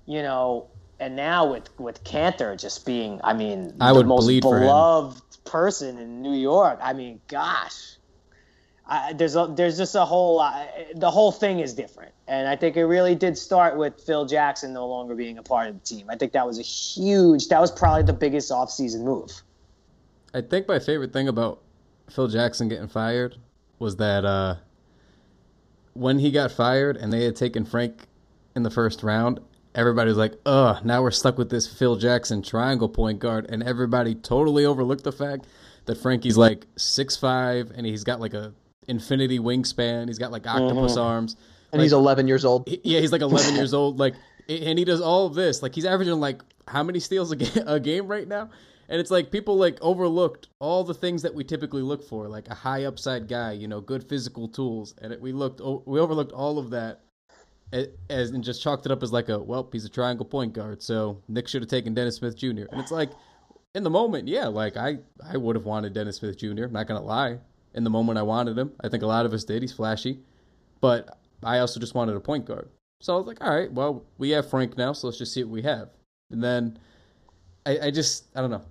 you 0.07 0.23
know, 0.23 0.67
and 0.99 1.15
now 1.15 1.51
with 1.51 1.69
with 1.79 2.03
Kanter 2.03 2.59
just 2.59 2.85
being, 2.85 3.19
I 3.23 3.33
mean, 3.33 3.75
I 3.79 3.89
the 3.89 3.95
would 3.95 4.07
most 4.07 4.25
bleed 4.25 4.43
for 4.43 4.57
him. 4.57 4.63
beloved 4.63 5.21
person 5.49 5.97
in 5.97 6.21
New 6.21 6.33
York. 6.33 6.79
I 6.81 6.93
mean, 6.93 7.19
gosh, 7.27 7.95
I, 8.85 9.13
there's 9.13 9.35
a, 9.35 9.51
there's 9.55 9.77
just 9.77 9.95
a 9.95 10.05
whole 10.05 10.39
uh, 10.39 10.65
the 10.95 11.11
whole 11.11 11.31
thing 11.31 11.59
is 11.59 11.73
different, 11.73 12.11
and 12.27 12.47
I 12.47 12.55
think 12.55 12.77
it 12.77 12.85
really 12.85 13.15
did 13.15 13.37
start 13.37 13.77
with 13.77 14.01
Phil 14.01 14.25
Jackson 14.25 14.73
no 14.73 14.87
longer 14.87 15.15
being 15.15 15.37
a 15.37 15.43
part 15.43 15.69
of 15.69 15.75
the 15.75 15.85
team. 15.85 16.09
I 16.09 16.15
think 16.15 16.31
that 16.33 16.45
was 16.45 16.59
a 16.59 16.63
huge. 16.63 17.47
That 17.49 17.61
was 17.61 17.71
probably 17.71 18.03
the 18.03 18.13
biggest 18.13 18.51
offseason 18.51 19.01
move. 19.01 19.31
I 20.33 20.41
think 20.41 20.67
my 20.67 20.79
favorite 20.79 21.13
thing 21.13 21.27
about 21.27 21.61
Phil 22.09 22.27
Jackson 22.27 22.67
getting 22.67 22.87
fired 22.87 23.35
was 23.79 23.95
that 23.97 24.25
uh, 24.25 24.55
when 25.93 26.19
he 26.19 26.31
got 26.31 26.51
fired 26.51 26.97
and 26.97 27.11
they 27.11 27.25
had 27.25 27.35
taken 27.35 27.65
Frank 27.65 28.07
in 28.55 28.63
the 28.63 28.69
first 28.69 29.03
round, 29.03 29.39
everybody 29.75 30.09
was 30.09 30.17
like, 30.17 30.33
"Ugh, 30.45 30.83
now 30.85 31.01
we're 31.01 31.11
stuck 31.11 31.37
with 31.37 31.49
this 31.49 31.67
Phil 31.67 31.95
Jackson 31.95 32.41
triangle 32.41 32.89
point 32.89 33.19
guard," 33.19 33.45
and 33.49 33.63
everybody 33.63 34.15
totally 34.15 34.65
overlooked 34.65 35.03
the 35.03 35.11
fact 35.11 35.47
that 35.85 35.97
Frankie's 35.97 36.37
like 36.37 36.67
six 36.77 37.15
five 37.17 37.71
and 37.75 37.85
he's 37.85 38.03
got 38.03 38.19
like 38.19 38.33
a 38.33 38.53
infinity 38.87 39.39
wingspan. 39.39 40.07
He's 40.07 40.19
got 40.19 40.31
like 40.31 40.43
mm-hmm. 40.43 40.63
octopus 40.63 40.97
arms. 40.97 41.35
and 41.71 41.81
he's 41.81 41.93
11 41.93 42.27
years 42.27 42.43
old. 42.43 42.67
he- 42.67 42.81
yeah, 42.83 42.99
he's 42.99 43.11
like 43.11 43.21
11 43.21 43.55
years 43.55 43.73
old. 43.75 43.99
Like, 43.99 44.15
and 44.49 44.77
he 44.77 44.83
does 44.83 45.01
all 45.01 45.27
of 45.27 45.35
this. 45.35 45.61
Like, 45.61 45.75
he's 45.75 45.85
averaging 45.85 46.19
like 46.19 46.41
how 46.67 46.83
many 46.83 46.99
steals 46.99 47.31
a, 47.31 47.35
ga- 47.35 47.63
a 47.65 47.79
game 47.79 48.07
right 48.07 48.27
now? 48.27 48.49
And 48.89 48.99
it's 48.99 49.11
like 49.11 49.31
people 49.31 49.55
like 49.55 49.77
overlooked 49.81 50.47
all 50.57 50.83
the 50.83 50.95
things 50.95 51.21
that 51.21 51.33
we 51.33 51.43
typically 51.43 51.83
look 51.83 52.03
for, 52.03 52.27
like 52.27 52.47
a 52.49 52.55
high 52.55 52.85
upside 52.85 53.27
guy, 53.27 53.51
you 53.51 53.67
know, 53.67 53.81
good 53.81 54.03
physical 54.09 54.47
tools, 54.47 54.95
and 54.99 55.13
it, 55.13 55.21
we 55.21 55.31
looked 55.31 55.61
o- 55.61 55.83
we 55.85 55.99
overlooked 55.99 56.31
all 56.31 56.57
of 56.57 56.71
that 56.71 57.01
as 57.71 58.31
and 58.31 58.43
just 58.43 58.61
chalked 58.61 58.85
it 58.85 58.91
up 58.91 59.03
as 59.03 59.11
like 59.11 59.29
a 59.29 59.39
well, 59.39 59.67
he's 59.71 59.85
a 59.85 59.89
triangle 59.89 60.25
point 60.25 60.53
guard, 60.53 60.81
so 60.81 61.21
Nick 61.27 61.47
should 61.47 61.61
have 61.61 61.69
taken 61.69 61.93
Dennis 61.93 62.17
Smith 62.17 62.37
Jr. 62.37 62.65
And 62.71 62.79
it's 62.79 62.91
like 62.91 63.11
in 63.75 63.83
the 63.83 63.89
moment, 63.89 64.27
yeah, 64.27 64.47
like 64.47 64.77
I 64.77 64.99
I 65.21 65.37
would 65.37 65.55
have 65.55 65.65
wanted 65.65 65.93
Dennis 65.93 66.17
Smith 66.17 66.37
Jr. 66.37 66.67
Not 66.67 66.87
gonna 66.87 67.01
lie, 67.01 67.39
in 67.73 67.83
the 67.83 67.89
moment 67.89 68.17
I 68.17 68.23
wanted 68.23 68.57
him. 68.57 68.71
I 68.81 68.89
think 68.89 69.03
a 69.03 69.07
lot 69.07 69.25
of 69.25 69.33
us 69.33 69.43
did. 69.43 69.61
He's 69.61 69.73
flashy, 69.73 70.19
but 70.81 71.17
I 71.43 71.59
also 71.59 71.79
just 71.79 71.95
wanted 71.95 72.15
a 72.15 72.19
point 72.19 72.45
guard. 72.45 72.69
So 73.01 73.13
I 73.13 73.17
was 73.17 73.27
like, 73.27 73.41
all 73.41 73.55
right, 73.55 73.71
well, 73.71 74.03
we 74.17 74.31
have 74.31 74.49
Frank 74.49 74.77
now, 74.77 74.91
so 74.93 75.07
let's 75.07 75.17
just 75.17 75.33
see 75.33 75.43
what 75.43 75.53
we 75.53 75.61
have. 75.61 75.89
And 76.31 76.43
then 76.43 76.77
I, 77.65 77.79
I 77.83 77.91
just, 77.91 78.25
I 78.35 78.41
don't 78.41 78.51
know. 78.51 78.63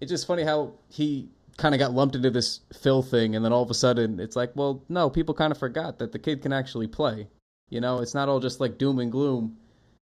It's 0.00 0.10
just 0.10 0.26
funny 0.26 0.42
how 0.42 0.72
he 0.88 1.28
kind 1.56 1.74
of 1.74 1.78
got 1.78 1.92
lumped 1.92 2.16
into 2.16 2.30
this 2.30 2.60
Phil 2.80 3.02
thing, 3.02 3.36
and 3.36 3.44
then 3.44 3.52
all 3.52 3.62
of 3.62 3.70
a 3.70 3.74
sudden 3.74 4.18
it's 4.18 4.34
like, 4.34 4.50
well, 4.56 4.82
no, 4.88 5.08
people 5.08 5.34
kind 5.34 5.52
of 5.52 5.58
forgot 5.58 5.98
that 5.98 6.12
the 6.12 6.18
kid 6.18 6.42
can 6.42 6.52
actually 6.52 6.88
play. 6.88 7.28
You 7.70 7.80
know, 7.80 8.00
it's 8.00 8.14
not 8.14 8.28
all 8.28 8.40
just 8.40 8.60
like 8.60 8.78
doom 8.78 8.98
and 8.98 9.10
gloom. 9.10 9.56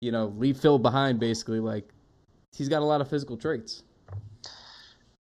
You 0.00 0.12
know, 0.12 0.32
leave 0.38 0.56
Phil 0.56 0.78
behind, 0.78 1.20
basically. 1.20 1.60
Like, 1.60 1.88
he's 2.56 2.68
got 2.68 2.80
a 2.80 2.84
lot 2.84 3.00
of 3.00 3.08
physical 3.08 3.36
traits. 3.36 3.82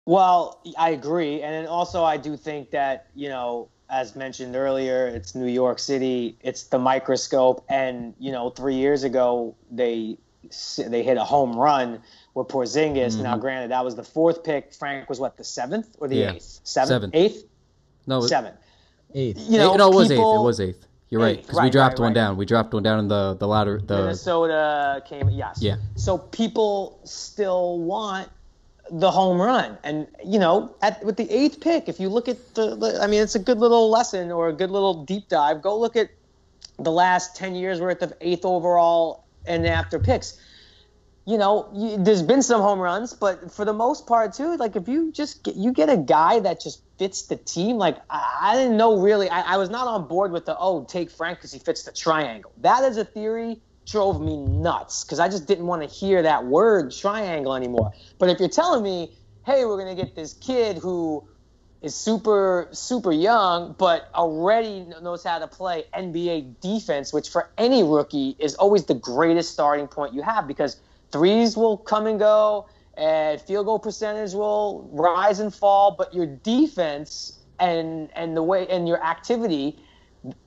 Well, 0.06 0.60
I 0.78 0.90
agree, 0.90 1.42
and 1.42 1.54
then 1.54 1.66
also 1.66 2.02
I 2.02 2.16
do 2.16 2.36
think 2.36 2.70
that 2.70 3.06
you 3.14 3.28
know, 3.28 3.68
as 3.88 4.16
mentioned 4.16 4.56
earlier, 4.56 5.06
it's 5.06 5.34
New 5.34 5.46
York 5.46 5.78
City, 5.78 6.36
it's 6.42 6.64
the 6.64 6.78
microscope, 6.78 7.64
and 7.68 8.14
you 8.18 8.32
know, 8.32 8.50
three 8.50 8.74
years 8.74 9.04
ago 9.04 9.54
they 9.70 10.18
they 10.88 11.04
hit 11.04 11.16
a 11.18 11.24
home 11.24 11.56
run 11.56 12.02
with 12.34 12.48
Porzingis. 12.48 13.16
Now, 13.22 13.32
mm-hmm. 13.32 13.40
granted, 13.42 13.70
that 13.70 13.84
was 13.84 13.94
the 13.94 14.02
fourth 14.02 14.42
pick. 14.42 14.74
Frank 14.74 15.08
was 15.08 15.20
what 15.20 15.36
the 15.36 15.44
seventh 15.44 15.94
or 16.00 16.08
the 16.08 16.16
Yeah. 16.16 16.32
eighth? 16.32 16.60
Seventh, 16.64 16.88
Seventh. 16.88 17.14
eighth, 17.14 17.44
No, 18.08 18.20
seventh. 18.26 18.56
Eighth. 19.14 19.38
You 19.48 19.58
know, 19.58 19.76
no, 19.76 19.92
it 19.92 19.94
was 19.94 20.10
eighth. 20.10 20.18
people- 20.18 20.42
It 20.42 20.46
was 20.46 20.60
eighth. 20.60 20.86
You're 21.12 21.20
right, 21.20 21.42
because 21.42 21.60
we 21.60 21.68
dropped 21.68 21.98
right, 21.98 22.04
one 22.04 22.08
right. 22.08 22.14
down. 22.14 22.38
We 22.38 22.46
dropped 22.46 22.72
one 22.72 22.82
down 22.82 22.98
in 22.98 23.06
the 23.06 23.34
the 23.34 23.46
ladder. 23.46 23.82
The 23.84 23.96
Minnesota 23.98 25.02
came, 25.06 25.28
yes. 25.28 25.58
Yeah. 25.60 25.76
So 25.94 26.16
people 26.16 27.00
still 27.04 27.80
want 27.80 28.30
the 28.90 29.10
home 29.10 29.38
run, 29.38 29.76
and 29.84 30.06
you 30.24 30.38
know, 30.38 30.74
at 30.80 31.04
with 31.04 31.18
the 31.18 31.30
eighth 31.30 31.60
pick, 31.60 31.86
if 31.86 32.00
you 32.00 32.08
look 32.08 32.28
at 32.28 32.54
the, 32.54 32.76
the- 32.76 32.98
I 33.02 33.08
mean, 33.08 33.22
it's 33.22 33.34
a 33.34 33.38
good 33.38 33.58
little 33.58 33.90
lesson 33.90 34.32
or 34.32 34.48
a 34.48 34.54
good 34.54 34.70
little 34.70 35.04
deep 35.04 35.28
dive. 35.28 35.60
Go 35.60 35.78
look 35.78 35.96
at 35.96 36.08
the 36.78 36.90
last 36.90 37.36
ten 37.36 37.54
years 37.54 37.78
worth 37.78 38.00
of 38.00 38.14
eighth 38.22 38.46
overall 38.46 39.26
and 39.44 39.66
after 39.66 39.98
picks. 39.98 40.40
You 41.26 41.36
know, 41.36 41.68
you, 41.74 42.02
there's 42.02 42.22
been 42.22 42.42
some 42.42 42.62
home 42.62 42.78
runs, 42.80 43.12
but 43.12 43.52
for 43.52 43.66
the 43.66 43.74
most 43.74 44.06
part, 44.06 44.32
too, 44.32 44.56
like 44.56 44.76
if 44.76 44.88
you 44.88 45.12
just 45.12 45.44
get, 45.44 45.56
you 45.56 45.72
get 45.72 45.90
a 45.90 45.98
guy 45.98 46.40
that 46.40 46.58
just 46.58 46.80
fits 47.02 47.22
the 47.22 47.34
team. 47.34 47.78
Like 47.78 47.96
I, 48.08 48.38
I 48.42 48.56
didn't 48.56 48.76
know 48.76 49.00
really, 49.00 49.28
I, 49.28 49.54
I 49.54 49.56
was 49.56 49.70
not 49.70 49.88
on 49.88 50.06
board 50.06 50.30
with 50.30 50.46
the 50.46 50.56
oh 50.56 50.84
take 50.84 51.10
Frank 51.10 51.38
because 51.38 51.52
he 51.52 51.58
fits 51.58 51.82
the 51.82 51.90
triangle. 51.90 52.52
That 52.58 52.84
is 52.84 52.96
a 52.96 53.04
theory 53.04 53.60
drove 53.86 54.20
me 54.20 54.36
nuts 54.36 55.02
because 55.02 55.18
I 55.18 55.28
just 55.28 55.48
didn't 55.48 55.66
want 55.66 55.82
to 55.82 55.88
hear 55.88 56.22
that 56.22 56.44
word 56.44 56.92
triangle 56.92 57.56
anymore. 57.56 57.92
But 58.20 58.28
if 58.30 58.38
you're 58.38 58.48
telling 58.48 58.84
me, 58.84 59.10
hey, 59.44 59.64
we're 59.64 59.78
gonna 59.78 59.96
get 59.96 60.14
this 60.14 60.34
kid 60.34 60.78
who 60.78 61.26
is 61.80 61.96
super 61.96 62.68
super 62.70 63.10
young 63.10 63.74
but 63.76 64.08
already 64.14 64.86
knows 65.02 65.24
how 65.24 65.40
to 65.40 65.48
play 65.48 65.82
NBA 65.92 66.60
defense, 66.60 67.12
which 67.12 67.30
for 67.30 67.50
any 67.58 67.82
rookie 67.82 68.36
is 68.38 68.54
always 68.54 68.84
the 68.84 68.94
greatest 68.94 69.50
starting 69.50 69.88
point 69.88 70.14
you 70.14 70.22
have 70.22 70.46
because 70.46 70.76
threes 71.10 71.56
will 71.56 71.76
come 71.76 72.06
and 72.06 72.20
go 72.20 72.68
and 72.96 73.40
field 73.40 73.66
goal 73.66 73.78
percentage 73.78 74.34
will 74.34 74.88
rise 74.92 75.40
and 75.40 75.54
fall, 75.54 75.92
but 75.96 76.12
your 76.14 76.26
defense 76.26 77.38
and 77.58 78.10
and 78.14 78.36
the 78.36 78.42
way 78.42 78.66
and 78.68 78.88
your 78.88 79.02
activity 79.02 79.78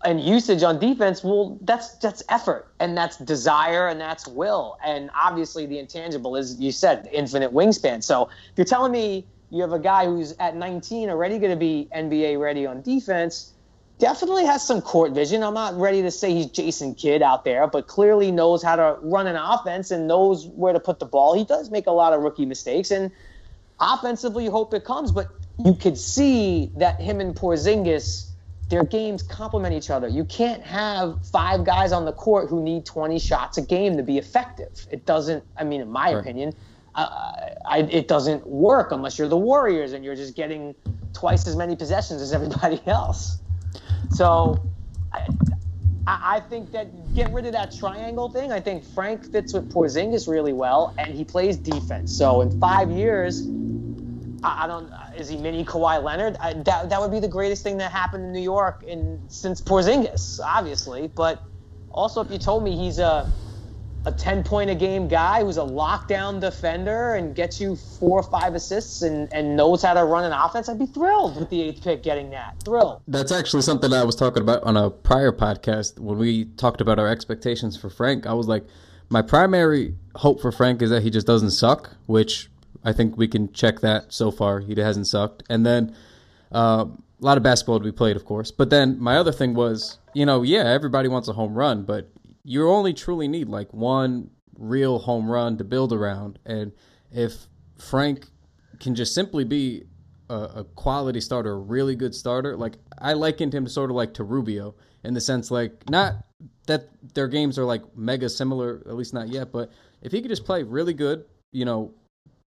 and 0.06 0.22
usage 0.22 0.64
on 0.64 0.80
defense 0.80 1.24
will 1.24 1.58
that's 1.62 1.96
that's 1.98 2.24
effort 2.30 2.68
and 2.80 2.98
that's 2.98 3.18
desire 3.18 3.88
and 3.88 4.00
that's 4.00 4.28
will. 4.28 4.78
And 4.86 5.10
obviously 5.16 5.66
the 5.66 5.80
intangible 5.80 6.36
is 6.36 6.60
you 6.60 6.72
said 6.72 7.10
infinite 7.12 7.54
wingspan. 7.54 8.04
So 8.04 8.30
if 8.52 8.58
you're 8.58 8.66
telling 8.66 8.92
me 8.92 9.26
you 9.50 9.62
have 9.62 9.74
a 9.74 9.80
guy 9.80 10.06
who's 10.06 10.34
at 10.40 10.56
19 10.56 11.10
already 11.10 11.40
going 11.40 11.52
to 11.52 11.58
be 11.58 11.88
nba 11.96 12.40
ready 12.40 12.66
on 12.66 12.82
defense 12.82 13.55
definitely 14.00 14.46
has 14.46 14.66
some 14.66 14.82
court 14.82 15.14
vision 15.14 15.42
i'm 15.44 15.54
not 15.54 15.74
ready 15.80 16.02
to 16.02 16.12
say 16.12 16.34
he's 16.34 16.48
jason 16.48 16.94
kidd 16.94 17.22
out 17.22 17.46
there 17.46 17.66
but 17.68 17.88
clearly 17.88 18.32
knows 18.32 18.62
how 18.62 18.76
to 18.76 18.98
run 19.02 19.28
an 19.28 19.36
offense 19.36 19.92
and 19.92 20.08
knows 20.08 20.48
where 20.48 20.74
to 20.74 20.80
put 20.80 21.00
the 21.00 21.06
ball 21.06 21.34
he 21.34 21.44
does 21.46 21.72
make 21.72 21.88
a 21.88 21.92
lot 21.92 22.14
of 22.14 22.22
rookie 22.22 22.46
mistakes 22.46 22.92
and 22.92 23.12
offensively 23.80 24.44
you 24.44 24.52
hope 24.52 24.74
it 24.74 24.84
comes 24.84 25.12
but 25.12 25.30
you 25.64 25.74
could 25.74 25.98
see 25.98 26.72
that 26.76 27.00
him 27.00 27.22
and 27.22 27.34
Porzingis 27.36 28.32
their 28.70 28.84
games 28.84 29.22
complement 29.22 29.76
each 29.76 29.90
other. 29.90 30.08
You 30.08 30.26
can't 30.26 30.64
have 30.64 31.24
five 31.28 31.64
guys 31.64 31.92
on 31.92 32.06
the 32.06 32.14
court 32.14 32.50
who 32.50 32.62
need 32.64 32.86
20 32.86 33.20
shots 33.20 33.58
a 33.58 33.62
game 33.62 33.96
to 33.98 34.04
be 34.04 34.18
effective. 34.18 34.88
It 34.90 35.06
doesn't. 35.06 35.44
I 35.56 35.64
mean, 35.64 35.82
in 35.82 35.92
my 35.92 36.14
Right. 36.14 36.22
opinion, 36.22 36.54
uh, 36.96 37.08
I, 37.66 37.80
it 37.92 38.08
doesn't 38.08 38.48
work 38.48 38.92
unless 38.92 39.20
you're 39.20 39.28
the 39.28 39.38
Warriors 39.38 39.94
and 39.94 40.04
you're 40.04 40.16
just 40.16 40.36
getting 40.36 40.74
twice 41.14 41.48
as 41.48 41.56
many 41.56 41.76
possessions 41.76 42.22
as 42.22 42.34
everybody 42.34 42.82
else. 42.88 43.38
So. 44.12 44.62
I, 46.08 46.36
I 46.36 46.40
think 46.40 46.72
that 46.72 47.16
get 47.16 47.32
rid 47.34 47.46
of 47.46 47.54
that 47.54 47.76
triangle 47.76 48.30
thing. 48.30 48.52
I 48.52 48.60
think 48.60 48.84
Frank 48.84 49.32
fits 49.32 49.54
with 49.54 49.72
Porzingis 49.72 50.28
really 50.28 50.54
well, 50.54 50.94
and 50.98 51.14
he 51.14 51.24
plays 51.24 51.58
defense. 51.58 52.16
So 52.16 52.42
in 52.42 52.60
five 52.60 52.92
years, 52.92 53.48
I, 54.44 54.64
I 54.64 54.68
don't. 54.68 54.92
Is 55.18 55.30
he 55.30 55.38
mini 55.38 55.66
Kawhi 55.66 56.04
Leonard? 56.04 56.38
I, 56.40 56.54
that 56.54 56.90
that 56.90 57.02
would 57.02 57.12
be 57.12 57.20
the 57.20 57.28
greatest 57.28 57.64
thing 57.64 57.78
that 57.78 57.92
happened 57.92 58.26
in 58.26 58.32
New 58.34 58.42
York 58.42 58.84
in 58.84 59.20
since 59.30 59.62
Porzingis, 59.62 60.40
obviously. 60.44 61.08
But 61.08 61.42
also, 61.92 62.22
if 62.22 62.30
you 62.30 62.38
told 62.38 62.64
me 62.64 62.76
he's 62.76 63.00
a 63.00 63.32
a 64.06 64.12
10 64.12 64.44
point 64.44 64.70
a 64.70 64.76
game 64.76 65.08
guy 65.08 65.44
who's 65.44 65.58
a 65.58 65.62
lockdown 65.62 66.40
defender 66.40 67.16
and 67.16 67.36
gets 67.36 67.60
you 67.60 67.76
four 67.76 68.20
or 68.20 68.24
five 68.24 68.54
assists 68.54 69.02
and, 69.02 69.32
and 69.34 69.56
knows 69.56 69.82
how 69.82 69.94
to 69.94 70.04
run 70.04 70.24
an 70.24 70.32
offense, 70.32 70.70
I'd 70.70 70.78
be 70.78 70.86
thrilled 70.86 71.38
with 71.38 71.50
the 71.50 71.62
eighth 71.62 71.84
pick 71.84 72.04
getting 72.04 72.30
that. 72.30 72.62
Thrilled. 72.64 73.02
That's 73.08 73.32
actually 73.32 73.64
something 73.64 73.92
I 73.92 74.04
was 74.04 74.16
talking 74.16 74.42
about 74.42 74.64
on 74.64 74.78
a 74.78 74.90
prior 74.90 75.32
podcast 75.32 76.00
when 76.00 76.18
we 76.18 76.46
talked 76.46 76.82
about 76.82 77.00
our 77.00 77.08
expectations 77.08 77.76
for 77.76 77.90
Frank. 77.90 78.28
I 78.28 78.34
was 78.34 78.48
like, 78.48 78.66
my 79.10 79.22
primary 79.22 79.96
hope 80.16 80.42
for 80.42 80.52
Frank 80.52 80.82
is 80.82 80.90
that 80.90 81.04
he 81.04 81.10
just 81.10 81.28
doesn't 81.28 81.52
suck, 81.52 81.96
which 82.06 82.50
I 82.84 82.94
think 82.94 83.18
we 83.18 83.28
can 83.28 83.52
check 83.54 83.80
that 83.82 84.14
so 84.14 84.32
far. 84.32 84.60
He 84.60 84.76
hasn't 84.80 85.08
sucked. 85.08 85.44
And 85.50 85.66
then 85.66 85.96
uh, 86.52 86.86
a 87.22 87.26
lot 87.26 87.38
of 87.38 87.44
basketball 87.44 87.80
to 87.80 87.86
be 87.86 87.92
played, 87.92 88.16
of 88.16 88.26
course. 88.26 88.52
But 88.52 88.70
then 88.70 89.00
my 89.00 89.18
other 89.18 89.32
thing 89.32 89.56
was, 89.56 89.98
you 90.14 90.26
know, 90.26 90.44
yeah, 90.44 90.66
everybody 90.66 91.08
wants 91.08 91.28
a 91.28 91.34
home 91.34 91.56
run, 91.56 91.84
but 91.84 92.10
you 92.46 92.70
only 92.70 92.94
truly 92.94 93.28
need 93.28 93.50
like 93.50 93.74
one 93.74 94.30
real 94.58 95.00
home 95.00 95.30
run 95.30 95.58
to 95.58 95.64
build 95.64 95.92
around. 95.92 96.40
And 96.46 96.72
if 97.12 97.48
Frank 97.78 98.28
can 98.80 98.94
just 98.94 99.16
simply 99.16 99.44
be 99.44 99.86
a, 100.30 100.36
a 100.36 100.64
quality 100.76 101.20
starter, 101.20 101.54
a 101.54 101.58
really 101.58 101.96
good 101.96 102.14
starter, 102.14 102.56
like 102.56 102.76
I 103.00 103.14
likened 103.14 103.54
him 103.54 103.68
sort 103.68 103.90
of 103.90 103.96
like 103.96 104.14
to 104.16 104.24
Rubio 104.24 104.76
in 105.04 105.16
the 105.16 105.22
sense 105.22 105.50
like 105.50 105.90
not 105.90 106.24
that 106.68 106.90
their 107.16 107.28
games 107.28 107.58
are 107.58 107.66
like 107.66 107.82
mega 107.98 108.30
similar, 108.30 108.84
at 108.88 108.96
least 108.96 109.14
not 109.14 109.28
yet, 109.30 109.52
but 109.52 109.72
if 110.04 110.12
he 110.12 110.22
could 110.22 110.30
just 110.30 110.46
play 110.46 110.62
really 110.62 110.94
good, 110.94 111.26
you 111.52 111.66
know, 111.66 111.94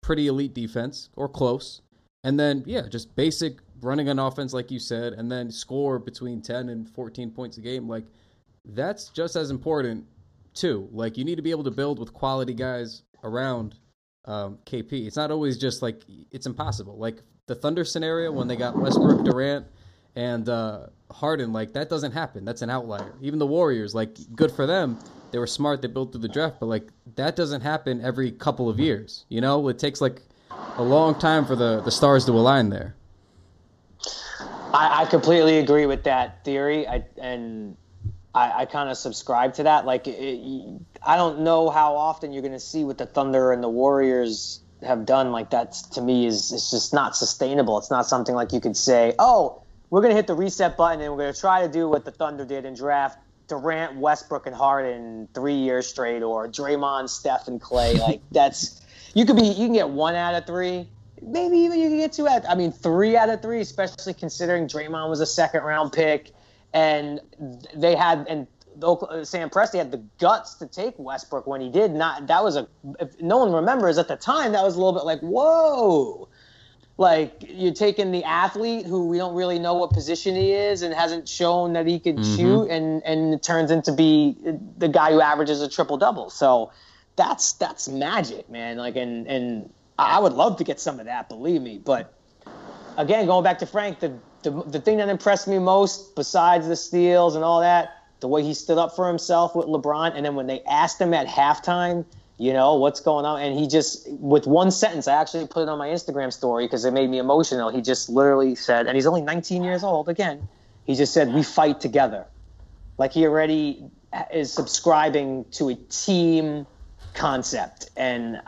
pretty 0.02 0.26
elite 0.26 0.54
defense 0.54 1.10
or 1.16 1.28
close, 1.28 1.82
and 2.24 2.40
then 2.40 2.62
yeah, 2.66 2.88
just 2.88 3.14
basic 3.14 3.58
running 3.82 4.08
an 4.08 4.18
offense 4.18 4.54
like 4.54 4.70
you 4.70 4.78
said, 4.78 5.12
and 5.12 5.30
then 5.30 5.50
score 5.50 5.98
between 5.98 6.40
10 6.40 6.70
and 6.70 6.88
14 6.88 7.30
points 7.30 7.58
a 7.58 7.60
game, 7.60 7.88
like 7.88 8.04
that's 8.64 9.08
just 9.08 9.36
as 9.36 9.50
important 9.50 10.06
too. 10.54 10.88
Like 10.92 11.16
you 11.16 11.24
need 11.24 11.36
to 11.36 11.42
be 11.42 11.50
able 11.50 11.64
to 11.64 11.70
build 11.70 11.98
with 11.98 12.12
quality 12.12 12.54
guys 12.54 13.02
around 13.24 13.76
um, 14.24 14.58
KP. 14.66 15.06
It's 15.06 15.16
not 15.16 15.30
always 15.30 15.58
just 15.58 15.82
like 15.82 16.02
it's 16.30 16.46
impossible. 16.46 16.96
Like 16.98 17.22
the 17.46 17.54
Thunder 17.54 17.84
scenario 17.84 18.32
when 18.32 18.48
they 18.48 18.56
got 18.56 18.76
Westbrook, 18.76 19.24
Durant, 19.24 19.66
and 20.14 20.48
uh, 20.48 20.86
Harden, 21.10 21.52
like 21.52 21.72
that 21.72 21.88
doesn't 21.88 22.12
happen. 22.12 22.44
That's 22.44 22.62
an 22.62 22.70
outlier. 22.70 23.14
Even 23.20 23.38
the 23.38 23.46
Warriors, 23.46 23.94
like 23.94 24.16
good 24.34 24.52
for 24.52 24.66
them. 24.66 24.98
They 25.32 25.38
were 25.38 25.46
smart. 25.46 25.80
They 25.80 25.88
built 25.88 26.12
through 26.12 26.20
the 26.20 26.28
draft, 26.28 26.56
but 26.60 26.66
like 26.66 26.88
that 27.16 27.36
doesn't 27.36 27.62
happen 27.62 28.04
every 28.04 28.30
couple 28.30 28.68
of 28.68 28.78
years. 28.78 29.24
You 29.28 29.40
know, 29.40 29.68
it 29.68 29.78
takes 29.78 30.00
like 30.00 30.20
a 30.76 30.82
long 30.82 31.18
time 31.18 31.46
for 31.46 31.56
the 31.56 31.80
the 31.80 31.90
stars 31.90 32.26
to 32.26 32.32
align 32.32 32.68
there. 32.68 32.94
I, 34.74 35.02
I 35.02 35.04
completely 35.06 35.58
agree 35.58 35.86
with 35.86 36.04
that 36.04 36.44
theory. 36.44 36.86
I 36.86 37.04
and 37.18 37.76
I, 38.34 38.62
I 38.62 38.64
kind 38.66 38.88
of 38.90 38.96
subscribe 38.96 39.54
to 39.54 39.64
that. 39.64 39.84
Like, 39.84 40.06
it, 40.06 40.40
I 41.06 41.16
don't 41.16 41.40
know 41.40 41.70
how 41.70 41.96
often 41.96 42.32
you're 42.32 42.42
going 42.42 42.52
to 42.52 42.60
see 42.60 42.84
what 42.84 42.98
the 42.98 43.06
Thunder 43.06 43.52
and 43.52 43.62
the 43.62 43.68
Warriors 43.68 44.60
have 44.82 45.04
done. 45.04 45.32
Like, 45.32 45.50
that's 45.50 45.82
to 45.82 46.00
me 46.00 46.26
is 46.26 46.52
it's 46.52 46.70
just 46.70 46.94
not 46.94 47.16
sustainable. 47.16 47.78
It's 47.78 47.90
not 47.90 48.06
something 48.06 48.34
like 48.34 48.52
you 48.52 48.60
could 48.60 48.76
say, 48.76 49.14
oh, 49.18 49.62
we're 49.90 50.00
going 50.00 50.12
to 50.12 50.16
hit 50.16 50.26
the 50.26 50.34
reset 50.34 50.76
button 50.76 51.02
and 51.02 51.12
we're 51.12 51.18
going 51.18 51.34
to 51.34 51.40
try 51.40 51.66
to 51.66 51.68
do 51.70 51.88
what 51.88 52.04
the 52.04 52.10
Thunder 52.10 52.44
did 52.44 52.64
and 52.64 52.76
draft 52.76 53.18
Durant, 53.48 53.96
Westbrook, 53.96 54.46
and 54.46 54.56
Harden 54.56 55.28
three 55.34 55.56
years 55.56 55.86
straight, 55.86 56.22
or 56.22 56.48
Draymond, 56.48 57.10
Steph, 57.10 57.48
and 57.48 57.60
Clay. 57.60 57.94
Like, 57.94 58.22
that's 58.32 58.80
you 59.14 59.26
could 59.26 59.36
be 59.36 59.42
you 59.42 59.66
can 59.66 59.74
get 59.74 59.90
one 59.90 60.14
out 60.14 60.34
of 60.34 60.46
three. 60.46 60.88
Maybe 61.20 61.58
even 61.58 61.78
you 61.78 61.88
can 61.88 61.98
get 61.98 62.12
two 62.12 62.26
out. 62.26 62.48
I 62.48 62.54
mean, 62.54 62.72
three 62.72 63.16
out 63.16 63.28
of 63.28 63.42
three, 63.42 63.60
especially 63.60 64.14
considering 64.14 64.66
Draymond 64.66 65.10
was 65.10 65.20
a 65.20 65.26
second 65.26 65.62
round 65.62 65.92
pick 65.92 66.32
and 66.72 67.20
they 67.74 67.94
had 67.94 68.26
and 68.28 68.46
Sam 69.26 69.50
Presti 69.50 69.76
had 69.76 69.90
the 69.92 70.02
guts 70.18 70.54
to 70.54 70.66
take 70.66 70.94
Westbrook 70.98 71.46
when 71.46 71.60
he 71.60 71.68
did. 71.68 71.92
Not 71.92 72.26
that 72.28 72.42
was 72.42 72.56
a 72.56 72.66
if 73.00 73.20
no 73.20 73.38
one 73.38 73.52
remembers 73.52 73.98
at 73.98 74.08
the 74.08 74.16
time 74.16 74.52
that 74.52 74.62
was 74.62 74.76
a 74.76 74.78
little 74.78 74.94
bit 74.94 75.04
like 75.04 75.20
whoa, 75.20 76.28
like 76.96 77.44
you're 77.46 77.74
taking 77.74 78.12
the 78.12 78.24
athlete 78.24 78.86
who 78.86 79.08
we 79.08 79.18
don't 79.18 79.34
really 79.34 79.58
know 79.58 79.74
what 79.74 79.90
position 79.92 80.34
he 80.34 80.52
is 80.52 80.82
and 80.82 80.94
hasn't 80.94 81.28
shown 81.28 81.74
that 81.74 81.86
he 81.86 81.98
could 81.98 82.16
Mhm. 82.16 82.36
shoot 82.36 82.70
and 82.70 83.02
and 83.04 83.34
it 83.34 83.42
turns 83.42 83.70
into 83.70 83.92
be 83.92 84.36
the 84.78 84.88
guy 84.88 85.12
who 85.12 85.20
averages 85.20 85.60
a 85.60 85.68
triple 85.68 85.98
double. 85.98 86.30
So 86.30 86.70
that's 87.16 87.52
that's 87.54 87.88
magic, 87.88 88.48
man. 88.48 88.78
Like 88.78 88.96
and 88.96 89.26
and 89.26 89.70
I 89.98 90.18
would 90.18 90.32
love 90.32 90.56
to 90.56 90.64
get 90.64 90.80
some 90.80 90.98
of 90.98 91.04
that, 91.06 91.28
believe 91.28 91.60
me, 91.60 91.78
but 91.78 92.14
again, 92.96 93.26
going 93.26 93.44
back 93.44 93.58
to 93.58 93.66
Frank, 93.66 94.00
the, 94.00 94.14
the 94.42 94.50
the 94.50 94.80
thing 94.80 94.98
that 94.98 95.08
impressed 95.08 95.48
me 95.48 95.58
most, 95.58 96.14
besides 96.14 96.68
the 96.68 96.76
steals 96.76 97.34
and 97.34 97.44
all 97.44 97.60
that, 97.60 97.90
the 98.20 98.28
way 98.28 98.42
he 98.42 98.54
stood 98.54 98.78
up 98.78 98.94
for 98.96 99.08
himself 99.08 99.54
with 99.54 99.66
LeBron, 99.66 100.12
and 100.14 100.24
then 100.24 100.34
when 100.34 100.46
they 100.46 100.62
asked 100.62 101.00
him 101.00 101.12
at 101.14 101.26
halftime, 101.26 102.04
you 102.38 102.52
know, 102.52 102.74
what's 102.76 103.00
going 103.00 103.24
on, 103.24 103.40
and 103.40 103.58
he 103.58 103.66
just 103.68 104.08
with 104.10 104.46
one 104.46 104.70
sentence, 104.70 105.08
I 105.08 105.14
actually 105.20 105.46
put 105.46 105.62
it 105.62 105.68
on 105.68 105.78
my 105.78 105.88
Instagram 105.88 106.32
story 106.32 106.64
because 106.66 106.84
it 106.84 106.92
made 106.92 107.08
me 107.10 107.18
emotional. 107.18 107.70
He 107.70 107.80
just 107.82 108.08
literally 108.08 108.54
said, 108.54 108.86
and 108.86 108.96
he's 108.96 109.06
only 109.06 109.22
19 109.22 109.62
years 109.64 109.84
old. 109.84 110.08
Again, 110.08 110.48
he 110.84 110.94
just 110.94 111.12
said, 111.12 111.32
"We 111.32 111.42
fight 111.42 111.80
together." 111.80 112.26
Like 112.98 113.12
he 113.12 113.26
already 113.26 113.84
is 114.32 114.52
subscribing 114.52 115.46
to 115.52 115.70
a 115.70 115.74
team 115.74 116.66
concept, 117.14 117.90
and 117.96 118.40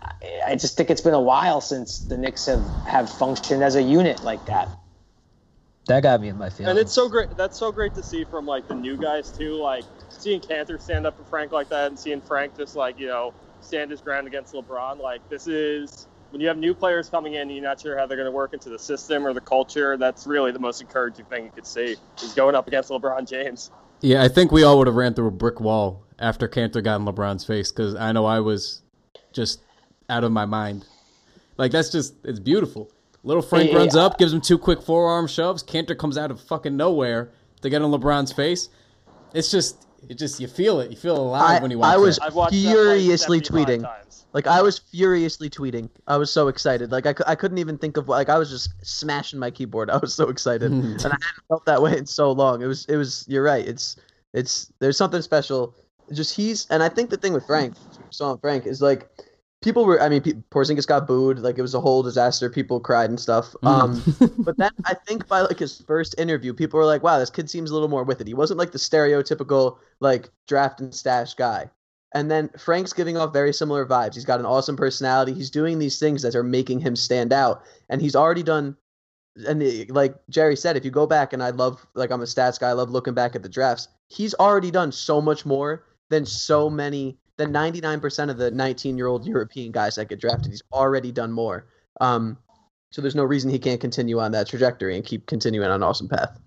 I- 0.47 0.57
just 0.57 0.77
think 0.77 0.91
it's 0.91 1.01
been 1.01 1.15
a 1.15 1.21
while 1.21 1.61
since 1.61 2.01
the 2.01 2.17
Knicks 2.17 2.47
have 2.47 2.65
have 2.87 3.11
functioned 3.11 3.63
as 3.63 3.75
a 3.75 3.83
unit 3.83 4.23
like 4.25 4.47
that. 4.47 4.71
That 5.87 6.03
got 6.03 6.21
me 6.21 6.29
in 6.29 6.39
my 6.39 6.49
feelings. 6.49 6.71
And 6.71 6.79
it's 6.79 6.93
so 6.93 7.09
great. 7.09 7.37
That's 7.37 7.59
so 7.59 7.71
great 7.71 7.95
to 7.95 8.03
see 8.03 8.25
from 8.25 8.47
like 8.47 8.69
the 8.69 8.75
new 8.75 8.97
guys 8.97 9.31
too. 9.31 9.55
Like 9.55 9.85
seeing 10.09 10.41
Kanter 10.41 10.81
stand 10.81 11.07
up 11.07 11.17
for 11.17 11.25
Frank 11.25 11.53
like 11.53 11.69
that, 11.69 11.89
and 11.89 11.99
seeing 11.99 12.21
Frank 12.21 12.57
just 12.57 12.75
like 12.75 12.99
you 12.99 13.07
know 13.07 13.35
stand 13.61 13.91
his 13.91 14.01
ground 14.01 14.27
against 14.27 14.55
LeBron. 14.55 14.99
Like 14.99 15.29
this 15.29 15.47
is 15.47 16.07
when 16.31 16.41
you 16.41 16.49
have 16.49 16.57
new 16.57 16.75
players 16.75 17.11
coming 17.11 17.35
in, 17.35 17.43
and 17.43 17.53
you're 17.53 17.63
not 17.63 17.81
sure 17.81 17.99
how 17.99 18.07
they're 18.07 18.17
going 18.17 18.31
to 18.31 18.37
work 18.37 18.55
into 18.55 18.71
the 18.71 18.79
system 18.79 19.27
or 19.27 19.35
the 19.35 19.43
culture. 19.43 19.97
That's 19.99 20.27
really 20.27 20.53
the 20.53 20.59
most 20.59 20.81
encouraging 20.81 21.27
thing 21.27 21.45
you 21.45 21.51
could 21.51 21.67
see 21.67 21.97
is 22.23 22.33
going 22.35 22.55
up 22.55 22.67
against 22.67 22.89
LeBron 22.89 23.29
James. 23.29 23.71
Yeah, 24.01 24.23
I 24.23 24.29
think 24.29 24.53
we 24.53 24.63
all 24.63 24.79
would 24.79 24.87
have 24.87 24.97
ran 24.97 25.15
through 25.15 25.29
a 25.29 25.33
brick 25.33 25.61
wall 25.61 26.03
after 26.19 26.49
Kanter 26.49 26.83
got 26.83 26.97
in 26.97 27.07
LeBron's 27.07 27.45
face 27.45 27.71
because 27.71 27.95
I 27.95 28.13
know 28.13 28.25
I 28.25 28.41
was 28.41 28.83
just 29.33 29.61
out 30.09 30.25
of 30.25 30.33
my 30.33 30.47
mind. 30.47 30.87
Like 31.57 31.73
that's 31.73 31.91
just 31.91 32.15
it's 32.25 32.41
beautiful. 32.41 32.91
Little 33.25 33.43
Frank 33.43 33.71
Yeah. 33.73 33.79
runs 33.79 33.97
up, 33.97 34.19
gives 34.19 34.33
him 34.33 34.41
two 34.41 34.59
quick 34.59 34.83
forearm 34.83 35.27
shoves. 35.27 35.63
Kanter 35.63 35.97
comes 35.97 36.17
out 36.19 36.31
of 36.31 36.41
fucking 36.41 36.77
nowhere 36.77 37.31
to 37.63 37.71
get 37.71 37.83
on 37.83 37.91
LeBron's 37.91 38.33
face. 38.33 38.69
It's 39.33 39.51
just 39.51 39.87
it 40.09 40.19
just 40.19 40.39
you 40.39 40.47
feel 40.47 40.81
it. 40.81 40.91
You 40.91 40.97
feel 40.99 41.17
alive 41.17 41.59
I- 41.61 41.63
when 41.63 41.71
you 41.71 41.79
watch 41.79 41.95
I 41.95 41.97
was- 41.97 42.19
that. 42.19 42.25
I've 42.37 42.51
Furiously 42.51 43.41
that 43.41 43.51
like 43.51 43.67
75 43.67 43.67
tweeting. 43.67 43.83
Times. 43.83 44.27
Like 44.35 44.47
I 44.47 44.61
was 44.63 44.79
furiously 44.79 45.49
tweeting. 45.49 45.89
I 46.07 46.17
was 46.19 46.31
so 46.31 46.49
excited. 46.49 46.93
Like 46.93 47.07
I, 47.07 47.15
I 47.27 47.35
couldn't 47.35 47.59
even 47.59 47.79
think 47.79 47.97
of 47.97 48.09
like 48.09 48.29
I 48.29 48.37
was 48.37 48.51
just 48.51 48.69
smashing 48.83 49.39
my 49.39 49.51
keyboard. 49.51 49.89
I 49.91 49.97
was 49.97 50.13
so 50.15 50.29
excited, 50.29 50.71
and 50.73 50.85
I 51.01 51.03
hadn't 51.05 51.23
felt 51.49 51.65
that 51.67 51.81
way 51.81 51.97
in 51.97 52.05
so 52.07 52.31
long. 52.33 52.61
It 52.61 52.67
was 52.67 52.85
it 52.87 52.97
was. 52.97 53.25
You're 53.29 53.45
right. 53.45 53.67
It's 53.67 53.97
it's 54.35 54.71
there's 54.81 54.97
something 54.99 55.23
special. 55.23 55.75
Just 56.13 56.37
he's 56.37 56.67
and 56.69 56.83
I 56.83 56.91
think 56.91 57.09
the 57.09 57.17
thing 57.17 57.33
with 57.33 57.47
Frank, 57.47 57.75
saw 58.11 58.33
on 58.33 58.39
Frank 58.39 58.67
is 58.67 58.83
like 58.83 59.09
people 59.65 59.87
were. 59.87 60.01
I 60.01 60.09
mean, 60.09 60.23
pe- 60.23 60.35
Porzingis 60.51 60.87
got 60.87 61.07
booed. 61.07 61.39
Like 61.41 61.59
it 61.59 61.63
was 61.63 61.75
a 61.75 61.81
whole 61.81 62.03
disaster. 62.03 62.49
People 62.51 62.79
cried 62.79 63.09
and 63.09 63.19
stuff. 63.19 63.57
Um, 63.63 64.01
but 64.39 64.57
then 64.59 64.71
I 64.85 64.95
think 64.95 65.27
by 65.27 65.41
like 65.41 65.59
his 65.59 65.81
first 65.81 66.15
interview, 66.19 66.53
people 66.53 66.79
were 66.79 66.87
like, 66.87 67.03
"Wow, 67.03 67.19
this 67.19 67.31
kid 67.31 67.51
seems 67.51 67.71
a 67.71 67.75
little 67.75 67.89
more 67.89 68.05
with 68.05 68.21
it." 68.21 68.29
He 68.29 68.35
wasn't 68.35 68.59
like 68.59 68.71
the 68.71 68.79
stereotypical 68.79 69.79
like 69.99 70.31
draft 70.47 70.81
and 70.81 70.95
stash 70.95 71.35
guy. 71.35 71.71
And 72.13 72.31
then 72.31 72.49
Frank's 72.57 72.93
giving 72.93 73.17
off 73.17 73.33
very 73.33 73.53
similar 73.53 73.85
vibes. 73.85 74.15
He's 74.15 74.25
got 74.25 74.39
an 74.39 74.47
awesome 74.47 74.77
personality. 74.77 75.35
He's 75.35 75.51
doing 75.51 75.81
these 75.81 75.99
things 75.99 76.23
that 76.23 76.37
are 76.37 76.45
making 76.45 76.79
him 76.79 76.95
stand 76.95 77.33
out. 77.33 77.65
And 77.89 78.01
he's 78.01 78.15
already 78.15 78.45
done. 78.45 78.77
And 79.49 79.61
the, 79.61 79.87
like 79.87 80.15
Jerry 80.31 80.55
said, 80.55 80.77
if 80.77 80.85
you 80.85 80.93
go 80.93 81.09
back, 81.09 81.33
and 81.33 81.43
I 81.43 81.51
love 81.51 81.85
like 81.95 82.13
I'm 82.13 82.21
a 82.21 82.25
stats 82.25 82.61
guy. 82.61 82.69
I 82.69 82.73
love 82.73 82.91
looking 82.91 83.15
back 83.15 83.35
at 83.35 83.43
the 83.43 83.49
drafts. 83.49 83.89
He's 84.09 84.35
already 84.35 84.71
done 84.71 84.93
so 84.93 85.21
much 85.21 85.45
more 85.45 85.85
than 86.11 86.25
so 86.25 86.71
many 86.71 87.19
than 87.37 87.53
99% 87.53 88.31
of 88.31 88.37
the 88.37 88.51
19 88.51 88.97
year 88.97 89.07
old 89.07 89.27
European 89.27 89.73
guys 89.73 89.97
that 89.97 90.09
get 90.09 90.21
drafted. 90.21 90.51
He's 90.51 90.63
already 90.73 91.13
done 91.13 91.33
more. 91.33 91.67
Um, 92.01 92.39
so 92.91 93.03
there's 93.03 93.15
no 93.15 93.25
reason 93.25 93.51
he 93.51 93.59
can't 93.59 93.81
continue 93.81 94.21
on 94.21 94.33
that 94.33 94.47
trajectory 94.47 94.97
and 94.97 95.05
keep 95.05 95.27
continuing 95.27 95.67
on 95.67 95.73
an 95.73 95.83
awesome 95.83 96.09
path. 96.09 96.39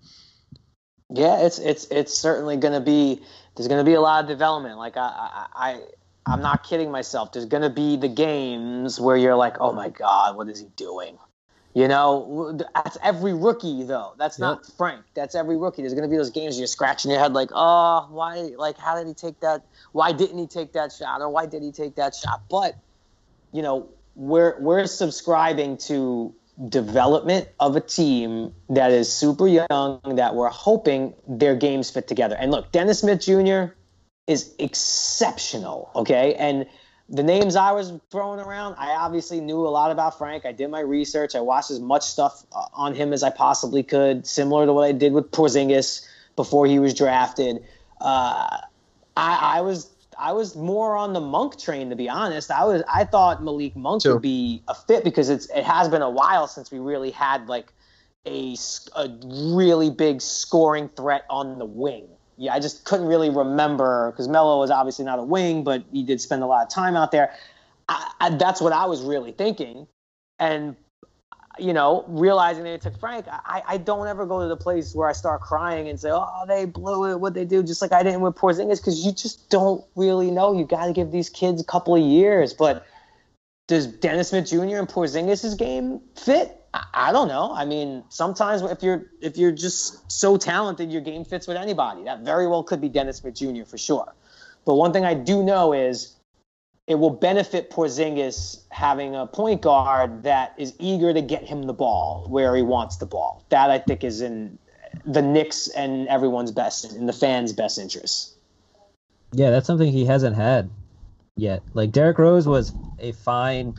Yeah, 1.10 1.40
it's 1.44 1.58
it's 1.58 1.86
it's 1.90 2.12
certainly 2.12 2.56
going 2.56 2.74
to 2.74 2.80
be. 2.80 3.20
There's 3.56 3.68
going 3.68 3.84
to 3.84 3.88
be 3.88 3.94
a 3.94 4.00
lot 4.00 4.22
of 4.22 4.28
development. 4.28 4.78
Like 4.78 4.96
I 4.96 5.08
I. 5.08 5.46
I 5.54 5.80
I'm 6.26 6.42
not 6.42 6.62
kidding 6.62 6.90
myself. 6.90 7.32
There's 7.32 7.46
going 7.46 7.62
to 7.62 7.70
be 7.70 7.96
the 7.96 8.08
games 8.08 9.00
where 9.00 9.16
you're 9.16 9.34
like, 9.34 9.56
"Oh 9.60 9.72
my 9.72 9.88
god, 9.88 10.36
what 10.36 10.46
is 10.50 10.60
he 10.60 10.66
doing?" 10.76 11.16
You 11.78 11.86
know, 11.86 12.58
that's 12.74 12.98
every 13.04 13.32
rookie 13.32 13.84
though. 13.84 14.14
That's 14.18 14.40
not 14.40 14.66
Frank. 14.76 15.04
That's 15.14 15.36
every 15.36 15.56
rookie. 15.56 15.82
There's 15.82 15.94
going 15.94 16.02
to 16.02 16.10
be 16.10 16.16
those 16.16 16.30
games 16.30 16.56
where 16.56 16.62
you're 16.62 16.66
scratching 16.66 17.12
your 17.12 17.20
head 17.20 17.34
like, 17.34 17.50
"Oh, 17.54 18.08
why 18.10 18.50
like 18.56 18.76
how 18.76 18.96
did 18.98 19.06
he 19.06 19.14
take 19.14 19.38
that? 19.42 19.62
Why 19.92 20.10
didn't 20.10 20.38
he 20.38 20.48
take 20.48 20.72
that 20.72 20.90
shot? 20.90 21.20
Or 21.20 21.28
why 21.28 21.46
did 21.46 21.62
he 21.62 21.70
take 21.70 21.94
that 21.94 22.16
shot?" 22.16 22.42
But, 22.50 22.74
you 23.52 23.62
know, 23.62 23.90
we're 24.16 24.58
we're 24.58 24.86
subscribing 24.88 25.76
to 25.86 26.34
development 26.68 27.46
of 27.60 27.76
a 27.76 27.80
team 27.80 28.52
that 28.70 28.90
is 28.90 29.12
super 29.12 29.46
young 29.46 30.00
that 30.16 30.34
we're 30.34 30.48
hoping 30.48 31.14
their 31.28 31.54
games 31.54 31.90
fit 31.90 32.08
together. 32.08 32.34
And 32.34 32.50
look, 32.50 32.72
Dennis 32.72 32.98
Smith 32.98 33.20
Jr. 33.20 33.72
is 34.26 34.52
exceptional, 34.58 35.92
okay? 35.94 36.34
And 36.34 36.66
the 37.08 37.22
names 37.22 37.56
I 37.56 37.72
was 37.72 37.92
throwing 38.10 38.38
around, 38.38 38.74
I 38.78 38.90
obviously 38.90 39.40
knew 39.40 39.66
a 39.66 39.70
lot 39.70 39.90
about 39.90 40.18
Frank. 40.18 40.44
I 40.44 40.52
did 40.52 40.70
my 40.70 40.80
research. 40.80 41.34
I 41.34 41.40
watched 41.40 41.70
as 41.70 41.80
much 41.80 42.02
stuff 42.02 42.44
uh, 42.52 42.66
on 42.74 42.94
him 42.94 43.12
as 43.12 43.22
I 43.22 43.30
possibly 43.30 43.82
could, 43.82 44.26
similar 44.26 44.66
to 44.66 44.72
what 44.72 44.84
I 44.84 44.92
did 44.92 45.14
with 45.14 45.30
Porzingis 45.30 46.06
before 46.36 46.66
he 46.66 46.78
was 46.78 46.92
drafted. 46.92 47.64
Uh, 48.00 48.60
I, 49.16 49.58
I 49.58 49.60
was 49.62 49.90
I 50.18 50.32
was 50.32 50.54
more 50.56 50.96
on 50.96 51.12
the 51.12 51.20
Monk 51.20 51.58
train 51.58 51.90
to 51.90 51.96
be 51.96 52.08
honest. 52.08 52.50
I 52.50 52.64
was 52.64 52.82
I 52.92 53.04
thought 53.04 53.42
Malik 53.42 53.74
Monk 53.74 54.02
Too. 54.02 54.14
would 54.14 54.22
be 54.22 54.62
a 54.68 54.74
fit 54.74 55.02
because 55.02 55.30
it's 55.30 55.46
it 55.50 55.64
has 55.64 55.88
been 55.88 56.02
a 56.02 56.10
while 56.10 56.46
since 56.46 56.70
we 56.70 56.78
really 56.78 57.10
had 57.10 57.48
like 57.48 57.72
a, 58.26 58.54
a 58.96 59.08
really 59.24 59.90
big 59.90 60.20
scoring 60.20 60.88
threat 60.88 61.24
on 61.30 61.58
the 61.58 61.64
wing. 61.64 62.08
Yeah, 62.38 62.54
I 62.54 62.60
just 62.60 62.84
couldn't 62.84 63.06
really 63.06 63.30
remember 63.30 64.12
because 64.12 64.28
Melo 64.28 64.60
was 64.60 64.70
obviously 64.70 65.04
not 65.04 65.18
a 65.18 65.24
wing, 65.24 65.64
but 65.64 65.82
he 65.92 66.04
did 66.04 66.20
spend 66.20 66.42
a 66.44 66.46
lot 66.46 66.62
of 66.62 66.70
time 66.70 66.94
out 66.94 67.10
there. 67.10 67.34
I, 67.88 68.12
I, 68.20 68.30
that's 68.30 68.60
what 68.60 68.72
I 68.72 68.86
was 68.86 69.02
really 69.02 69.32
thinking, 69.32 69.88
and 70.38 70.76
you 71.58 71.72
know, 71.72 72.04
realizing 72.06 72.62
they 72.62 72.78
took 72.78 72.98
Frank, 73.00 73.26
I, 73.28 73.62
I 73.66 73.76
don't 73.78 74.06
ever 74.06 74.24
go 74.24 74.40
to 74.40 74.46
the 74.46 74.56
place 74.56 74.94
where 74.94 75.08
I 75.08 75.12
start 75.12 75.40
crying 75.40 75.88
and 75.88 75.98
say, 75.98 76.10
"Oh, 76.12 76.44
they 76.46 76.64
blew 76.64 77.10
it. 77.10 77.18
What 77.18 77.34
they 77.34 77.44
do?" 77.44 77.62
Just 77.62 77.82
like 77.82 77.92
I 77.92 78.02
didn't 78.02 78.20
with 78.20 78.36
Porzingis, 78.36 78.78
because 78.78 79.04
you 79.04 79.12
just 79.12 79.50
don't 79.50 79.84
really 79.96 80.30
know. 80.30 80.56
You 80.56 80.64
got 80.64 80.86
to 80.86 80.92
give 80.92 81.10
these 81.10 81.28
kids 81.28 81.60
a 81.60 81.64
couple 81.64 81.96
of 81.96 82.02
years. 82.02 82.54
But 82.54 82.86
does 83.66 83.86
Dennis 83.86 84.28
Smith 84.28 84.46
Jr. 84.48 84.76
and 84.76 84.88
Porzingis' 84.88 85.58
game 85.58 86.00
fit? 86.14 86.57
I, 86.74 87.12
don't 87.12 87.28
know. 87.28 87.52
I 87.54 87.64
mean, 87.64 88.04
sometimes 88.08 88.62
if 88.62 88.82
you're 88.82 89.06
if 89.20 89.36
you're 89.36 89.52
just 89.52 90.10
so 90.10 90.36
talented, 90.36 90.92
your 90.92 91.00
game 91.00 91.24
fits 91.24 91.46
with 91.46 91.56
anybody. 91.56 92.04
That 92.04 92.20
very 92.20 92.46
well 92.46 92.62
could 92.62 92.80
be 92.80 92.88
Dennis 92.88 93.18
Smith 93.18 93.34
Jr. 93.34 93.64
for 93.64 93.78
sure. 93.78 94.14
But 94.64 94.74
one 94.74 94.92
thing 94.92 95.04
I 95.04 95.14
do 95.14 95.42
know 95.42 95.72
is 95.72 96.14
it 96.86 96.96
will 96.96 97.10
benefit 97.10 97.70
Porzingis 97.70 98.62
having 98.70 99.14
a 99.14 99.26
point 99.26 99.62
guard 99.62 100.22
that 100.24 100.54
is 100.58 100.74
eager 100.78 101.12
to 101.12 101.22
get 101.22 101.44
him 101.44 101.62
the 101.62 101.72
ball 101.72 102.26
where 102.28 102.54
he 102.54 102.62
wants 102.62 102.96
the 102.96 103.06
ball. 103.06 103.44
That 103.48 103.70
I 103.70 103.78
think 103.78 104.04
is 104.04 104.20
in 104.20 104.58
the 105.04 105.22
Knicks 105.22 105.68
and 105.68 106.08
everyone's 106.08 106.52
best, 106.52 106.92
in 106.94 107.06
the 107.06 107.12
fans' 107.12 107.52
best 107.52 107.78
interest. 107.78 108.34
Yeah, 109.32 109.50
that's 109.50 109.66
something 109.66 109.92
he 109.92 110.06
hasn't 110.06 110.36
had 110.36 110.70
yet. 111.36 111.62
Like 111.74 111.92
Derrick 111.92 112.18
Rose 112.18 112.46
was 112.46 112.72
a 112.98 113.12
fine 113.12 113.74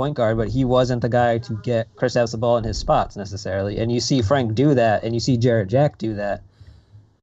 point 0.00 0.14
guard, 0.14 0.38
but 0.38 0.48
he 0.48 0.64
wasn't 0.64 1.02
the 1.02 1.10
guy 1.10 1.36
to 1.36 1.52
get 1.62 1.94
Kristaps 1.94 2.30
the 2.32 2.38
ball 2.38 2.56
in 2.56 2.64
his 2.64 2.78
spots 2.78 3.16
necessarily. 3.16 3.76
And 3.76 3.92
you 3.92 4.00
see 4.00 4.22
Frank 4.22 4.54
do 4.54 4.72
that, 4.72 5.04
and 5.04 5.12
you 5.12 5.20
see 5.20 5.36
Jarrett 5.36 5.68
Jack 5.68 5.98
do 5.98 6.14
that, 6.14 6.42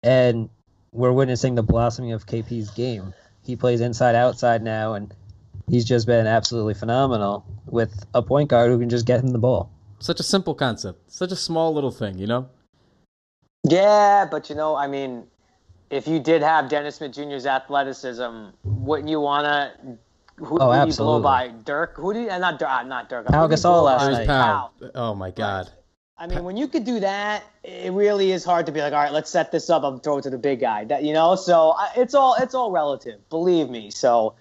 and 0.04 0.48
we're 0.92 1.12
witnessing 1.12 1.56
the 1.56 1.64
blossoming 1.64 2.12
of 2.12 2.28
KP's 2.28 2.70
game. 2.70 3.16
He 3.44 3.56
plays 3.56 3.82
inside 3.82 4.14
outside 4.14 4.62
now, 4.62 4.94
and 4.94 5.12
he's 5.68 5.86
just 5.86 6.06
been 6.06 6.28
absolutely 6.28 6.76
phenomenal 6.76 7.44
with 7.66 8.06
a 8.14 8.22
point 8.22 8.52
guard 8.52 8.70
who 8.70 8.78
can 8.78 8.90
just 8.90 9.08
get 9.08 9.22
him 9.22 9.30
the 9.30 9.40
ball. 9.40 9.72
Such 9.98 10.20
a 10.20 10.24
simple 10.24 10.54
concept. 10.54 11.12
Such 11.12 11.32
a 11.32 11.36
small 11.36 11.74
little 11.74 11.90
thing, 11.90 12.20
you 12.20 12.28
know? 12.28 12.48
Yeah, 13.68 14.28
but 14.30 14.52
you 14.52 14.56
know, 14.56 14.76
I 14.76 14.86
mean, 14.86 15.24
if 15.90 16.08
you 16.08 16.20
did 16.20 16.44
have 16.44 16.70
Dennis 16.70 16.98
Smith 16.98 17.14
Jr.'s 17.14 17.48
athleticism, 17.48 18.50
wouldn't 18.64 19.10
you 19.10 19.20
want 19.20 19.46
to? 19.46 19.98
Who, 20.40 20.58
Oh, 20.60 20.72
who 20.72 20.86
do 20.86 20.92
you 20.92 20.96
blow 20.98 21.20
by? 21.20 21.48
Dirk? 21.50 21.96
Who 21.96 22.14
do 22.14 22.22
you? 22.22 22.30
uh, 22.30 22.38
Not 22.38 22.60
Dirk. 22.60 22.70
uh, 22.70 22.84
Not 22.84 23.10
Dirk. 23.10 23.26
Pau 23.28 23.42
Who 23.42 23.48
do 23.48 23.52
you 23.54 23.58
Gasol 23.58 23.84
last 23.84 24.08
was 24.08 24.18
night. 24.20 24.28
Pau. 24.28 24.72
Oh 24.96 25.16
my 25.16 25.32
god. 25.32 25.72
I 26.20 26.26
mean, 26.26 26.44
when 26.44 26.58
you 26.58 26.68
could 26.68 26.84
do 26.84 27.00
that, 27.00 27.44
it 27.64 27.94
really 27.94 28.32
is 28.32 28.44
hard 28.44 28.66
to 28.66 28.72
be 28.72 28.82
like, 28.82 28.92
all 28.92 29.00
right, 29.00 29.12
let's 29.14 29.30
set 29.30 29.52
this 29.52 29.70
up. 29.70 29.84
I'll 29.84 30.00
throw 30.00 30.18
it 30.18 30.24
to 30.24 30.32
the 30.32 30.38
big 30.38 30.60
guy. 30.60 30.84
That 30.86 31.04
you 31.04 31.14
know, 31.14 31.36
so 31.36 31.72
I- 31.78 31.92
it's 31.96 32.14
all 32.16 32.36
it's 32.40 32.56
all 32.56 32.72
relative. 32.72 33.28
Believe 33.30 33.70
me. 33.70 33.92
So 33.92 34.34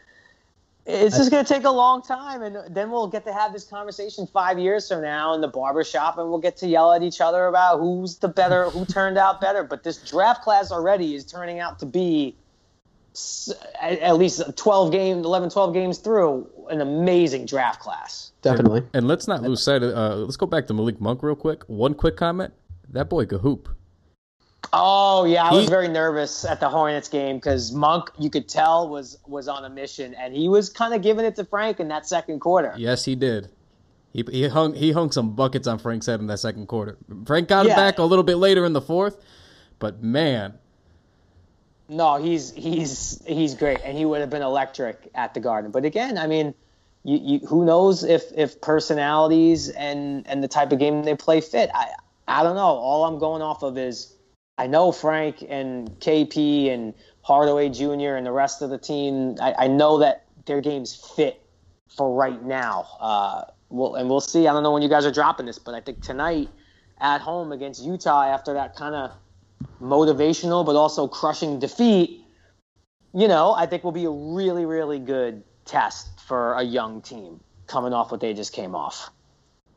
it's 0.87 1.17
just 1.17 1.31
gonna 1.31 1.45
take 1.45 1.65
a 1.65 1.71
long 1.71 2.01
time, 2.01 2.43
and 2.43 2.59
then 2.75 2.91
we'll 2.91 3.09
get 3.09 3.25
to 3.27 3.33
have 3.33 3.53
this 3.53 3.65
conversation 3.65 4.27
five 4.27 4.59
years 4.59 4.89
from 4.89 5.03
now 5.03 5.35
in 5.35 5.41
the 5.41 5.49
barber 5.49 5.83
shop, 5.85 6.17
and 6.19 6.29
we'll 6.31 6.39
get 6.39 6.57
to 6.59 6.67
yell 6.67 6.93
at 6.93 7.03
each 7.03 7.21
other 7.21 7.47
about 7.47 7.79
who's 7.81 8.19
the 8.19 8.29
better, 8.29 8.71
who 8.71 8.85
turned 8.87 9.19
out 9.19 9.41
better. 9.41 9.63
But 9.65 9.83
this 9.83 9.97
draft 9.99 10.43
class 10.43 10.71
already 10.71 11.15
is 11.15 11.25
turning 11.25 11.59
out 11.59 11.79
to 11.81 11.87
be 11.87 12.37
s- 12.39 12.46
at 13.81 13.99
at 14.01 14.17
least 14.17 14.43
12 14.57 14.93
games, 14.93 15.25
11, 15.25 15.51
12 15.51 15.75
games 15.75 15.99
through, 15.99 16.49
an 16.71 16.81
amazing 16.81 17.47
draft 17.47 17.81
class. 17.81 18.33
Definitely. 18.43 18.83
And 18.95 19.09
let's 19.09 19.27
not 19.27 19.43
lose 19.43 19.63
sight 19.63 19.83
of. 19.83 19.95
Uh, 19.95 20.17
let's 20.17 20.37
go 20.37 20.47
back 20.47 20.67
to 20.69 20.75
Malik 20.75 21.01
Monk 21.01 21.23
real 21.23 21.37
quick. 21.37 21.65
One 21.65 21.95
quick 21.95 22.17
comment. 22.17 22.53
That 22.91 23.09
boy 23.09 23.27
can 23.27 23.41
hoop. 23.41 23.69
Oh 24.73 25.25
yeah, 25.25 25.45
I 25.45 25.53
was 25.53 25.69
very 25.69 25.89
nervous 25.89 26.45
at 26.45 26.61
the 26.61 26.69
Hornets 26.69 27.09
game 27.09 27.37
because 27.37 27.73
Monk, 27.73 28.11
you 28.19 28.31
could 28.31 28.49
tell, 28.49 28.89
was 28.89 29.19
was 29.27 29.49
on 29.49 29.65
a 29.65 29.71
mission, 29.71 30.15
and 30.15 30.35
he 30.35 30.49
was 30.49 30.71
kind 30.71 30.93
of 30.93 31.03
giving 31.03 31.25
it 31.25 31.37
to 31.37 31.45
Frank 31.45 31.81
in 31.81 31.89
that 31.89 32.07
second 32.07 32.41
quarter. 32.41 32.75
Yes, 32.77 33.05
he 33.05 33.15
did. 33.15 33.49
He, 34.13 34.25
he 34.31 34.49
hung 34.49 34.75
he 34.75 34.93
hung 34.93 35.13
some 35.13 35.35
buckets 35.35 35.67
on 35.67 35.79
Frank's 35.79 36.07
head 36.07 36.21
in 36.21 36.27
that 36.29 36.39
second 36.39 36.67
quarter. 36.67 36.97
Frank 37.27 37.49
got 37.49 37.67
it 37.67 37.77
back 37.77 37.99
a 37.99 38.03
little 38.03 38.25
bit 38.25 38.37
later 38.37 38.65
in 38.65 38.73
the 38.73 38.81
fourth, 38.81 39.23
but 39.79 40.03
man, 40.03 40.55
No, 41.89 42.17
he's 42.17 42.53
he's 42.53 43.23
he's 43.27 43.55
great, 43.55 43.81
and 43.85 43.97
he 43.97 44.05
would 44.05 44.21
have 44.21 44.31
been 44.31 44.43
electric 44.43 45.11
at 45.15 45.35
the 45.35 45.41
Garden. 45.41 45.71
But 45.71 45.85
again, 45.85 46.19
I 46.19 46.27
mean, 46.27 46.55
you, 47.05 47.19
you 47.23 47.47
who 47.47 47.65
knows 47.65 48.03
if 48.03 48.25
if 48.37 48.61
personalities 48.61 49.69
and 49.69 50.27
and 50.27 50.43
the 50.43 50.49
type 50.49 50.73
of 50.73 50.79
game 50.79 51.05
they 51.05 51.15
play 51.15 51.41
fit. 51.41 51.71
I 51.73 51.93
I 52.27 52.43
don't 52.43 52.57
know. 52.57 52.63
All 52.63 53.05
I'm 53.05 53.19
going 53.19 53.41
off 53.41 53.63
of 53.63 53.79
is 53.79 54.13
I 54.59 54.67
know 54.67 54.91
Frank 54.91 55.45
and 55.49 55.89
KP 56.01 56.71
and 56.73 56.95
Hardaway 57.23 57.69
Jr. 57.69 58.17
and 58.17 58.27
the 58.27 58.33
rest 58.33 58.63
of 58.63 58.71
the 58.71 58.79
team. 58.79 59.37
I, 59.41 59.55
I 59.59 59.67
know 59.69 59.99
that 59.99 60.25
their 60.47 60.61
games 60.61 61.13
fit 61.17 61.41
for 61.97 62.15
right 62.15 62.43
now. 62.43 62.89
Uh, 62.99 63.45
well, 63.69 63.95
and 63.95 64.09
we'll 64.09 64.21
see. 64.21 64.49
I 64.49 64.53
don't 64.53 64.63
know 64.63 64.73
when 64.73 64.83
you 64.83 64.89
guys 64.89 65.07
are 65.07 65.13
dropping 65.13 65.47
this, 65.47 65.59
but 65.59 65.75
I 65.75 65.81
think 65.81 66.03
tonight 66.03 66.49
at 67.01 67.21
home 67.21 67.53
against 67.53 67.85
Utah 67.85 68.25
after 68.25 68.55
that 68.55 68.75
kind 68.75 68.95
of 68.95 69.13
motivational 69.81 70.65
but 70.65 70.77
also 70.77 71.09
crushing 71.09 71.59
defeat, 71.59 72.25
you 73.15 73.29
know, 73.29 73.53
I 73.55 73.67
think 73.67 73.85
will 73.85 73.93
be 73.93 74.05
a 74.05 74.11
really, 74.11 74.67
really 74.67 74.99
good 74.99 75.43
test 75.65 76.09
for 76.21 76.55
a 76.55 76.63
young 76.63 77.03
team 77.03 77.41
coming 77.67 77.93
off 77.93 78.11
what 78.11 78.21
they 78.21 78.35
just 78.35 78.53
came 78.53 78.75
off. 78.75 79.11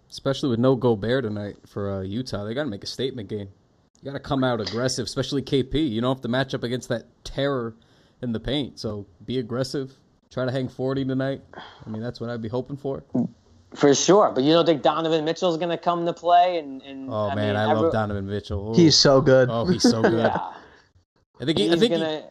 especially 0.09 0.49
with 0.49 0.59
no 0.59 0.75
Gobert 0.75 1.23
tonight 1.23 1.57
for 1.67 1.91
uh, 1.91 2.01
Utah, 2.01 2.43
they 2.45 2.53
got 2.53 2.63
to 2.63 2.69
make 2.69 2.83
a 2.83 2.87
statement 2.87 3.29
game. 3.29 3.49
You 4.01 4.05
got 4.11 4.13
to 4.13 4.19
come 4.19 4.43
out 4.43 4.61
aggressive, 4.61 5.05
especially 5.05 5.41
KP. 5.41 5.89
You 5.89 6.01
don't 6.01 6.15
have 6.15 6.21
to 6.21 6.27
match 6.29 6.53
up 6.53 6.63
against 6.63 6.89
that 6.89 7.05
terror 7.23 7.75
in 8.21 8.31
the 8.31 8.39
paint. 8.39 8.79
So 8.79 9.05
be 9.25 9.39
aggressive. 9.39 9.93
Try 10.31 10.45
to 10.45 10.51
hang 10.51 10.69
40 10.69 11.05
tonight. 11.05 11.41
I 11.85 11.89
mean, 11.89 12.01
that's 12.01 12.19
what 12.21 12.29
I'd 12.29 12.41
be 12.41 12.49
hoping 12.49 12.77
for. 12.77 13.03
For 13.75 13.93
sure. 13.93 14.31
But 14.33 14.43
you 14.43 14.53
don't 14.53 14.65
think 14.65 14.81
Donovan 14.81 15.23
Mitchell's 15.25 15.57
going 15.57 15.69
to 15.69 15.77
come 15.77 16.05
to 16.05 16.13
play? 16.13 16.57
And, 16.57 16.81
and 16.81 17.09
Oh 17.09 17.29
I 17.29 17.35
man, 17.35 17.47
mean, 17.49 17.55
I 17.55 17.69
every- 17.71 17.83
love 17.83 17.91
Donovan 17.93 18.27
Mitchell. 18.27 18.71
Ooh. 18.71 18.75
He's 18.75 18.95
so 18.97 19.21
good. 19.21 19.49
oh, 19.51 19.65
he's 19.65 19.83
so 19.83 20.01
good. 20.01 20.13
Yeah. 20.19 20.53
I 21.41 21.45
think 21.45 21.57
he, 21.57 21.67
I 21.67 21.77
think 21.77 21.83
he, 21.93 21.99
gonna, 21.99 22.23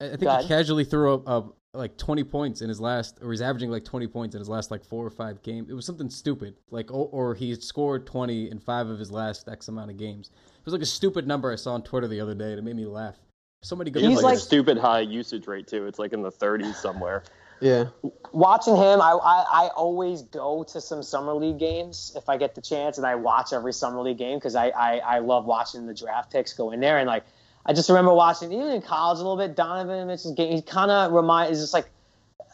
I 0.00 0.08
think 0.08 0.20
Go 0.22 0.36
he 0.38 0.48
casually 0.48 0.84
threw 0.84 1.12
up, 1.12 1.28
up 1.28 1.56
like 1.74 1.98
20 1.98 2.24
points 2.24 2.62
in 2.62 2.68
his 2.70 2.80
last, 2.80 3.18
or 3.22 3.30
he's 3.30 3.42
averaging 3.42 3.70
like 3.70 3.84
20 3.84 4.06
points 4.06 4.34
in 4.34 4.38
his 4.38 4.48
last 4.48 4.70
like 4.70 4.82
four 4.82 5.04
or 5.04 5.10
five 5.10 5.42
games. 5.42 5.68
It 5.68 5.74
was 5.74 5.84
something 5.84 6.08
stupid, 6.08 6.54
like 6.70 6.90
or, 6.90 7.08
or 7.12 7.34
he 7.34 7.54
scored 7.56 8.06
20 8.06 8.50
in 8.50 8.58
five 8.58 8.88
of 8.88 8.98
his 8.98 9.10
last 9.10 9.48
X 9.50 9.68
amount 9.68 9.90
of 9.90 9.98
games. 9.98 10.30
It 10.32 10.64
was 10.64 10.72
like 10.72 10.80
a 10.80 10.86
stupid 10.86 11.26
number 11.26 11.52
I 11.52 11.56
saw 11.56 11.74
on 11.74 11.82
Twitter 11.82 12.08
the 12.08 12.20
other 12.20 12.34
day, 12.34 12.50
and 12.52 12.58
it 12.58 12.62
made 12.64 12.76
me 12.76 12.86
laugh. 12.86 13.16
Somebody 13.62 13.90
go. 13.90 14.00
He 14.00 14.06
He's 14.06 14.16
like, 14.16 14.24
like- 14.24 14.36
a 14.36 14.40
stupid 14.40 14.78
high 14.78 15.00
usage 15.00 15.46
rate 15.46 15.66
too. 15.66 15.86
It's 15.86 15.98
like 15.98 16.14
in 16.14 16.22
the 16.22 16.32
30s 16.32 16.74
somewhere. 16.76 17.24
Yeah. 17.64 17.86
watching 18.32 18.76
him, 18.76 19.00
I, 19.00 19.12
I 19.12 19.64
I 19.64 19.68
always 19.74 20.20
go 20.20 20.64
to 20.64 20.82
some 20.82 21.02
summer 21.02 21.32
league 21.32 21.58
games 21.58 22.12
if 22.14 22.28
I 22.28 22.36
get 22.36 22.54
the 22.54 22.60
chance, 22.60 22.98
and 22.98 23.06
I 23.06 23.14
watch 23.14 23.54
every 23.54 23.72
summer 23.72 24.02
league 24.02 24.18
game 24.18 24.36
because 24.36 24.54
I, 24.54 24.68
I 24.68 24.98
I 24.98 25.18
love 25.20 25.46
watching 25.46 25.86
the 25.86 25.94
draft 25.94 26.30
picks 26.30 26.52
go 26.52 26.72
in 26.72 26.80
there, 26.80 26.98
and 26.98 27.06
like 27.06 27.24
I 27.64 27.72
just 27.72 27.88
remember 27.88 28.12
watching 28.12 28.52
even 28.52 28.68
in 28.68 28.82
college 28.82 29.18
a 29.18 29.22
little 29.22 29.38
bit 29.38 29.56
Donovan 29.56 30.06
Mitchell's 30.06 30.34
game. 30.34 30.54
He 30.54 30.60
kind 30.60 30.90
of 30.90 31.12
remind 31.12 31.52
is 31.52 31.60
just 31.62 31.72
like 31.72 31.88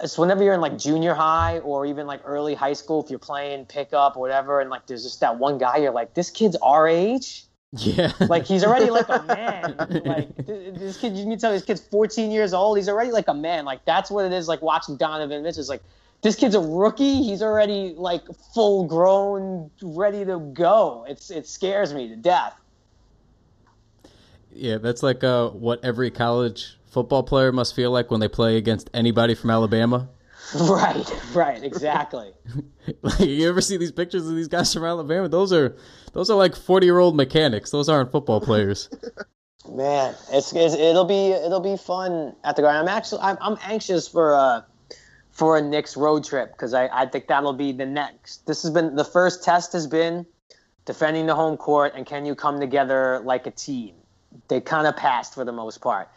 it's 0.01 0.17
whenever 0.17 0.45
you're 0.45 0.55
in 0.55 0.61
like 0.61 0.79
junior 0.79 1.15
high 1.15 1.59
or 1.59 1.87
even 1.87 2.07
like 2.07 2.21
early 2.25 2.55
high 2.55 2.75
school 2.75 3.03
if 3.03 3.11
you're 3.11 3.19
playing 3.19 3.67
pickup 3.67 4.17
or 4.17 4.21
whatever, 4.21 4.61
and 4.61 4.71
like 4.71 4.87
there's 4.87 5.03
just 5.03 5.19
that 5.23 5.39
one 5.39 5.59
guy 5.59 5.79
you're 5.79 5.91
like 5.91 6.15
this 6.15 6.31
kid's 6.31 6.55
our 6.63 6.87
age. 6.87 7.47
Yeah. 7.73 8.13
Like 8.21 8.47
he's 8.47 8.65
already 8.65 8.91
like 8.91 9.09
a 9.09 9.23
man. 9.23 9.77
Like 10.05 10.35
this 10.47 10.99
kid, 10.99 11.17
you 11.17 11.25
can 11.25 11.39
tell 11.39 11.53
this 11.53 11.65
kid's 11.65 11.81
14 11.81 12.31
years 12.31 12.53
old. 12.53 12.77
He's 12.77 12.89
already 12.89 13.13
like 13.13 13.29
a 13.29 13.35
man. 13.35 13.65
Like 13.65 13.85
that's 13.85 14.11
what 14.11 14.25
it 14.25 14.33
is. 14.33 14.49
Like 14.49 14.61
watching 14.63 14.97
Donovan 14.97 15.43
Mitchell. 15.43 15.61
It's 15.61 15.69
like 15.69 15.83
this 16.23 16.37
kid's 16.37 16.55
a 16.55 16.61
rookie. 16.61 17.23
He's 17.23 17.43
already 17.43 17.95
like 17.97 18.23
full 18.55 18.87
grown, 18.87 19.71
ready 19.83 20.25
to 20.25 20.39
go. 20.39 21.07
It's 21.09 21.31
it 21.31 21.47
scares 21.47 21.95
me 21.95 22.09
to 22.09 22.17
death. 22.17 22.55
Yeah, 24.53 24.79
that's 24.79 25.03
like 25.03 25.23
uh, 25.23 25.51
what 25.51 25.85
every 25.85 26.11
college 26.11 26.77
football 26.91 27.23
player 27.23 27.53
must 27.53 27.77
feel 27.77 27.93
like 27.93 28.11
when 28.11 28.21
they 28.21 28.29
play 28.29 28.57
against 28.57 28.91
anybody 28.93 29.35
from 29.35 29.51
Alabama. 29.51 30.09
Right, 30.59 31.09
right, 31.33 31.63
exactly. 31.63 32.33
like, 33.03 33.21
you 33.21 33.49
ever 33.49 33.61
see 33.61 33.77
these 33.77 33.93
pictures 33.93 34.27
of 34.27 34.35
these 34.35 34.49
guys 34.49 34.73
from 34.73 34.85
Alabama? 34.85 35.29
Those 35.29 35.53
are 35.53 35.77
those 36.13 36.31
are 36.31 36.37
like 36.37 36.57
forty 36.57 36.87
year 36.87 36.99
old 36.99 37.17
mechanics. 37.17 37.71
Those 37.71 37.89
aren't 37.89 38.13
football 38.13 38.41
players. 38.51 38.89
Man, 39.69 40.15
it's, 40.33 40.53
it's 40.53 40.75
it'll 40.75 41.05
be 41.05 41.29
it'll 41.33 41.61
be 41.61 41.77
fun 41.77 42.35
at 42.45 42.57
the 42.57 42.63
ground. 42.63 42.79
I'm 42.79 42.89
actually 42.89 43.21
I'm, 43.23 43.39
I'm 43.41 43.59
anxious 43.63 44.09
for 44.09 44.33
a 44.33 44.67
for 45.31 45.57
a 45.57 45.63
Knicks 45.63 45.97
road 45.97 46.25
trip 46.25 46.53
because 46.53 46.75
I, 46.75 46.89
I 46.89 47.07
think 47.07 47.29
that'll 47.29 47.53
be 47.53 47.73
the 47.73 47.87
next. 47.87 48.47
This 48.47 48.63
has 48.63 48.71
been 48.71 48.97
the 48.97 49.05
first 49.05 49.45
test 49.45 49.73
has 49.73 49.87
been 49.87 50.27
defending 50.85 51.27
the 51.27 51.35
home 51.35 51.57
court 51.57 51.93
and 51.95 52.05
can 52.05 52.27
you 52.27 52.35
come 52.35 52.59
together 52.59 53.21
like 53.25 53.47
a 53.47 53.51
team. 53.51 53.95
They 54.49 54.61
kind 54.61 54.87
of 54.87 54.97
passed 54.97 55.35
for 55.35 55.45
the 55.45 55.53
most 55.53 55.81
part. 55.81 56.09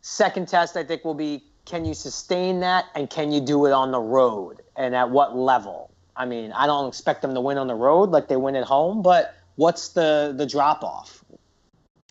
Second 0.00 0.48
test 0.48 0.76
I 0.76 0.84
think 0.84 1.04
will 1.04 1.14
be 1.14 1.44
can 1.64 1.84
you 1.84 1.94
sustain 1.94 2.60
that 2.60 2.86
and 2.94 3.08
can 3.08 3.30
you 3.30 3.40
do 3.40 3.66
it 3.66 3.72
on 3.72 3.90
the 3.90 4.00
road 4.00 4.62
and 4.76 4.94
at 4.94 5.10
what 5.10 5.36
level? 5.36 5.90
I 6.16 6.26
mean, 6.26 6.52
I 6.52 6.66
don't 6.66 6.88
expect 6.88 7.22
them 7.22 7.34
to 7.34 7.40
win 7.40 7.58
on 7.58 7.66
the 7.66 7.74
road 7.74 8.10
like 8.10 8.28
they 8.28 8.36
win 8.36 8.56
at 8.56 8.64
home, 8.64 9.02
but 9.02 9.34
what's 9.56 9.88
the 9.90 10.34
the 10.36 10.46
drop 10.46 10.82
off, 10.82 11.24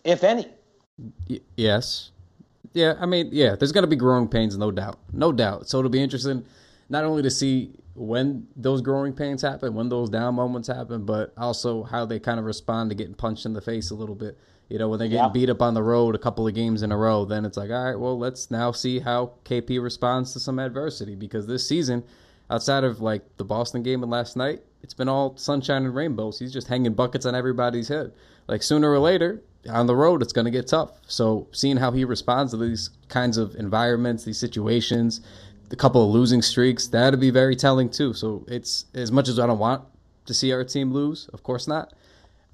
if 0.04 0.24
any? 0.24 0.46
Y- 1.28 1.40
yes. 1.56 2.10
Yeah, 2.74 2.94
I 2.98 3.06
mean, 3.06 3.28
yeah, 3.32 3.54
there's 3.54 3.72
going 3.72 3.82
to 3.82 3.88
be 3.88 3.96
growing 3.96 4.28
pains, 4.28 4.56
no 4.56 4.70
doubt. 4.70 4.98
No 5.12 5.30
doubt. 5.32 5.68
So 5.68 5.78
it'll 5.78 5.90
be 5.90 6.02
interesting 6.02 6.44
not 6.88 7.04
only 7.04 7.22
to 7.22 7.30
see 7.30 7.72
when 7.94 8.46
those 8.56 8.80
growing 8.80 9.12
pains 9.12 9.42
happen, 9.42 9.74
when 9.74 9.90
those 9.90 10.08
down 10.08 10.34
moments 10.36 10.68
happen, 10.68 11.04
but 11.04 11.34
also 11.36 11.82
how 11.82 12.06
they 12.06 12.18
kind 12.18 12.38
of 12.38 12.46
respond 12.46 12.88
to 12.90 12.94
getting 12.96 13.14
punched 13.14 13.44
in 13.44 13.52
the 13.52 13.60
face 13.60 13.90
a 13.90 13.94
little 13.94 14.14
bit. 14.14 14.38
You 14.70 14.78
know, 14.78 14.88
when 14.88 14.98
they're 14.98 15.08
getting 15.08 15.24
Yeah. 15.24 15.30
beat 15.32 15.50
up 15.50 15.60
on 15.60 15.74
the 15.74 15.82
road 15.82 16.14
a 16.14 16.18
couple 16.18 16.46
of 16.46 16.54
games 16.54 16.82
in 16.82 16.90
a 16.92 16.96
row, 16.96 17.26
then 17.26 17.44
it's 17.44 17.58
like, 17.58 17.70
all 17.70 17.84
right, 17.84 17.98
well, 17.98 18.18
let's 18.18 18.50
now 18.50 18.72
see 18.72 19.00
how 19.00 19.32
KP 19.44 19.78
responds 19.82 20.32
to 20.32 20.40
some 20.40 20.58
adversity 20.58 21.14
because 21.14 21.46
this 21.46 21.66
season, 21.66 22.02
outside 22.48 22.84
of 22.84 23.02
like 23.02 23.36
the 23.36 23.44
Boston 23.44 23.82
game 23.82 24.02
and 24.02 24.10
last 24.10 24.34
night, 24.34 24.62
it's 24.82 24.94
been 24.94 25.08
all 25.08 25.36
sunshine 25.36 25.84
and 25.84 25.94
rainbows. 25.94 26.38
He's 26.38 26.52
just 26.52 26.68
hanging 26.68 26.94
buckets 26.94 27.26
on 27.26 27.34
everybody's 27.34 27.88
head. 27.88 28.12
Like 28.48 28.62
sooner 28.62 28.90
or 28.90 28.98
later, 28.98 29.42
on 29.68 29.86
the 29.86 29.94
road, 29.94 30.22
it's 30.22 30.32
going 30.32 30.44
to 30.44 30.50
get 30.50 30.66
tough. 30.66 30.90
So 31.06 31.46
seeing 31.52 31.76
how 31.76 31.92
he 31.92 32.04
responds 32.04 32.52
to 32.52 32.56
these 32.56 32.90
kinds 33.08 33.38
of 33.38 33.54
environments, 33.54 34.24
these 34.24 34.38
situations, 34.38 35.20
the 35.68 35.76
couple 35.76 36.04
of 36.04 36.10
losing 36.10 36.42
streaks, 36.42 36.88
that'd 36.88 37.20
be 37.20 37.30
very 37.30 37.56
telling 37.56 37.88
too. 37.88 38.12
So 38.12 38.44
it's 38.48 38.86
as 38.94 39.12
much 39.12 39.28
as 39.28 39.38
I 39.38 39.46
don't 39.46 39.58
want 39.58 39.84
to 40.26 40.34
see 40.34 40.52
our 40.52 40.64
team 40.64 40.92
lose, 40.92 41.28
of 41.32 41.42
course 41.42 41.66
not. 41.66 41.94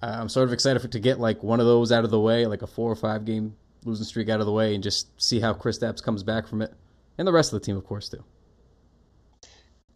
Uh, 0.03 0.17
I'm 0.21 0.29
sort 0.29 0.47
of 0.47 0.53
excited 0.53 0.81
for 0.81 0.89
to 0.89 1.01
get 1.01 1.19
like 1.19 1.43
one 1.43 1.61
of 1.61 1.67
those 1.67 1.91
out 1.91 2.05
of 2.05 2.11
the 2.11 2.21
way, 2.21 2.47
like 2.47 2.63
a 2.63 2.67
four 2.67 2.91
or 2.91 2.97
five 2.97 3.25
game 3.25 3.57
losing 3.85 4.05
streak 4.05 4.29
out 4.29 4.41
of 4.41 4.47
the 4.47 4.53
way, 4.53 4.75
and 4.75 4.83
just 4.85 5.09
see 5.21 5.41
how 5.41 5.55
Kristaps 5.55 6.03
comes 6.03 6.23
back 6.23 6.47
from 6.47 6.63
it, 6.63 6.73
and 7.17 7.27
the 7.27 7.33
rest 7.33 7.53
of 7.53 7.61
the 7.61 7.65
team, 7.65 7.77
of 7.77 7.85
course, 7.85 8.09
too. 8.09 8.23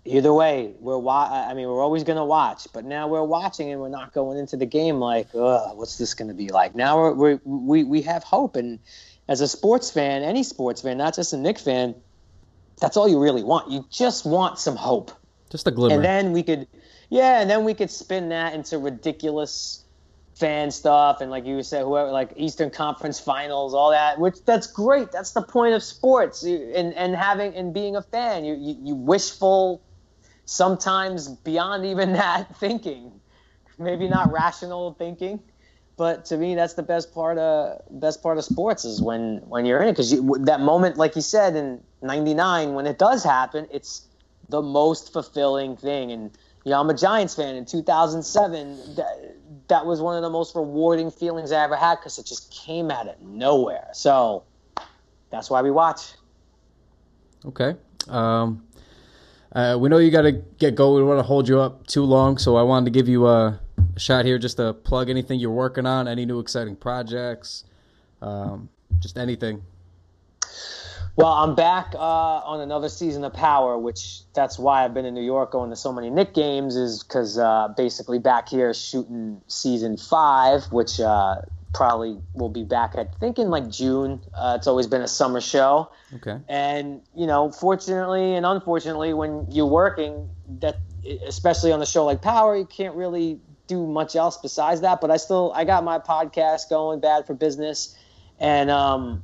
Either 0.04 0.32
way, 0.34 0.74
we're 0.80 0.98
wa- 0.98 1.28
I 1.30 1.54
mean, 1.54 1.68
we're 1.68 1.82
always 1.82 2.02
going 2.02 2.16
to 2.16 2.24
watch, 2.24 2.66
but 2.72 2.84
now 2.84 3.06
we're 3.06 3.22
watching 3.22 3.70
and 3.70 3.80
we're 3.80 3.88
not 3.88 4.12
going 4.12 4.36
into 4.36 4.56
the 4.56 4.66
game 4.66 4.98
like, 4.98 5.28
Ugh, 5.34 5.76
what's 5.76 5.96
this 5.96 6.12
going 6.14 6.26
to 6.28 6.34
be 6.34 6.48
like? 6.48 6.74
Now 6.74 6.98
we're, 6.98 7.12
we're, 7.12 7.40
we 7.44 7.84
we 7.84 8.02
have 8.02 8.24
hope, 8.24 8.56
and 8.56 8.80
as 9.28 9.40
a 9.40 9.46
sports 9.46 9.90
fan, 9.92 10.22
any 10.24 10.42
sports 10.42 10.82
fan, 10.82 10.98
not 10.98 11.14
just 11.14 11.32
a 11.32 11.36
Knick 11.36 11.58
fan, 11.58 11.94
that's 12.80 12.96
all 12.96 13.08
you 13.08 13.20
really 13.22 13.44
want. 13.44 13.70
You 13.70 13.86
just 13.92 14.26
want 14.26 14.58
some 14.58 14.74
hope, 14.74 15.12
Just 15.50 15.68
a 15.68 15.70
glimmer. 15.70 15.94
and 15.94 16.04
then 16.04 16.32
we 16.32 16.42
could, 16.42 16.66
yeah, 17.08 17.40
and 17.40 17.48
then 17.48 17.62
we 17.62 17.72
could 17.72 17.90
spin 17.90 18.30
that 18.30 18.54
into 18.54 18.78
ridiculous 18.78 19.84
fan 20.34 20.70
stuff 20.70 21.20
and 21.20 21.30
like 21.30 21.44
you 21.44 21.62
said 21.62 21.84
whoever 21.84 22.10
like 22.10 22.32
eastern 22.36 22.70
conference 22.70 23.20
finals 23.20 23.74
all 23.74 23.90
that 23.90 24.18
which 24.18 24.42
that's 24.46 24.66
great 24.66 25.12
that's 25.12 25.32
the 25.32 25.42
point 25.42 25.74
of 25.74 25.82
sports 25.82 26.42
and 26.42 26.94
and 26.94 27.14
having 27.14 27.54
and 27.54 27.74
being 27.74 27.94
a 27.96 28.02
fan 28.02 28.42
you 28.42 28.54
you, 28.54 28.74
you 28.82 28.94
wishful 28.94 29.82
sometimes 30.44 31.28
beyond 31.28 31.84
even 31.84 32.12
that 32.14 32.56
thinking. 32.56 33.20
Maybe 33.78 34.08
not 34.08 34.32
rational 34.32 34.94
thinking 34.94 35.40
but 35.96 36.24
to 36.24 36.36
me 36.36 36.54
that's 36.54 36.74
the 36.74 36.82
best 36.82 37.14
part 37.14 37.38
of 37.38 37.80
best 38.00 38.22
part 38.22 38.38
of 38.38 38.44
sports 38.44 38.84
is 38.84 39.02
when 39.02 39.36
when 39.48 39.64
you're 39.64 39.80
in 39.80 39.88
it. 39.88 39.92
Because 39.92 40.10
that 40.44 40.60
moment 40.60 40.96
like 40.96 41.14
you 41.16 41.22
said 41.22 41.54
in 41.54 41.80
99 42.02 42.74
when 42.74 42.86
it 42.86 42.98
does 42.98 43.22
happen 43.22 43.68
it's 43.70 44.06
the 44.48 44.62
most 44.62 45.12
fulfilling 45.12 45.76
thing. 45.76 46.10
And 46.10 46.36
you 46.64 46.70
know 46.70 46.80
i'm 46.80 46.90
a 46.90 46.94
giants 46.94 47.34
fan. 47.34 47.56
In 47.56 47.64
2007 47.64 48.96
that, 48.96 49.36
that 49.68 49.86
was 49.86 50.00
one 50.00 50.16
of 50.16 50.22
the 50.22 50.30
most 50.30 50.54
rewarding 50.54 51.10
feelings 51.10 51.52
i 51.52 51.62
ever 51.62 51.76
had 51.76 51.96
because 51.96 52.18
it 52.18 52.26
just 52.26 52.52
came 52.52 52.90
out 52.90 53.08
of 53.08 53.20
nowhere. 53.20 53.88
So 53.92 54.44
that's 55.30 55.50
why 55.50 55.62
we 55.62 55.70
watch. 55.70 56.14
Okay. 57.44 57.76
Um, 58.08 58.64
uh, 59.54 59.76
we 59.78 59.88
know 59.88 59.98
you 59.98 60.10
got 60.10 60.22
to 60.22 60.32
get 60.32 60.74
going. 60.74 60.94
We 60.94 61.00
don't 61.00 61.08
want 61.08 61.18
to 61.18 61.24
hold 61.24 61.48
you 61.48 61.60
up 61.60 61.86
too 61.86 62.04
long, 62.04 62.38
so 62.38 62.56
I 62.56 62.62
wanted 62.62 62.86
to 62.86 62.90
give 62.90 63.08
you 63.08 63.26
a 63.26 63.60
shot 63.96 64.24
here 64.24 64.38
just 64.38 64.56
to 64.56 64.72
plug 64.72 65.10
anything 65.10 65.38
you're 65.38 65.50
working 65.50 65.86
on, 65.86 66.08
any 66.08 66.24
new 66.24 66.40
exciting 66.40 66.76
projects, 66.76 67.64
um, 68.22 68.68
just 68.98 69.18
anything. 69.18 69.62
Well, 71.14 71.32
I'm 71.32 71.54
back 71.54 71.94
uh, 71.94 71.98
on 71.98 72.62
another 72.62 72.88
season 72.88 73.22
of 73.24 73.34
Power, 73.34 73.76
which 73.76 74.22
that's 74.32 74.58
why 74.58 74.82
I've 74.82 74.94
been 74.94 75.04
in 75.04 75.12
New 75.12 75.22
York 75.22 75.52
going 75.52 75.68
to 75.68 75.76
so 75.76 75.92
many 75.92 76.08
Knick 76.08 76.32
games, 76.32 76.74
is 76.74 77.02
because 77.02 77.36
uh, 77.36 77.68
basically 77.76 78.18
back 78.18 78.48
here 78.48 78.72
shooting 78.72 79.42
season 79.46 79.98
five, 79.98 80.64
which 80.72 80.98
uh, 81.00 81.42
probably 81.72 82.18
will 82.34 82.48
be 82.48 82.64
back, 82.64 82.96
I 82.96 83.04
think, 83.18 83.38
in 83.38 83.50
like 83.50 83.68
June. 83.70 84.20
Uh, 84.34 84.54
it's 84.58 84.66
always 84.66 84.86
been 84.86 85.02
a 85.02 85.08
summer 85.08 85.40
show. 85.40 85.90
Okay. 86.14 86.38
And, 86.48 87.00
you 87.16 87.26
know, 87.26 87.50
fortunately 87.50 88.34
and 88.34 88.44
unfortunately, 88.44 89.14
when 89.14 89.46
you're 89.50 89.66
working, 89.66 90.28
that 90.60 90.76
especially 91.26 91.72
on 91.72 91.80
the 91.80 91.86
show 91.86 92.04
like 92.04 92.22
Power, 92.22 92.56
you 92.56 92.66
can't 92.66 92.94
really 92.94 93.40
do 93.66 93.86
much 93.86 94.16
else 94.16 94.36
besides 94.36 94.82
that. 94.82 95.00
But 95.00 95.10
I 95.10 95.16
still, 95.16 95.52
I 95.54 95.64
got 95.64 95.84
my 95.84 95.98
podcast 95.98 96.68
going, 96.68 97.00
Bad 97.00 97.26
for 97.26 97.34
Business. 97.34 97.96
And, 98.38 98.70
um, 98.70 99.22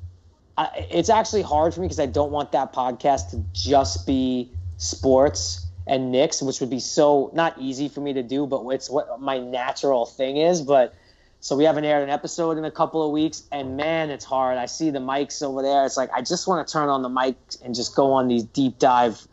I, 0.57 0.86
it's 0.90 1.09
actually 1.09 1.42
hard 1.42 1.74
for 1.74 1.80
me 1.80 1.86
because 1.86 2.01
I 2.01 2.07
don't 2.07 2.32
want 2.32 2.53
that 2.53 2.72
podcast 2.72 3.30
to 3.30 3.44
just 3.53 4.07
be 4.07 4.51
sports 4.76 5.66
and 5.86 6.12
Knicks, 6.12 6.42
which 6.42 6.61
would 6.61 6.70
be 6.70 6.80
so 6.80 7.30
not 7.32 7.57
easy 7.59 7.88
for 7.88 8.01
me 8.01 8.12
to 8.12 8.22
do, 8.22 8.46
but 8.46 8.66
it's 8.68 8.90
what 8.90 9.20
my 9.20 9.38
natural 9.38 10.05
thing 10.05 10.36
is. 10.36 10.61
But 10.61 10.94
so 11.41 11.57
we 11.57 11.64
haven't 11.64 11.84
aired 11.84 12.03
an 12.03 12.11
episode 12.11 12.59
in 12.59 12.64
a 12.64 12.70
couple 12.70 13.05
of 13.05 13.12
weeks, 13.12 13.45
and 13.53 13.76
man, 13.76 14.11
it's 14.11 14.24
hard. 14.24 14.59
I 14.59 14.66
see 14.66 14.91
the 14.91 14.99
mics 14.99 15.43
over 15.43 15.62
there. 15.62 15.84
It's 15.86 15.97
like 15.97 16.11
I 16.12 16.20
just 16.20 16.49
want 16.49 16.66
to 16.66 16.72
turn 16.72 16.89
on 16.89 17.03
the 17.03 17.09
mic 17.09 17.36
and 17.64 17.74
just 17.74 17.95
go 17.95 18.12
on 18.12 18.28
these 18.28 18.45
deep 18.45 18.78
dive 18.78 19.26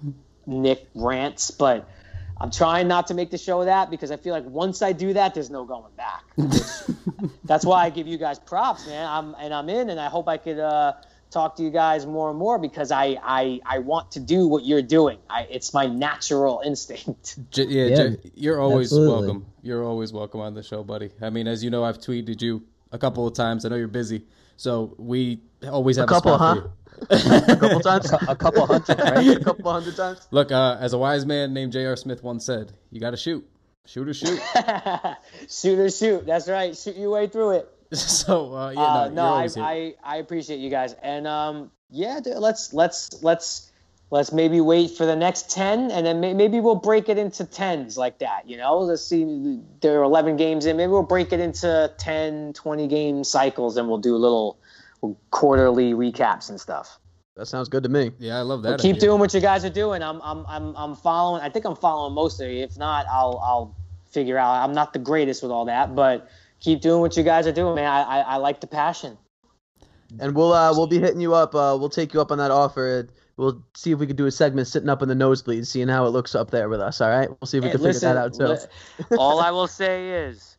Knick 0.46 0.88
rants, 0.94 1.52
but 1.52 1.90
I'm 2.40 2.52
trying 2.52 2.88
not 2.88 3.08
to 3.08 3.14
make 3.14 3.32
the 3.32 3.38
show 3.38 3.66
that 3.66 3.90
because 3.90 4.12
I 4.12 4.18
feel 4.18 4.34
like 4.34 4.46
once 4.46 4.82
I 4.82 4.92
do 4.92 5.14
that, 5.14 5.34
there's 5.34 5.50
no 5.50 5.66
going 5.66 5.94
back. 5.96 6.24
That's 7.46 7.66
why 7.66 7.86
I 7.86 7.90
give 7.90 8.08
you 8.08 8.18
guys 8.18 8.40
props, 8.40 8.86
man. 8.86 9.08
I'm 9.08 9.36
and 9.40 9.54
I'm 9.54 9.70
in, 9.70 9.90
and 9.90 10.00
I 10.00 10.08
hope 10.08 10.28
I 10.28 10.38
could 10.38 10.60
uh, 10.60 10.94
talk 11.36 11.58
to 11.58 11.64
you 11.64 11.70
guys 11.70 12.06
more 12.06 12.30
and 12.32 12.40
more 12.40 12.58
because 12.58 12.92
I 12.92 13.18
I, 13.22 13.60
I 13.66 13.80
want 13.80 14.12
to 14.14 14.20
do 14.20 14.48
what 14.48 14.66
you're 14.66 14.82
doing. 14.82 15.20
I, 15.30 15.42
it's 15.52 15.74
my 15.74 15.86
natural 15.86 16.62
instinct. 16.66 17.38
J- 17.52 17.66
yeah, 17.66 17.86
Yeah, 17.86 17.96
J- 18.10 18.32
you're 18.36 18.60
always 18.62 18.88
absolutely. 18.88 19.28
welcome. 19.28 19.46
You're 19.62 19.84
always 19.84 20.12
welcome 20.14 20.40
on 20.42 20.54
the 20.54 20.64
show, 20.64 20.84
buddy. 20.84 21.12
I 21.22 21.30
mean, 21.30 21.48
as 21.48 21.64
you 21.64 21.70
know, 21.70 21.84
I've 21.84 22.00
tweeted 22.00 22.42
you 22.42 22.64
a 22.92 22.98
couple 22.98 23.28
of 23.28 23.34
times. 23.34 23.66
I 23.66 23.70
know 23.70 23.76
you're 23.76 23.88
busy, 23.90 24.26
so 24.58 24.96
we 24.98 25.42
always 25.70 25.98
have 25.98 26.06
a, 26.06 26.08
couple, 26.08 26.36
spot 26.36 26.40
huh? 26.40 26.56
for 26.56 27.16
you. 27.16 27.44
a 27.54 27.58
couple 27.58 27.80
times. 27.92 28.12
A 28.28 28.36
couple 28.36 28.66
hundred, 28.66 29.00
right? 29.00 29.28
a 29.38 29.44
couple 29.44 29.72
hundred 29.72 29.96
times. 29.98 30.26
Look, 30.32 30.52
uh, 30.52 30.78
as 30.80 30.94
a 30.94 30.98
wise 30.98 31.26
man 31.26 31.54
named 31.54 31.74
J.R. 31.74 31.96
Smith 31.98 32.24
once 32.24 32.46
said, 32.46 32.72
you 32.92 33.02
got 33.02 33.12
to 33.12 33.18
shoot, 33.18 33.46
shoot 33.86 34.08
or 34.08 34.14
shoot. 34.14 34.40
shoot 35.50 35.80
or 35.80 35.90
shoot. 35.90 36.26
That's 36.26 36.48
right. 36.48 36.76
Shoot 36.78 36.96
your 36.96 37.10
way 37.12 37.28
through 37.28 37.52
it. 37.58 37.75
so 38.26 38.54
uh, 38.56 38.72
yeah, 38.72 38.82
Uh, 38.82 39.08
no, 39.10 39.14
no, 39.14 39.34
I. 39.34 39.50
I 39.58 39.96
I 40.04 40.18
appreciate 40.18 40.60
you 40.60 40.70
guys, 40.70 40.94
and 41.02 41.28
um, 41.28 41.72
yeah, 41.90 42.20
dude, 42.20 42.38
let's 42.38 42.74
let's 42.74 43.22
let's 43.24 43.72
let's 44.12 44.32
maybe 44.32 44.62
wait 44.62 44.92
for 44.92 45.06
the 45.06 45.16
next 45.16 45.50
ten, 45.50 45.92
and 45.92 46.06
then 46.06 46.20
may, 46.20 46.34
maybe 46.34 46.60
we'll 46.60 46.76
break 46.76 47.10
it 47.10 47.18
into 47.18 47.46
tens 47.46 47.98
like 47.98 48.20
that. 48.20 48.48
You 48.50 48.58
know, 48.58 48.80
let's 48.80 49.04
see. 49.04 49.60
There 49.82 50.00
are 50.00 50.04
eleven 50.04 50.38
games 50.38 50.66
in. 50.66 50.78
Maybe 50.78 50.92
we'll 50.92 51.04
break 51.04 51.34
it 51.34 51.40
into 51.40 51.92
10, 51.98 52.54
20 52.54 52.88
game 52.88 53.24
cycles, 53.24 53.78
and 53.78 53.88
we'll 53.88 53.98
do 53.98 54.16
little 54.16 54.58
quarterly 55.32 55.94
recaps 55.94 56.50
and 56.50 56.60
stuff. 56.60 57.00
That 57.36 57.48
sounds 57.48 57.68
good 57.68 57.84
to 57.84 57.90
me. 57.90 58.12
yeah, 58.18 58.38
I 58.38 58.42
love 58.42 58.64
that. 58.64 58.72
But 58.72 58.82
keep 58.82 58.96
idea. 58.96 59.10
doing 59.10 59.20
what 59.20 59.34
you 59.34 59.42
guys 59.42 59.66
are 59.66 59.70
doing. 59.70 60.02
I'm 60.02 60.22
I'm 60.22 60.46
I'm 60.48 60.76
I'm 60.78 60.96
following. 60.96 61.42
I 61.42 61.50
think 61.50 61.66
I'm 61.66 61.76
following 61.76 62.14
most 62.14 62.40
of 62.40 62.50
you. 62.50 62.64
If 62.64 62.78
not, 62.78 63.06
I'll 63.08 63.42
I'll 63.44 63.76
figure 64.10 64.38
out. 64.38 64.64
I'm 64.64 64.74
not 64.74 64.94
the 64.94 65.00
greatest 65.00 65.44
with 65.44 65.52
all 65.52 65.66
that, 65.66 65.96
but 65.96 66.30
keep 66.66 66.82
doing 66.82 67.00
what 67.00 67.16
you 67.16 67.24
guys 67.24 67.46
are 67.48 67.52
doing, 67.52 67.76
man. 67.76 67.86
I 67.88 68.02
I, 68.02 68.20
I 68.22 68.36
like 68.38 68.60
the 68.60 68.68
passion. 68.68 69.18
And 70.20 70.36
we'll 70.36 70.52
uh 70.52 70.74
we'll 70.74 70.88
be 70.88 71.00
hitting 71.00 71.22
you 71.22 71.34
up. 71.34 71.54
Uh, 71.56 71.78
we'll 71.80 71.90
take 71.90 72.14
you 72.14 72.22
up 72.22 72.32
on 72.32 72.40
that 72.40 72.52
offer. 72.52 73.08
We'll 73.38 73.64
see 73.76 73.92
if 73.92 74.00
we 74.00 74.08
could 74.08 74.16
do 74.16 74.26
a 74.26 74.32
segment 74.32 74.68
sitting 74.68 74.90
up 74.90 75.02
in 75.02 75.10
the 75.10 75.16
nosebleeds, 75.16 75.68
seeing 75.68 75.90
how 75.90 76.06
it 76.06 76.10
looks 76.10 76.36
up 76.36 76.52
there 76.52 76.70
with 76.70 76.80
us. 76.80 77.02
All 77.02 77.10
right. 77.10 77.30
We'll 77.30 77.48
see 77.48 77.58
if 77.58 77.64
we 77.64 77.70
Hey, 77.70 77.76
can 77.76 77.84
figure 77.84 78.00
that 78.00 78.18
out 78.18 78.34
too. 78.34 78.58
all 79.18 79.40
I 79.42 79.52
will 79.52 79.68
say 79.68 80.10
is, 80.28 80.58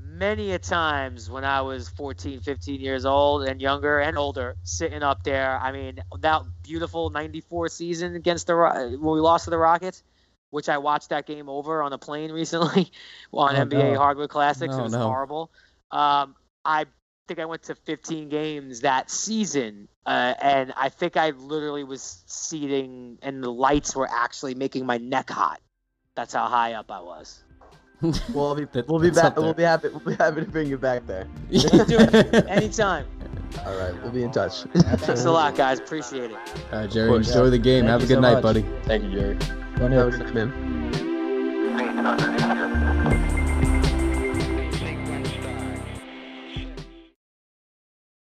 many 0.00 0.52
a 0.52 0.58
times 0.58 1.30
when 1.30 1.44
I 1.44 1.60
was 1.60 1.88
14, 1.90 2.40
15 2.40 2.80
years 2.80 3.06
old 3.06 3.46
and 3.46 3.62
younger 3.62 4.00
and 4.00 4.18
older, 4.18 4.56
sitting 4.64 5.04
up 5.04 5.22
there, 5.22 5.56
I 5.60 5.70
mean, 5.70 6.00
that 6.18 6.42
beautiful 6.64 7.10
94 7.10 7.68
season 7.68 8.16
against 8.16 8.48
the 8.48 8.56
when 8.56 9.14
we 9.14 9.20
lost 9.20 9.44
to 9.44 9.50
the 9.50 9.58
Rockets, 9.58 10.02
which 10.50 10.68
I 10.68 10.78
watched 10.78 11.10
that 11.10 11.26
game 11.26 11.48
over 11.48 11.82
on 11.82 11.92
a 11.92 11.98
plane 11.98 12.32
recently 12.40 12.90
on 13.32 13.56
Oh, 13.56 13.64
NBA 13.64 13.92
no. 13.92 13.98
Hardwood 13.98 14.30
Classics. 14.30 14.74
No, 14.74 14.80
it 14.80 14.84
was 14.84 14.92
no. 14.92 15.00
horrible. 15.00 15.50
Um, 15.90 16.34
I 16.64 16.86
think 17.26 17.40
I 17.40 17.44
went 17.44 17.62
to 17.64 17.74
15 17.74 18.28
games 18.28 18.80
that 18.80 19.10
season, 19.10 19.88
uh, 20.06 20.34
and 20.40 20.72
I 20.76 20.88
think 20.88 21.16
I 21.16 21.30
literally 21.30 21.84
was 21.84 22.22
seating, 22.26 23.18
and 23.22 23.42
the 23.42 23.52
lights 23.52 23.94
were 23.94 24.08
actually 24.10 24.54
making 24.54 24.86
my 24.86 24.98
neck 24.98 25.30
hot. 25.30 25.60
That's 26.14 26.34
how 26.34 26.46
high 26.46 26.72
up 26.72 26.90
I 26.90 27.00
was. 27.00 27.42
We'll 28.00 28.54
be 28.54 28.66
we'll 28.88 29.00
be 29.00 29.10
back. 29.10 29.36
We'll 29.36 29.54
be 29.54 29.62
happy. 29.62 29.88
We'll 29.88 30.00
be 30.00 30.14
happy 30.14 30.40
to 30.40 30.46
bring 30.46 30.68
you 30.68 30.78
back 30.78 31.06
there. 31.06 31.26
Anytime. 32.48 33.06
All 33.66 33.76
right. 33.78 33.94
We'll 34.02 34.12
be 34.12 34.22
in 34.22 34.30
touch. 34.32 34.62
Thanks 34.74 35.24
a 35.24 35.30
lot, 35.30 35.54
guys. 35.56 35.78
Appreciate 35.80 36.30
it. 36.30 36.36
All 36.72 36.80
right, 36.80 36.90
Jerry, 36.90 37.08
course. 37.08 37.28
enjoy 37.28 37.50
the 37.50 37.58
game. 37.58 37.84
Thank 37.86 37.90
Have 37.90 38.02
a 38.02 38.06
good 38.06 38.14
so 38.16 38.20
night, 38.20 38.34
much. 38.34 38.42
buddy. 38.42 38.64
Thank 38.84 39.04
you, 39.04 39.10
Jerry. 39.10 39.34
Have 39.34 39.92
a 39.92 40.10
good 40.10 40.20
night, 40.20 40.34
man. 40.34 42.77